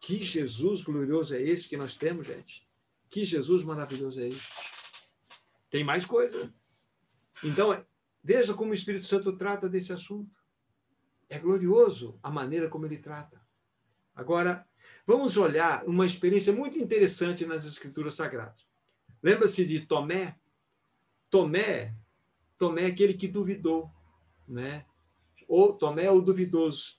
Que 0.00 0.22
Jesus 0.22 0.82
glorioso 0.82 1.34
é 1.34 1.40
esse 1.40 1.68
que 1.68 1.76
nós 1.76 1.96
temos, 1.96 2.26
gente? 2.26 2.66
Que 3.08 3.24
Jesus 3.24 3.62
maravilhoso 3.62 4.20
é 4.20 4.28
este? 4.28 4.52
Tem 5.70 5.82
mais 5.82 6.04
coisa. 6.04 6.52
Então, 7.42 7.84
veja 8.22 8.54
como 8.54 8.72
o 8.72 8.74
Espírito 8.74 9.06
Santo 9.06 9.36
trata 9.36 9.68
desse 9.68 9.92
assunto. 9.92 10.34
É 11.28 11.38
glorioso 11.38 12.18
a 12.22 12.30
maneira 12.30 12.68
como 12.68 12.86
ele 12.86 12.98
trata. 12.98 13.40
Agora, 14.14 14.66
vamos 15.06 15.36
olhar 15.36 15.84
uma 15.84 16.06
experiência 16.06 16.52
muito 16.52 16.78
interessante 16.78 17.44
nas 17.44 17.64
Escrituras 17.64 18.14
Sagradas. 18.14 18.66
Lembra-se 19.22 19.64
de 19.64 19.80
Tomé? 19.80 20.36
Tomé, 21.30 21.94
Tomé 22.58 22.84
é 22.84 22.86
aquele 22.86 23.14
que 23.14 23.26
duvidou, 23.26 23.90
né? 24.46 24.86
Ou 25.48 25.72
Tomé 25.72 26.04
é 26.04 26.10
o 26.10 26.20
duvidoso. 26.20 26.98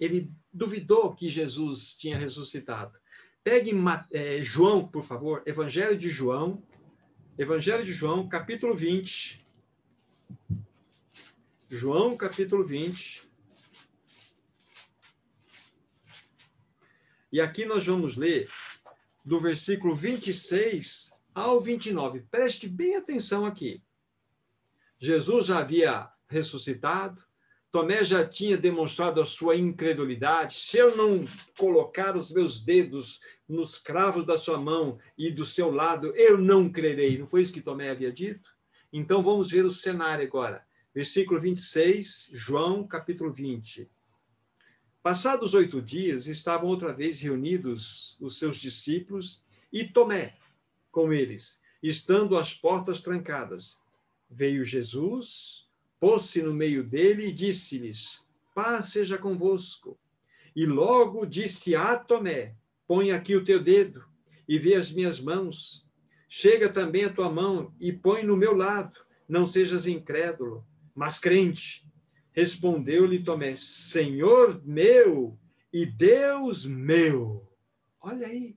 Ele 0.00 0.32
duvidou 0.52 1.14
que 1.14 1.28
Jesus 1.28 1.96
tinha 1.96 2.18
ressuscitado. 2.18 2.98
Pegue 3.44 3.72
é, 4.12 4.40
João, 4.40 4.86
por 4.86 5.02
favor, 5.02 5.42
Evangelho 5.44 5.98
de 5.98 6.08
João, 6.08 6.62
Evangelho 7.36 7.84
de 7.84 7.92
João, 7.92 8.28
capítulo 8.28 8.74
20. 8.74 9.44
João, 11.68 12.16
capítulo 12.16 12.64
20. 12.64 13.31
E 17.32 17.40
aqui 17.40 17.64
nós 17.64 17.86
vamos 17.86 18.18
ler 18.18 18.48
do 19.24 19.40
versículo 19.40 19.96
26 19.96 21.12
ao 21.34 21.60
29. 21.60 22.20
Preste 22.30 22.68
bem 22.68 22.96
atenção 22.96 23.46
aqui. 23.46 23.82
Jesus 24.98 25.46
já 25.46 25.58
havia 25.58 26.10
ressuscitado, 26.28 27.24
Tomé 27.70 28.04
já 28.04 28.22
tinha 28.22 28.58
demonstrado 28.58 29.18
a 29.18 29.24
sua 29.24 29.56
incredulidade. 29.56 30.54
Se 30.56 30.76
eu 30.76 30.94
não 30.94 31.24
colocar 31.56 32.18
os 32.18 32.30
meus 32.30 32.62
dedos 32.62 33.18
nos 33.48 33.78
cravos 33.78 34.26
da 34.26 34.36
sua 34.36 34.58
mão 34.58 34.98
e 35.16 35.30
do 35.30 35.46
seu 35.46 35.70
lado, 35.70 36.14
eu 36.14 36.36
não 36.36 36.70
crerei. 36.70 37.16
Não 37.16 37.26
foi 37.26 37.40
isso 37.40 37.52
que 37.52 37.62
Tomé 37.62 37.88
havia 37.88 38.12
dito? 38.12 38.50
Então 38.92 39.22
vamos 39.22 39.50
ver 39.50 39.64
o 39.64 39.70
cenário 39.70 40.22
agora. 40.22 40.66
Versículo 40.94 41.40
26, 41.40 42.28
João, 42.34 42.86
capítulo 42.86 43.32
20. 43.32 43.90
Passados 45.02 45.52
oito 45.52 45.82
dias, 45.82 46.28
estavam 46.28 46.68
outra 46.68 46.92
vez 46.92 47.20
reunidos 47.20 48.16
os 48.20 48.38
seus 48.38 48.56
discípulos 48.56 49.42
e 49.72 49.84
Tomé 49.84 50.36
com 50.92 51.12
eles, 51.12 51.60
estando 51.82 52.38
as 52.38 52.54
portas 52.54 53.00
trancadas. 53.00 53.76
Veio 54.30 54.64
Jesus, 54.64 55.68
pôs-se 55.98 56.40
no 56.40 56.54
meio 56.54 56.84
dele 56.84 57.26
e 57.26 57.32
disse-lhes: 57.32 58.20
Paz 58.54 58.90
seja 58.90 59.18
convosco. 59.18 59.98
E 60.54 60.64
logo 60.66 61.26
disse 61.26 61.74
a 61.74 61.98
Tomé: 61.98 62.54
Põe 62.86 63.10
aqui 63.10 63.34
o 63.34 63.44
teu 63.44 63.60
dedo 63.60 64.04
e 64.46 64.56
vê 64.56 64.76
as 64.76 64.92
minhas 64.92 65.18
mãos. 65.18 65.84
Chega 66.28 66.68
também 66.68 67.06
a 67.06 67.12
tua 67.12 67.28
mão 67.28 67.74
e 67.80 67.92
põe 67.92 68.22
no 68.22 68.36
meu 68.36 68.54
lado. 68.54 69.00
Não 69.28 69.46
sejas 69.46 69.88
incrédulo, 69.88 70.64
mas 70.94 71.18
crente. 71.18 71.84
Respondeu-lhe 72.32 73.22
Tomé: 73.22 73.54
Senhor 73.56 74.62
meu 74.64 75.38
e 75.72 75.86
Deus 75.86 76.64
meu. 76.64 77.48
Olha 78.00 78.26
aí. 78.26 78.56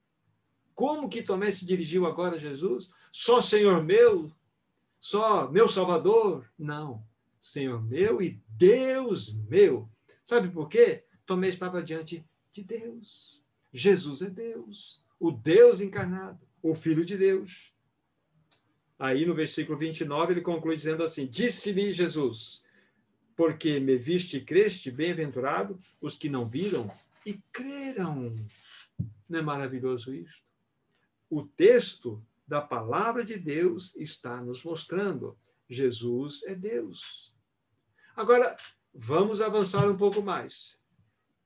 Como 0.74 1.08
que 1.08 1.24
Tomé 1.24 1.52
se 1.52 1.66
dirigiu 1.66 2.06
agora 2.06 2.36
a 2.36 2.40
Jesus? 2.40 2.92
Só 3.12 3.42
Senhor 3.42 3.84
meu? 3.84 4.32
Só 5.00 5.50
meu 5.50 5.70
Salvador? 5.70 6.50
Não. 6.58 7.06
Senhor 7.40 7.82
meu 7.82 8.22
e 8.22 8.42
Deus 8.50 9.34
meu. 9.48 9.90
Sabe 10.26 10.50
por 10.50 10.68
quê? 10.68 11.06
Tomé 11.26 11.50
estava 11.50 11.82
diante 11.82 12.26
de 12.52 12.64
Deus. 12.64 13.42
Jesus 13.72 14.22
é 14.22 14.30
Deus, 14.30 15.04
o 15.20 15.32
Deus 15.32 15.82
encarnado, 15.82 16.40
o 16.62 16.74
Filho 16.74 17.06
de 17.06 17.18
Deus. 17.18 17.74
Aí 18.98 19.26
no 19.26 19.36
versículo 19.36 19.78
29 19.78 20.34
ele 20.34 20.42
conclui 20.42 20.76
dizendo 20.76 21.04
assim: 21.04 21.28
Disse-lhe 21.28 21.94
Jesus: 21.94 22.64
Porque 23.36 23.80
me 23.80 23.98
viste 23.98 24.38
e 24.38 24.42
creste, 24.42 24.90
bem-aventurado 24.90 25.80
os 26.00 26.18
que 26.18 26.30
não 26.30 26.48
viram 26.48 26.90
e 27.26 27.34
creram. 27.52 28.36
Não 29.28 29.40
é 29.40 29.42
maravilhoso 29.42 30.14
isso? 30.14 30.44
O 31.30 31.44
texto 31.44 32.24
da 32.48 32.62
palavra 32.62 33.24
de 33.26 33.38
Deus 33.38 33.96
está 33.96 34.42
nos 34.42 34.64
mostrando: 34.64 35.38
Jesus 35.68 36.44
é 36.44 36.56
Deus. 36.56 37.36
Agora, 38.16 38.56
vamos 38.94 39.42
avançar 39.42 39.90
um 39.90 39.98
pouco 39.98 40.22
mais. 40.22 40.80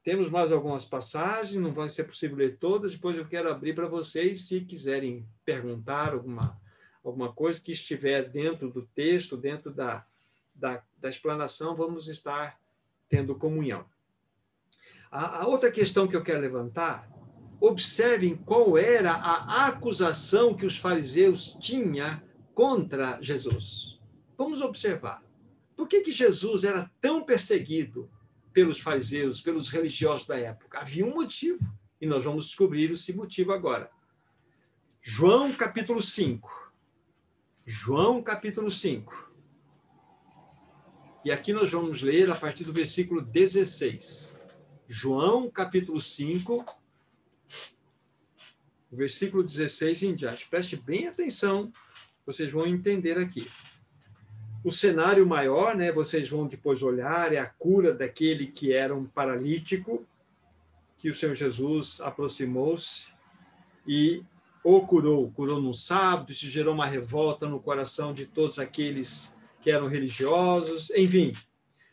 Temos 0.04 0.30
mais 0.30 0.52
algumas 0.52 0.86
passagens, 0.86 1.60
não 1.60 1.74
vai 1.74 1.90
ser 1.90 2.04
possível 2.06 2.38
ler 2.38 2.58
todas, 2.58 2.94
depois 2.94 3.18
eu 3.18 3.28
quero 3.28 3.52
abrir 3.52 3.74
para 3.74 3.88
vocês, 3.88 4.48
se 4.48 4.62
quiserem 4.62 5.28
perguntar 5.44 6.14
alguma, 6.14 6.60
alguma 7.04 7.34
coisa 7.34 7.60
que 7.60 7.72
estiver 7.72 8.30
dentro 8.30 8.70
do 8.72 8.84
texto, 8.88 9.36
dentro 9.36 9.72
da, 9.74 10.06
da, 10.60 10.84
da 10.98 11.10
explanação, 11.10 11.76
vamos 11.76 12.08
estar 12.08 12.60
tendo 13.08 13.36
comunhão. 13.36 13.86
A, 15.12 15.42
a 15.42 15.48
outra 15.48 15.72
questão 15.72 16.08
que 16.08 16.16
eu 16.16 16.24
quero 16.24 16.42
levantar, 16.42 17.10
observem 17.60 18.36
qual 18.36 18.78
era 18.78 19.12
a 19.12 19.68
acusação 19.68 20.56
que 20.56 20.66
os 20.66 20.78
fariseus 20.78 21.58
tinham 21.60 22.22
contra 22.54 23.20
Jesus. 23.22 24.00
Vamos 24.38 24.62
observar. 24.62 25.24
Por 25.76 25.88
que, 25.88 26.02
que 26.02 26.12
Jesus 26.12 26.64
era 26.64 26.90
tão 27.02 27.24
perseguido 27.24 28.10
pelos 28.54 28.80
fariseus, 28.80 29.42
pelos 29.42 29.70
religiosos 29.70 30.28
da 30.28 30.38
época? 30.38 30.80
Havia 30.80 31.06
um 31.06 31.14
motivo, 31.14 31.60
e 32.00 32.06
nós 32.06 32.24
vamos 32.24 32.46
descobrir 32.46 32.92
esse 32.92 33.14
motivo 33.14 33.52
agora. 33.52 33.90
João 35.02 35.52
capítulo 35.54 36.04
5. 36.04 36.74
João 37.66 38.22
capítulo 38.22 38.70
5. 38.70 39.29
E 41.24 41.32
aqui 41.32 41.52
nós 41.52 41.70
vamos 41.70 42.02
ler 42.02 42.32
a 42.32 42.36
partir 42.36 42.64
do 42.64 42.72
versículo 42.72 43.22
16. 43.22 44.34
João 44.88 45.52
capítulo 45.52 46.00
5, 46.00 46.66
versículo 48.90 49.44
16 49.44 50.04
em 50.04 50.16
diante. 50.16 50.48
Preste 50.48 50.78
bem 50.78 51.10
atenção, 51.10 51.74
vocês 52.26 52.50
vão 52.50 52.66
entender 52.66 53.18
aqui. 53.18 53.52
O 54.64 54.72
cenário 54.72 55.28
maior, 55.28 55.76
né, 55.76 55.92
vocês 55.92 56.30
vão 56.30 56.48
depois 56.48 56.82
olhar, 56.82 57.34
é 57.34 57.38
a 57.38 57.46
cura 57.46 57.94
daquele 57.94 58.48
que 58.48 58.72
era 58.72 58.96
um 58.96 59.04
paralítico, 59.04 60.06
que 60.98 61.10
o 61.10 61.16
Senhor 61.16 61.36
Jesus 61.36 62.00
aproximou-se 62.00 63.12
e 63.86 64.24
o 64.64 64.88
curou. 64.88 65.30
Curou 65.32 65.62
num 65.62 65.74
sábado, 65.74 66.32
isso 66.32 66.48
gerou 66.48 66.74
uma 66.74 66.86
revolta 66.86 67.46
no 67.46 67.60
coração 67.60 68.14
de 68.14 68.26
todos 68.26 68.58
aqueles 68.58 69.38
que 69.62 69.72
eram 69.72 69.88
religiosos, 69.88 70.90
enfim. 70.92 71.34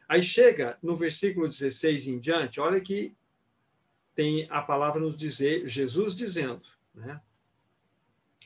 Aí 0.09 0.23
chega 0.23 0.79
no 0.83 0.97
versículo 0.97 1.49
16 1.49 2.07
em 2.09 2.19
diante, 2.19 2.61
olha 2.61 2.81
que 2.81 3.15
tem 4.15 4.47
a 4.51 4.63
palavra 4.63 5.01
nos 5.01 5.17
dizer, 5.17 5.67
Jesus 5.67 6.15
dizendo, 6.15 6.65
né? 6.95 7.21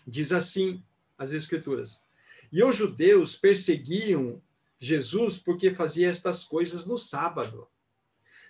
Diz 0.06 0.32
assim 0.32 0.82
as 1.16 1.32
Escrituras: 1.32 2.02
E 2.50 2.64
os 2.64 2.76
judeus 2.76 3.36
perseguiam 3.36 4.42
Jesus 4.78 5.38
porque 5.38 5.72
fazia 5.72 6.08
estas 6.08 6.42
coisas 6.42 6.86
no 6.86 6.96
sábado. 6.96 7.68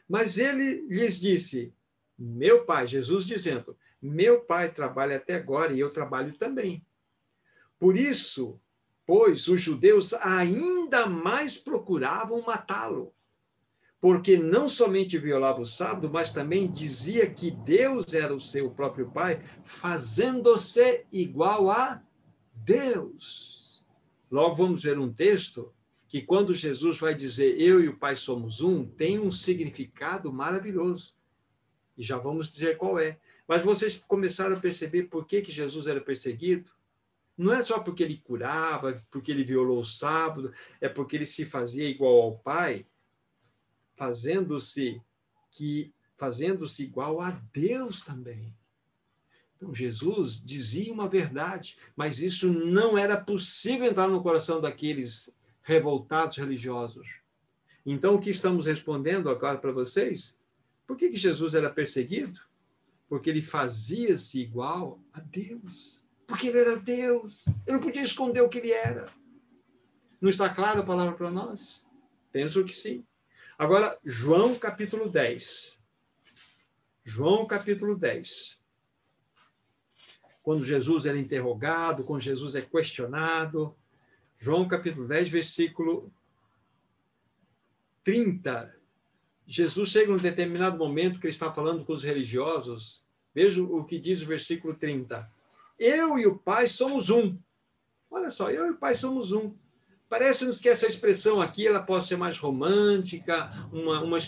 Mas 0.08 0.38
ele 0.38 0.86
lhes 0.88 1.20
disse: 1.20 1.74
Meu 2.16 2.64
pai, 2.64 2.86
Jesus 2.86 3.26
dizendo, 3.26 3.76
meu 4.00 4.40
pai 4.40 4.72
trabalha 4.72 5.16
até 5.16 5.34
agora 5.34 5.72
e 5.72 5.80
eu 5.80 5.90
trabalho 5.90 6.32
também. 6.32 6.84
Por 7.78 7.96
isso, 7.96 8.58
pois, 9.10 9.48
os 9.48 9.60
judeus 9.60 10.14
ainda 10.14 11.04
mais 11.04 11.58
procuravam 11.58 12.42
matá-lo 12.42 13.12
porque 14.00 14.36
não 14.38 14.68
somente 14.68 15.18
violava 15.18 15.60
o 15.60 15.66
sábado, 15.66 16.08
mas 16.08 16.32
também 16.32 16.70
dizia 16.70 17.28
que 17.28 17.50
Deus 17.50 18.14
era 18.14 18.32
o 18.32 18.40
seu 18.40 18.70
próprio 18.70 19.10
Pai, 19.10 19.42
fazendo-se 19.64 21.04
igual 21.12 21.70
a 21.70 22.00
Deus. 22.54 23.84
Logo 24.30 24.54
vamos 24.54 24.84
ver 24.84 24.96
um 24.96 25.12
texto 25.12 25.74
que 26.08 26.22
quando 26.22 26.54
Jesus 26.54 26.98
vai 26.98 27.14
dizer 27.14 27.60
eu 27.60 27.82
e 27.82 27.88
o 27.88 27.98
Pai 27.98 28.14
somos 28.14 28.60
um, 28.60 28.86
tem 28.86 29.18
um 29.18 29.32
significado 29.32 30.32
maravilhoso. 30.32 31.16
E 31.98 32.02
já 32.04 32.16
vamos 32.16 32.50
dizer 32.50 32.76
qual 32.78 32.98
é. 32.98 33.18
Mas 33.46 33.62
vocês 33.64 33.98
começaram 34.08 34.56
a 34.56 34.60
perceber 34.60 35.08
por 35.08 35.26
que, 35.26 35.42
que 35.42 35.50
Jesus 35.52 35.88
era 35.88 36.00
perseguido? 36.00 36.70
Não 37.40 37.54
é 37.54 37.62
só 37.62 37.80
porque 37.80 38.02
ele 38.02 38.18
curava, 38.18 38.92
porque 39.10 39.30
ele 39.32 39.42
violou 39.42 39.80
o 39.80 39.84
sábado, 39.84 40.52
é 40.78 40.90
porque 40.90 41.16
ele 41.16 41.24
se 41.24 41.46
fazia 41.46 41.88
igual 41.88 42.20
ao 42.20 42.38
Pai 42.38 42.84
fazendo-se 43.96 45.00
que 45.50 45.90
fazendo-se 46.18 46.82
igual 46.82 47.18
a 47.18 47.30
Deus 47.50 48.02
também. 48.02 48.54
Então 49.56 49.74
Jesus 49.74 50.44
dizia 50.44 50.92
uma 50.92 51.08
verdade, 51.08 51.78
mas 51.96 52.20
isso 52.20 52.52
não 52.52 52.98
era 52.98 53.18
possível 53.18 53.86
entrar 53.86 54.08
no 54.08 54.22
coração 54.22 54.60
daqueles 54.60 55.34
revoltados 55.62 56.36
religiosos. 56.36 57.08
Então 57.86 58.16
o 58.16 58.20
que 58.20 58.28
estamos 58.28 58.66
respondendo 58.66 59.30
agora 59.30 59.56
para 59.56 59.72
vocês? 59.72 60.36
Por 60.86 60.94
que, 60.94 61.08
que 61.08 61.16
Jesus 61.16 61.54
era 61.54 61.70
perseguido? 61.70 62.38
Porque 63.08 63.30
ele 63.30 63.40
fazia-se 63.40 64.38
igual 64.40 65.00
a 65.10 65.20
Deus. 65.20 65.99
Porque 66.30 66.46
ele 66.46 66.60
era 66.60 66.76
Deus. 66.76 67.44
Ele 67.66 67.76
não 67.76 67.80
podia 67.80 68.02
esconder 68.02 68.40
o 68.40 68.48
que 68.48 68.58
ele 68.58 68.70
era. 68.70 69.12
Não 70.20 70.30
está 70.30 70.48
claro 70.48 70.80
a 70.80 70.84
palavra 70.84 71.16
para 71.16 71.28
nós? 71.28 71.82
Penso 72.30 72.64
que 72.64 72.72
sim. 72.72 73.04
Agora, 73.58 73.98
João 74.04 74.54
capítulo 74.54 75.08
10. 75.08 75.76
João 77.02 77.48
capítulo 77.48 77.96
10. 77.96 78.62
Quando 80.40 80.64
Jesus 80.64 81.04
era 81.04 81.18
interrogado, 81.18 82.04
quando 82.04 82.20
Jesus 82.22 82.54
é 82.54 82.62
questionado. 82.62 83.74
João 84.38 84.68
capítulo 84.68 85.08
10, 85.08 85.28
versículo 85.28 86.12
30. 88.04 88.72
Jesus 89.48 89.90
chega 89.90 90.12
em 90.12 90.14
um 90.14 90.18
determinado 90.18 90.78
momento 90.78 91.18
que 91.18 91.26
ele 91.26 91.32
está 91.32 91.52
falando 91.52 91.84
com 91.84 91.92
os 91.92 92.04
religiosos. 92.04 93.04
Veja 93.34 93.60
o 93.60 93.84
que 93.84 93.98
diz 93.98 94.22
o 94.22 94.26
versículo 94.26 94.76
30. 94.76 95.39
Eu 95.80 96.18
e 96.18 96.26
o 96.26 96.36
Pai 96.36 96.66
somos 96.66 97.08
um. 97.08 97.38
Olha 98.10 98.30
só, 98.30 98.50
eu 98.50 98.66
e 98.66 98.70
o 98.72 98.76
Pai 98.76 98.94
somos 98.94 99.32
um. 99.32 99.56
Parece-nos 100.10 100.60
que 100.60 100.68
essa 100.68 100.86
expressão 100.86 101.40
aqui 101.40 101.66
ela 101.66 101.80
pode 101.80 102.04
ser 102.04 102.16
mais 102.16 102.36
romântica, 102.36 103.50
uma, 103.72 104.02
uma, 104.02 104.18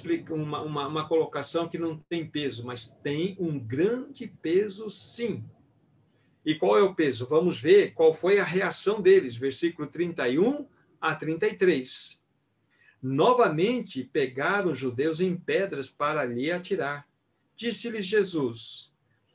uma, 0.63 0.87
uma, 0.87 1.09
colocação 1.09 1.69
que 1.69 1.77
não 1.77 1.99
tem 2.09 2.27
peso, 2.27 2.65
mas 2.65 2.97
tem 3.03 3.37
um 3.39 3.59
grande 3.59 4.27
peso, 4.41 4.89
sim. 4.89 5.45
E 6.43 6.55
qual 6.55 6.79
é 6.79 6.83
o 6.83 6.95
peso? 6.95 7.27
Vamos 7.27 7.61
ver 7.61 7.93
qual 7.93 8.15
foi 8.15 8.39
a 8.39 8.45
reação 8.45 9.03
deles, 9.03 9.37
versículo 9.37 9.87
31 9.87 10.67
a 10.99 11.15
33. 11.15 12.25
Novamente 13.03 14.05
pegaram 14.05 14.71
os 14.71 14.79
judeus 14.79 15.21
em 15.21 15.37
pedras 15.37 15.91
para 15.91 16.25
lhe 16.25 16.51
atirar. 16.51 17.07
Disse-lhes 17.57 18.07
Jesus: 18.07 18.92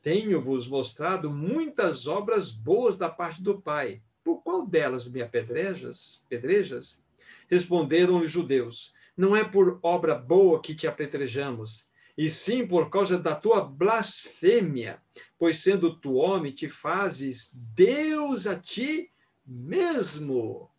Tenho-vos 0.07 0.69
mostrado 0.69 1.29
muitas 1.29 2.07
obras 2.07 2.49
boas 2.49 2.97
da 2.97 3.09
parte 3.09 3.43
do 3.43 3.61
Pai 3.61 4.01
por 4.23 4.41
qual 4.41 4.65
delas 4.65 5.05
me 5.11 5.21
apedrejas? 5.21 6.25
Pedrejas? 6.29 7.03
Responderam 7.49 8.21
os 8.21 8.31
judeus: 8.31 8.93
Não 9.17 9.35
é 9.35 9.43
por 9.43 9.81
obra 9.83 10.15
boa 10.15 10.61
que 10.61 10.73
te 10.73 10.87
apedrejamos, 10.87 11.89
e 12.17 12.29
sim 12.29 12.65
por 12.65 12.89
causa 12.89 13.19
da 13.19 13.35
tua 13.35 13.59
blasfêmia, 13.61 15.01
pois 15.37 15.59
sendo 15.59 15.93
tu 15.93 16.13
homem, 16.13 16.53
te 16.53 16.69
fazes 16.69 17.51
Deus 17.75 18.47
a 18.47 18.57
ti 18.57 19.11
mesmo. 19.45 20.71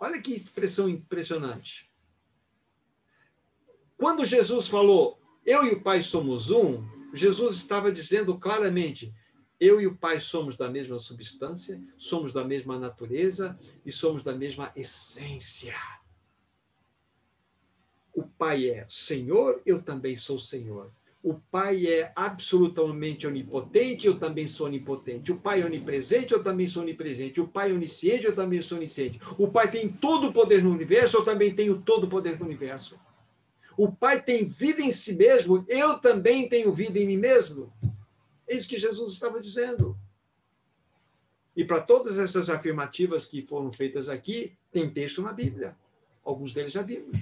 Olha 0.00 0.20
que 0.20 0.34
expressão 0.34 0.88
impressionante. 0.88 1.88
Quando 3.96 4.24
Jesus 4.24 4.66
falou, 4.66 5.22
eu 5.46 5.64
e 5.64 5.74
o 5.74 5.80
Pai 5.80 6.02
somos 6.02 6.50
um, 6.50 6.84
Jesus 7.12 7.56
estava 7.56 7.92
dizendo 7.92 8.38
claramente: 8.38 9.12
eu 9.60 9.80
e 9.80 9.86
o 9.86 9.96
Pai 9.96 10.18
somos 10.18 10.56
da 10.56 10.68
mesma 10.68 10.98
substância, 10.98 11.80
somos 11.96 12.32
da 12.32 12.44
mesma 12.44 12.78
natureza 12.78 13.56
e 13.86 13.92
somos 13.92 14.22
da 14.22 14.34
mesma 14.34 14.72
essência. 14.74 15.76
O 18.14 18.24
Pai 18.24 18.68
é 18.68 18.84
Senhor, 18.88 19.62
eu 19.64 19.80
também 19.80 20.16
sou 20.16 20.38
Senhor. 20.38 20.90
O 21.22 21.34
Pai 21.34 21.86
é 21.86 22.12
absolutamente 22.16 23.24
onipotente, 23.28 24.08
eu 24.08 24.18
também 24.18 24.48
sou 24.48 24.66
onipotente. 24.66 25.30
O 25.30 25.38
Pai 25.38 25.62
é 25.62 25.64
onipresente, 25.64 26.32
eu 26.32 26.42
também 26.42 26.66
sou 26.66 26.82
onipresente. 26.82 27.40
O 27.40 27.46
Pai 27.46 27.70
é 27.70 27.72
onisciente, 27.72 28.24
eu 28.24 28.34
também 28.34 28.60
sou 28.60 28.76
onisciente. 28.76 29.20
O 29.38 29.46
Pai 29.46 29.70
tem 29.70 29.88
todo 29.88 30.28
o 30.28 30.32
poder 30.32 30.64
no 30.64 30.72
universo, 30.72 31.18
eu 31.18 31.22
também 31.22 31.54
tenho 31.54 31.80
todo 31.80 32.04
o 32.04 32.08
poder 32.08 32.36
no 32.40 32.44
universo. 32.44 32.98
O 33.76 33.90
Pai 33.90 34.22
tem 34.22 34.44
vida 34.44 34.82
em 34.82 34.90
si 34.90 35.14
mesmo, 35.14 35.64
eu 35.68 35.98
também 35.98 36.48
tenho 36.48 36.72
vida 36.72 36.98
em 36.98 37.06
mim 37.06 37.16
mesmo. 37.16 37.72
É 38.46 38.54
isso 38.54 38.68
que 38.68 38.78
Jesus 38.78 39.12
estava 39.12 39.40
dizendo. 39.40 39.96
E 41.56 41.64
para 41.64 41.80
todas 41.80 42.18
essas 42.18 42.48
afirmativas 42.48 43.26
que 43.26 43.42
foram 43.42 43.70
feitas 43.70 44.08
aqui, 44.08 44.56
tem 44.70 44.90
texto 44.90 45.22
na 45.22 45.32
Bíblia. 45.32 45.76
Alguns 46.24 46.52
deles 46.52 46.72
já 46.72 46.82
vimos. 46.82 47.16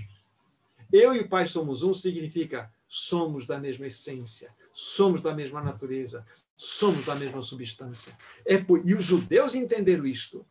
Eu 0.93 1.15
e 1.15 1.21
o 1.21 1.29
Pai 1.29 1.47
somos 1.47 1.83
um 1.83 1.95
significa 1.95 2.71
somos 2.87 3.47
da 3.47 3.57
mesma 3.57 3.87
essência, 3.87 4.53
somos 4.73 5.23
da 5.23 5.33
mesma 5.33 5.63
natureza, 5.63 6.27
somos 6.57 7.07
da 7.07 7.15
mesma 7.15 7.41
substância. 7.41 8.17
É 8.45 8.59
por... 8.59 8.85
E 8.85 8.95
os 8.95 9.05
judeus 9.05 9.55
entenderam 9.55 10.05
isto. 10.05 10.45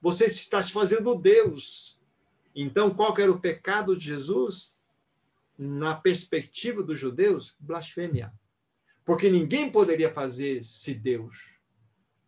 Você 0.00 0.26
está 0.26 0.62
se 0.62 0.70
fazendo 0.70 1.14
Deus. 1.14 1.98
Então, 2.54 2.94
qual 2.94 3.16
era 3.18 3.32
o 3.32 3.40
pecado 3.40 3.96
de 3.96 4.04
Jesus? 4.04 4.74
Na 5.58 5.94
perspectiva 5.94 6.82
dos 6.82 7.00
judeus, 7.00 7.56
blasfêmia. 7.58 8.32
Porque 9.04 9.28
ninguém 9.28 9.72
poderia 9.72 10.12
fazer-se 10.12 10.94
Deus. 10.94 11.58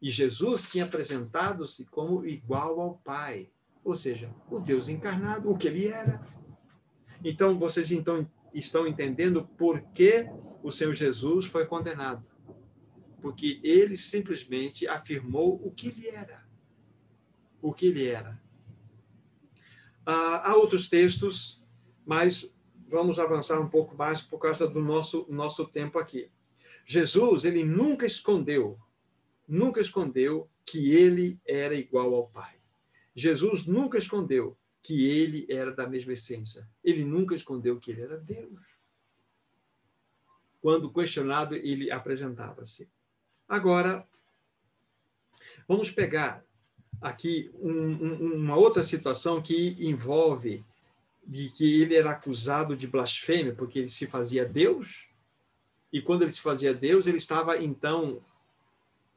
E 0.03 0.11
Jesus 0.11 0.69
tinha 0.69 0.85
apresentado-se 0.85 1.85
como 1.85 2.27
igual 2.27 2.81
ao 2.81 2.99
Pai, 2.99 3.51
ou 3.85 3.95
seja, 3.95 4.35
o 4.51 4.59
Deus 4.59 4.89
encarnado, 4.89 5.51
o 5.51 5.57
que 5.57 5.69
ele 5.69 5.89
era. 5.89 6.27
Então, 7.23 7.59
vocês 7.59 7.93
então 7.93 8.29
estão 8.53 8.87
entendendo 8.87 9.47
por 9.47 9.81
que 9.93 10.27
o 10.63 10.71
Senhor 10.71 10.95
Jesus 10.95 11.47
foi 11.47 11.67
condenado. 11.67 12.25
Porque 13.21 13.61
ele 13.63 13.97
simplesmente 13.97 14.89
afirmou 14.89 15.61
o 15.63 15.71
que 15.71 15.89
ele 15.89 16.09
era. 16.09 16.49
O 17.61 17.75
que 17.75 17.87
ele 17.87 18.07
era. 18.07 18.41
Ah, 20.07 20.51
há 20.51 20.57
outros 20.57 20.89
textos, 20.89 21.63
mas 22.07 22.51
vamos 22.91 23.19
avançar 23.19 23.61
um 23.61 23.69
pouco 23.69 23.97
mais 23.97 24.21
por 24.21 24.39
causa 24.39 24.67
do 24.67 24.81
nosso, 24.81 25.27
nosso 25.29 25.67
tempo 25.67 25.99
aqui. 25.99 26.31
Jesus, 26.85 27.45
ele 27.45 27.65
nunca 27.65 28.05
escondeu 28.05 28.79
nunca 29.51 29.81
escondeu 29.81 30.49
que 30.65 30.93
ele 30.95 31.41
era 31.45 31.75
igual 31.75 32.15
ao 32.15 32.29
Pai. 32.29 32.55
Jesus 33.15 33.67
nunca 33.67 33.99
escondeu 33.99 34.57
que 34.81 35.11
ele 35.11 35.45
era 35.51 35.75
da 35.75 35.87
mesma 35.89 36.13
essência. 36.13 36.67
Ele 36.83 37.05
nunca 37.05 37.35
escondeu 37.35 37.79
que 37.79 37.91
ele 37.91 38.03
era 38.03 38.17
Deus. 38.17 38.61
Quando 40.63 40.93
questionado, 40.93 41.57
ele 41.57 41.91
apresentava-se. 41.91 42.89
Agora, 43.49 44.07
vamos 45.67 45.91
pegar 45.91 46.45
aqui 47.01 47.51
um, 47.55 47.73
um, 47.73 48.35
uma 48.37 48.57
outra 48.57 48.85
situação 48.85 49.43
que 49.43 49.77
envolve 49.81 50.65
de 51.31 51.49
que 51.49 51.81
ele 51.81 51.95
era 51.95 52.11
acusado 52.11 52.77
de 52.77 52.89
blasfêmia, 52.89 53.55
porque 53.55 53.79
ele 53.79 53.89
se 53.89 54.05
fazia 54.05 54.45
Deus, 54.45 55.07
e 55.93 56.03
quando 56.03 56.23
ele 56.23 56.33
se 56.33 56.41
fazia 56.41 56.75
Deus, 56.75 57.07
ele 57.07 57.19
estava 57.19 57.57
então 57.57 58.21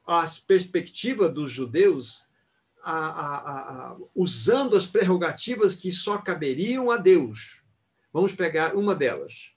as 0.06 0.38
perspectivas 0.38 1.34
dos 1.34 1.50
judeus 1.50 2.30
a, 2.84 2.94
a, 2.94 3.36
a, 3.90 3.96
usando 4.14 4.76
as 4.76 4.86
prerrogativas 4.86 5.74
que 5.74 5.90
só 5.90 6.18
caberiam 6.18 6.88
a 6.88 6.96
Deus. 6.96 7.64
Vamos 8.12 8.32
pegar 8.32 8.76
uma 8.76 8.94
delas. 8.94 9.52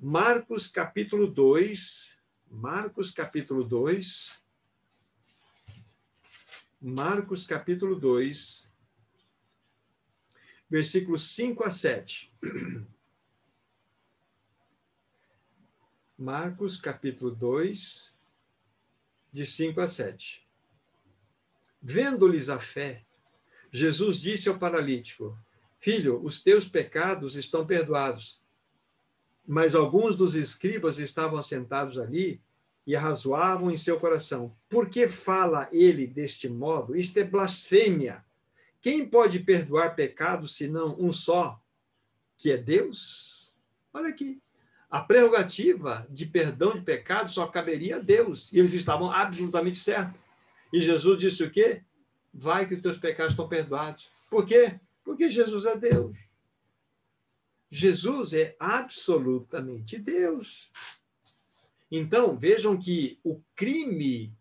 Marcos 0.00 0.66
capítulo 0.68 1.26
2, 1.26 2.18
Marcos 2.50 3.10
capítulo 3.10 3.62
2, 3.64 4.42
Marcos 6.80 7.44
capítulo 7.44 7.96
2, 7.96 8.72
versículos 10.68 11.30
5 11.30 11.64
a 11.64 11.70
7. 11.70 12.32
Marcos 16.16 16.80
capítulo 16.80 17.30
2, 17.30 18.16
de 19.32 19.44
5 19.44 19.80
a 19.80 19.88
7. 19.88 20.46
Vendo-lhes 21.82 22.48
a 22.48 22.58
fé, 22.58 23.04
Jesus 23.70 24.20
disse 24.20 24.48
ao 24.48 24.58
paralítico: 24.58 25.36
Filho, 25.78 26.24
os 26.24 26.42
teus 26.42 26.66
pecados 26.66 27.34
estão 27.36 27.66
perdoados. 27.66 28.40
Mas 29.46 29.74
alguns 29.74 30.16
dos 30.16 30.34
escribas 30.34 30.98
estavam 30.98 31.42
sentados 31.42 31.98
ali 31.98 32.40
e 32.86 32.94
arrazoavam 32.94 33.70
em 33.70 33.76
seu 33.76 33.98
coração: 33.98 34.56
Por 34.68 34.88
que 34.88 35.08
fala 35.08 35.68
ele 35.72 36.06
deste 36.06 36.48
modo? 36.48 36.96
Isto 36.96 37.18
é 37.18 37.24
blasfêmia. 37.24 38.24
Quem 38.84 39.08
pode 39.08 39.40
perdoar 39.40 39.96
pecados 39.96 40.58
senão 40.58 40.94
um 41.00 41.10
só, 41.10 41.58
que 42.36 42.52
é 42.52 42.58
Deus? 42.58 43.56
Olha 43.90 44.10
aqui. 44.10 44.42
A 44.90 45.00
prerrogativa 45.00 46.06
de 46.10 46.26
perdão 46.26 46.74
de 46.74 46.82
pecados 46.82 47.32
só 47.32 47.46
caberia 47.46 47.96
a 47.96 47.98
Deus. 47.98 48.52
E 48.52 48.58
eles 48.58 48.74
estavam 48.74 49.10
absolutamente 49.10 49.78
certos. 49.78 50.20
E 50.70 50.82
Jesus 50.82 51.18
disse 51.18 51.42
o 51.42 51.50
quê? 51.50 51.82
Vai 52.30 52.66
que 52.66 52.74
os 52.74 52.82
teus 52.82 52.98
pecados 52.98 53.32
estão 53.32 53.48
perdoados. 53.48 54.10
Por 54.28 54.44
quê? 54.44 54.78
Porque 55.02 55.30
Jesus 55.30 55.64
é 55.64 55.78
Deus. 55.78 56.14
Jesus 57.70 58.34
é 58.34 58.54
absolutamente 58.60 59.96
Deus. 59.96 60.70
Então, 61.90 62.36
vejam 62.36 62.78
que 62.78 63.18
o 63.24 63.40
crime 63.56 64.36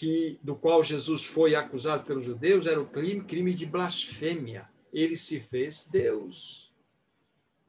que 0.00 0.40
do 0.42 0.56
qual 0.56 0.82
Jesus 0.82 1.22
foi 1.22 1.54
acusado 1.54 2.04
pelos 2.04 2.24
judeus 2.24 2.66
era 2.66 2.80
o 2.80 2.88
crime, 2.88 3.22
crime 3.22 3.52
de 3.52 3.66
blasfêmia. 3.66 4.66
Ele 4.90 5.14
se 5.14 5.38
fez 5.38 5.86
Deus. 5.86 6.72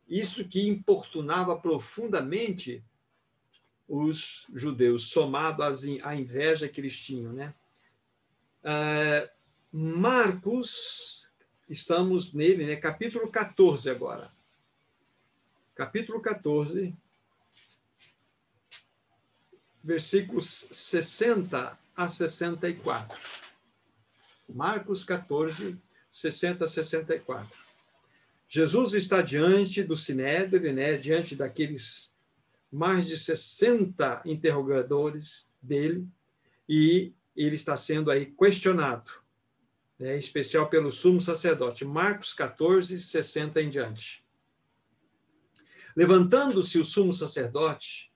Isso 0.08 0.48
que 0.48 0.66
importunava 0.66 1.58
profundamente 1.58 2.82
os 3.86 4.48
judeus, 4.54 5.10
somado 5.10 5.62
à 5.62 6.16
inveja 6.16 6.70
que 6.70 6.80
eles 6.80 6.98
tinham. 6.98 7.34
Né? 7.34 7.54
Uh, 8.64 9.30
Marcos, 9.70 11.30
estamos 11.68 12.34
nele, 12.34 12.66
né? 12.66 12.78
capítulo 12.78 13.30
14 13.30 13.90
agora. 13.90 14.32
Capítulo 15.76 16.22
14, 16.22 16.96
versículos 19.84 20.48
60 20.48 21.81
a 22.04 22.10
64. 22.10 23.18
Marcos 24.50 25.04
14, 25.04 25.78
60 26.12 26.66
a 26.66 26.68
64. 26.68 27.58
Jesus 28.50 28.94
está 28.94 29.22
diante 29.22 29.82
do 29.82 29.96
Sinédrio, 29.96 30.74
né, 30.74 30.98
diante 30.98 31.36
daqueles 31.36 32.14
mais 32.72 33.06
de 33.06 33.18
60 33.18 34.22
interrogadores 34.26 35.50
dele, 35.62 36.06
e 36.68 37.14
ele 37.36 37.56
está 37.56 37.78
sendo 37.78 38.12
aí 38.12 38.26
questionado, 38.26 39.10
né, 39.98 40.16
em 40.16 40.20
especial 40.20 40.70
pelo 40.70 40.92
sumo 40.92 41.22
sacerdote. 41.22 41.86
Marcos 41.86 42.34
14, 42.34 43.00
60 43.00 43.62
em 43.62 43.70
diante. 43.70 44.26
Levantando-se 45.96 46.78
o 46.78 46.86
sumo 46.86 47.14
sacerdote, 47.14 48.11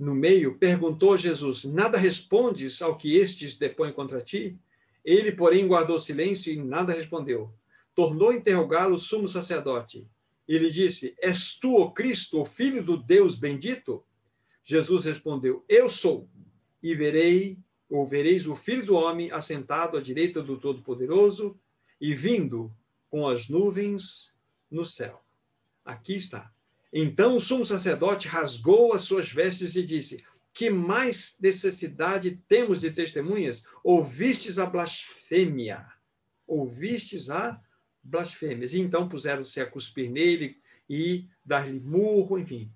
no 0.00 0.14
meio, 0.14 0.58
perguntou 0.58 1.16
Jesus: 1.16 1.64
Nada 1.64 1.96
respondes 1.96 2.82
ao 2.82 2.96
que 2.96 3.16
estes 3.16 3.56
depõem 3.56 3.92
contra 3.92 4.20
ti? 4.20 4.58
Ele, 5.04 5.30
porém, 5.30 5.68
guardou 5.68 6.00
silêncio 6.00 6.52
e 6.52 6.56
nada 6.56 6.92
respondeu 6.92 7.52
tornou 8.00 8.30
a 8.30 8.34
interrogá-lo 8.34 8.96
o 8.96 8.98
sumo 8.98 9.28
sacerdote. 9.28 10.08
Ele 10.48 10.70
disse: 10.70 11.14
És 11.18 11.58
tu, 11.58 11.76
o 11.76 11.90
Cristo, 11.92 12.40
o 12.40 12.46
Filho 12.46 12.82
do 12.82 12.96
Deus 12.96 13.36
bendito? 13.36 14.02
Jesus 14.64 15.04
respondeu: 15.04 15.64
Eu 15.68 15.90
sou, 15.90 16.28
e 16.82 16.94
verei, 16.94 17.58
ou 17.90 18.06
vereis 18.06 18.46
o 18.46 18.56
Filho 18.56 18.86
do 18.86 18.94
Homem 18.94 19.30
assentado 19.30 19.96
à 19.96 20.00
direita 20.00 20.42
do 20.42 20.58
Todo-Poderoso 20.58 21.58
e 22.00 22.14
vindo 22.14 22.72
com 23.10 23.28
as 23.28 23.48
nuvens 23.48 24.32
no 24.70 24.86
céu. 24.86 25.22
Aqui 25.84 26.16
está. 26.16 26.50
Então 26.92 27.36
o 27.36 27.40
sumo 27.40 27.64
sacerdote 27.64 28.26
rasgou 28.26 28.92
as 28.92 29.02
suas 29.02 29.30
vestes 29.30 29.76
e 29.76 29.82
disse: 29.82 30.24
Que 30.52 30.70
mais 30.70 31.38
necessidade 31.40 32.42
temos 32.48 32.80
de 32.80 32.90
testemunhas? 32.90 33.64
Ouvistes 33.84 34.58
a 34.58 34.66
blasfêmia. 34.66 35.86
Ouvistes 36.46 37.30
a 37.30 37.60
blasfêmias. 38.02 38.72
E 38.72 38.80
então 38.80 39.08
puseram-se 39.08 39.60
a 39.60 39.66
cuspir 39.66 40.10
nele 40.10 40.58
e 40.88 41.28
dar-lhe 41.44 41.78
murro, 41.78 42.38
enfim. 42.38 42.72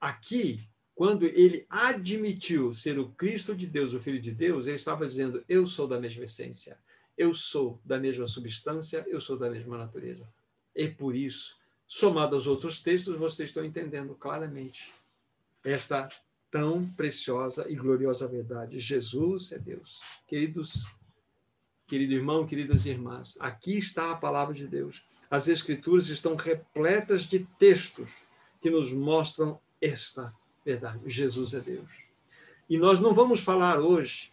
Aqui, 0.00 0.68
quando 0.94 1.26
ele 1.26 1.66
admitiu 1.68 2.72
ser 2.72 2.98
o 2.98 3.08
Cristo 3.08 3.56
de 3.56 3.66
Deus, 3.66 3.92
o 3.92 4.00
Filho 4.00 4.20
de 4.20 4.30
Deus, 4.30 4.66
ele 4.66 4.76
estava 4.76 5.06
dizendo: 5.06 5.44
Eu 5.48 5.66
sou 5.66 5.88
da 5.88 5.98
mesma 5.98 6.24
essência, 6.24 6.78
eu 7.18 7.34
sou 7.34 7.80
da 7.84 7.98
mesma 7.98 8.28
substância, 8.28 9.04
eu 9.08 9.20
sou 9.20 9.36
da 9.36 9.50
mesma 9.50 9.76
natureza. 9.76 10.28
E 10.74 10.88
por 10.88 11.16
isso, 11.16 11.56
somado 11.86 12.34
aos 12.36 12.46
outros 12.46 12.82
textos, 12.82 13.16
vocês 13.16 13.50
estão 13.50 13.64
entendendo 13.64 14.14
claramente 14.14 14.92
esta 15.64 16.08
tão 16.50 16.86
preciosa 16.90 17.66
e 17.68 17.74
gloriosa 17.74 18.28
verdade. 18.28 18.78
Jesus 18.78 19.50
é 19.52 19.58
Deus. 19.58 20.00
Queridos, 20.26 20.86
querido 21.86 22.12
irmão, 22.12 22.46
queridas 22.46 22.86
irmãs, 22.86 23.36
aqui 23.40 23.76
está 23.78 24.12
a 24.12 24.16
palavra 24.16 24.54
de 24.54 24.66
Deus. 24.66 25.02
As 25.30 25.48
Escrituras 25.48 26.08
estão 26.08 26.36
repletas 26.36 27.22
de 27.22 27.40
textos 27.58 28.08
que 28.60 28.70
nos 28.70 28.92
mostram 28.92 29.58
esta 29.80 30.32
verdade: 30.64 31.00
Jesus 31.06 31.54
é 31.54 31.60
Deus. 31.60 31.88
E 32.68 32.78
nós 32.78 33.00
não 33.00 33.12
vamos 33.12 33.40
falar 33.40 33.80
hoje, 33.80 34.32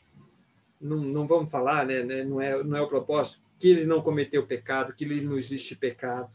não, 0.80 0.97
não 0.97 1.28
vamos 1.28 1.52
falar, 1.52 1.86
né, 1.86 2.04
né, 2.04 2.24
não, 2.24 2.39
é, 2.39 2.64
não 2.64 2.78
é 2.78 2.82
o 2.82 2.88
propósito, 2.88 3.41
que 3.60 3.68
ele 3.68 3.84
não 3.84 4.02
cometeu 4.02 4.45
pecado, 4.45 4.93
que 4.93 5.04
ele 5.04 5.22
não 5.22 5.38
existe 5.38 5.76
pecado, 5.76 6.32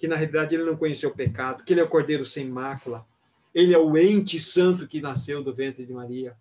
que 0.00 0.08
na 0.08 0.16
realidade 0.16 0.54
ele 0.54 0.64
não 0.64 0.76
conheceu 0.76 1.14
pecado, 1.14 1.62
que 1.62 1.72
ele 1.72 1.80
é 1.80 1.84
o 1.84 1.88
cordeiro 1.88 2.24
sem 2.24 2.48
mácula, 2.48 3.06
ele 3.54 3.74
é 3.74 3.78
o 3.78 3.96
ente 3.96 4.40
santo 4.40 4.88
que 4.88 5.00
nasceu 5.00 5.44
do 5.44 5.54
ventre 5.54 5.84
de 5.84 5.92
Maria. 5.92 6.36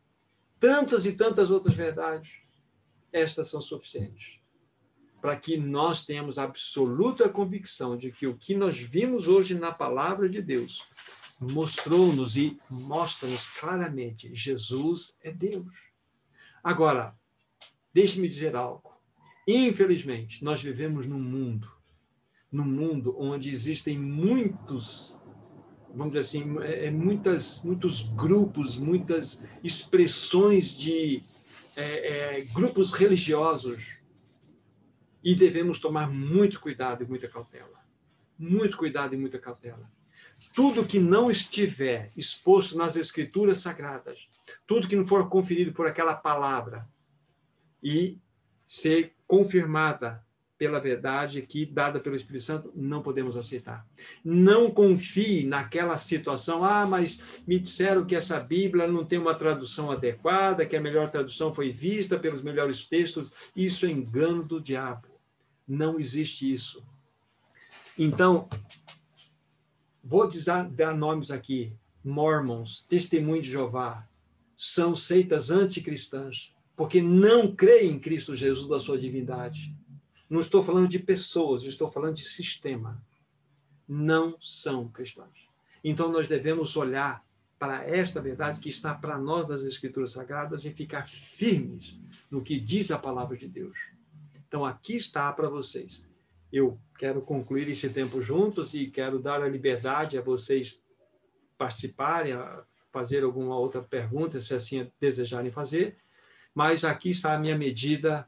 Tantas 0.60 1.06
e 1.06 1.12
tantas 1.12 1.52
outras 1.52 1.76
verdades, 1.76 2.30
estas 3.12 3.50
são 3.50 3.62
suficientes 3.62 4.40
para 5.22 5.36
que 5.36 5.58
nós 5.58 6.06
tenhamos 6.06 6.38
absoluta 6.38 7.28
convicção 7.28 7.98
de 7.98 8.12
que 8.12 8.26
o 8.26 8.38
que 8.38 8.56
nós 8.56 8.78
vimos 8.78 9.28
hoje 9.28 9.54
na 9.54 9.72
palavra 9.72 10.30
de 10.30 10.42
Deus 10.42 10.88
mostrou-nos 11.40 12.38
e 12.38 12.58
mostra-nos 12.70 13.48
claramente: 13.48 14.34
Jesus 14.34 15.18
é 15.22 15.32
Deus. 15.32 15.74
Agora, 16.64 17.14
deixe-me 17.94 18.30
dizer 18.30 18.56
algo. 18.56 18.98
Infelizmente, 19.48 20.44
nós 20.44 20.62
vivemos 20.62 21.06
num 21.06 21.20
mundo, 21.20 21.70
num 22.52 22.66
mundo 22.66 23.16
onde 23.20 23.50
existem 23.50 23.98
muitos, 23.98 25.20
vamos 25.94 26.14
dizer 26.14 26.20
assim, 26.20 26.60
é, 26.62 26.88
é 26.88 26.92
muitas, 26.92 27.62
muitos 27.64 28.10
grupos, 28.10 28.78
muitas 28.78 29.44
expressões 29.64 30.76
de 30.76 31.24
é, 31.76 32.38
é, 32.38 32.42
grupos 32.42 32.92
religiosos 32.92 34.00
e 35.24 35.36
devemos 35.36 35.80
tomar 35.80 36.10
muito 36.10 36.60
cuidado 36.60 37.04
e 37.04 37.08
muita 37.08 37.28
cautela. 37.28 37.80
Muito 38.38 38.78
cuidado 38.78 39.14
e 39.14 39.18
muita 39.18 39.38
cautela. 39.38 39.90
Tudo 40.54 40.86
que 40.86 40.98
não 40.98 41.30
estiver 41.30 42.12
exposto 42.16 42.78
nas 42.78 42.96
escrituras 42.96 43.60
sagradas, 43.60 44.28
tudo 44.66 44.88
que 44.88 44.96
não 44.96 45.04
for 45.04 45.28
conferido 45.28 45.74
por 45.74 45.86
aquela 45.86 46.16
palavra 46.16 46.88
e 47.84 48.18
ser 48.66 49.14
confirmada 49.28 50.26
pela 50.60 50.82
verdade 50.82 51.42
que 51.42 51.66
dada 51.66 52.02
pelo 52.02 52.18
Espírito 52.18 52.44
Santo, 52.44 52.72
não 52.76 53.02
podemos 53.02 53.38
aceitar. 53.38 53.88
Não 54.24 54.70
confie 54.70 55.46
naquela 55.46 55.98
situação, 55.98 56.66
ah, 56.66 56.86
mas 56.86 57.42
me 57.48 57.58
disseram 57.58 58.06
que 58.06 58.14
essa 58.14 58.38
Bíblia 58.42 58.86
não 58.86 59.06
tem 59.06 59.18
uma 59.18 59.34
tradução 59.34 59.90
adequada, 59.90 60.66
que 60.66 60.76
a 60.76 60.82
melhor 60.82 61.10
tradução 61.10 61.54
foi 61.54 61.72
vista 61.72 62.20
pelos 62.20 62.42
melhores 62.42 62.86
textos. 62.86 63.32
Isso 63.56 63.86
é 63.86 63.90
engano 63.90 64.44
do 64.44 64.60
diabo. 64.60 65.08
Não 65.66 65.98
existe 65.98 66.52
isso. 66.52 66.84
Então, 67.98 68.50
vou 70.04 70.28
dizer, 70.28 70.66
dar 70.72 70.94
nomes 70.94 71.32
aqui: 71.32 71.72
Mormons, 72.04 72.86
Testemunho 72.90 73.42
de 73.42 73.50
Jeová, 73.50 74.06
são 74.58 74.94
seitas 74.94 75.52
anticristãs, 75.52 76.54
porque 76.76 77.02
não 77.02 77.56
creem 77.56 77.94
em 77.94 78.00
Cristo 78.00 78.36
Jesus 78.36 78.68
da 78.68 78.82
sua 78.82 78.98
divindade 78.98 79.74
não 80.30 80.42
estou 80.42 80.62
falando 80.62 80.88
de 80.88 81.00
pessoas, 81.00 81.64
estou 81.64 81.90
falando 81.90 82.16
de 82.16 82.24
sistema. 82.24 83.04
Não 83.88 84.40
são 84.40 84.88
cristãos. 84.88 85.50
Então 85.84 86.12
nós 86.12 86.28
devemos 86.28 86.76
olhar 86.78 87.26
para 87.58 87.84
esta 87.84 88.22
verdade 88.22 88.60
que 88.60 88.70
está 88.70 88.94
para 88.94 89.18
nós 89.18 89.48
das 89.48 89.64
Escrituras 89.64 90.12
Sagradas 90.12 90.64
e 90.64 90.72
ficar 90.72 91.08
firmes 91.08 91.98
no 92.30 92.42
que 92.42 92.60
diz 92.60 92.92
a 92.92 93.00
palavra 93.00 93.36
de 93.36 93.48
Deus. 93.48 93.78
Então 94.48 94.64
aqui 94.64 94.96
está 94.96 95.32
para 95.34 95.50
vocês. 95.50 96.08
Eu 96.52 96.80
quero 96.98 97.22
concluir 97.22 97.68
esse 97.70 97.90
tempo 97.90 98.22
juntos 98.22 98.74
e 98.74 98.88
quero 98.88 99.20
dar 99.20 99.42
a 99.42 99.50
liberdade 99.50 100.18
a 100.18 100.22
vocês 100.22 100.82
participarem, 101.58 102.34
a 102.34 102.64
fazer 102.92 103.24
alguma 103.24 103.58
outra 103.58 103.82
pergunta, 103.82 104.40
se 104.40 104.54
assim 104.54 104.90
desejarem 105.00 105.52
fazer. 105.52 105.98
Mas 106.54 106.84
aqui 106.84 107.12
está 107.12 107.34
a 107.34 107.40
minha 107.40 107.58
medida 107.58 108.28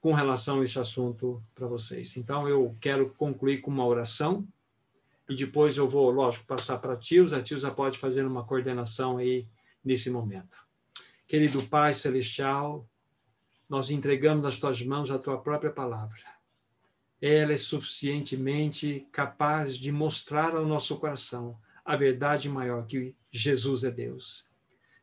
com 0.00 0.14
relação 0.14 0.60
a 0.60 0.64
esse 0.64 0.78
assunto 0.78 1.42
para 1.54 1.66
vocês. 1.66 2.16
Então, 2.16 2.48
eu 2.48 2.74
quero 2.80 3.10
concluir 3.10 3.58
com 3.58 3.70
uma 3.70 3.86
oração 3.86 4.48
e 5.28 5.36
depois 5.36 5.76
eu 5.76 5.88
vou, 5.88 6.10
lógico, 6.10 6.46
passar 6.46 6.78
para 6.78 6.94
a 6.94 6.96
Tilza. 6.96 7.36
A 7.36 7.42
Tilza 7.42 7.70
pode 7.70 7.98
fazer 7.98 8.24
uma 8.26 8.44
coordenação 8.44 9.18
aí 9.18 9.46
nesse 9.84 10.10
momento. 10.10 10.56
Querido 11.28 11.62
Pai 11.64 11.92
Celestial, 11.92 12.88
nós 13.68 13.90
entregamos 13.90 14.42
nas 14.42 14.58
tuas 14.58 14.82
mãos 14.82 15.10
a 15.10 15.18
tua 15.18 15.38
própria 15.38 15.70
palavra. 15.70 16.24
Ela 17.20 17.52
é 17.52 17.56
suficientemente 17.58 19.06
capaz 19.12 19.76
de 19.76 19.92
mostrar 19.92 20.56
ao 20.56 20.64
nosso 20.64 20.96
coração 20.96 21.58
a 21.84 21.94
verdade 21.94 22.48
maior 22.48 22.86
que 22.86 23.14
Jesus 23.30 23.84
é 23.84 23.90
Deus. 23.90 24.48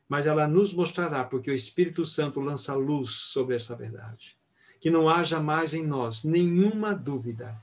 Mas 0.08 0.26
ela 0.26 0.48
nos 0.48 0.72
mostrará 0.72 1.22
porque 1.22 1.50
o 1.50 1.54
Espírito 1.54 2.04
Santo 2.04 2.40
lança 2.40 2.74
luz 2.74 3.10
sobre 3.10 3.54
essa 3.54 3.76
verdade 3.76 4.37
que 4.80 4.90
não 4.90 5.08
haja 5.08 5.40
mais 5.40 5.74
em 5.74 5.86
nós 5.86 6.24
nenhuma 6.24 6.94
dúvida, 6.94 7.56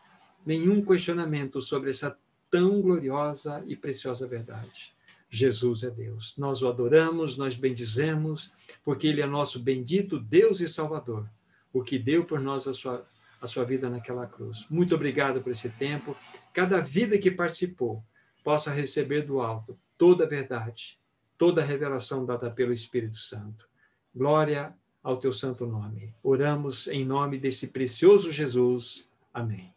nenhum 0.46 0.84
questionamento 0.84 1.62
sobre 1.62 1.92
essa 1.92 2.18
tão 2.50 2.82
gloriosa 2.82 3.64
e 3.68 3.76
preciosa 3.76 4.28
verdade. 4.28 4.94
Jesus 5.30 5.84
é 5.84 5.90
Deus. 5.90 6.34
Nós 6.38 6.62
o 6.62 6.70
adoramos, 6.70 7.38
nós 7.38 7.56
bendizemos, 7.56 8.52
porque 8.84 9.08
Ele 9.08 9.22
é 9.22 9.26
nosso 9.26 9.60
bendito 9.60 10.20
Deus 10.20 10.62
e 10.62 10.68
Salvador, 10.68 11.28
o 11.74 11.84
que 11.84 12.00
deu 12.00 12.24
por 12.24 12.40
nós 12.40 12.68
a 12.68 12.74
sua, 12.74 13.06
a 13.42 13.48
sua 13.48 13.66
vida 13.66 13.90
naquela 13.90 14.26
cruz. 14.26 14.66
Muito 14.70 14.96
obrigado 14.96 15.42
por 15.42 15.52
esse 15.52 15.70
tempo. 15.70 16.16
Cada 16.54 16.80
vida 16.80 17.18
que 17.18 17.30
participou 17.30 18.02
possa 18.44 18.72
receber 18.72 19.24
do 19.24 19.42
alto 19.42 19.78
toda 19.98 20.24
a 20.24 20.28
verdade, 20.28 20.98
toda 21.38 21.62
a 21.62 21.66
revelação 21.66 22.26
dada 22.26 22.50
pelo 22.50 22.72
Espírito 22.72 23.18
Santo. 23.18 23.68
Glória 24.16 24.74
ao 25.06 25.18
teu 25.18 25.32
santo 25.32 25.68
nome. 25.68 26.16
Oramos 26.24 26.88
em 26.88 27.06
nome 27.06 27.38
desse 27.38 27.68
precioso 27.68 28.32
Jesus. 28.32 29.08
Amém. 29.32 29.75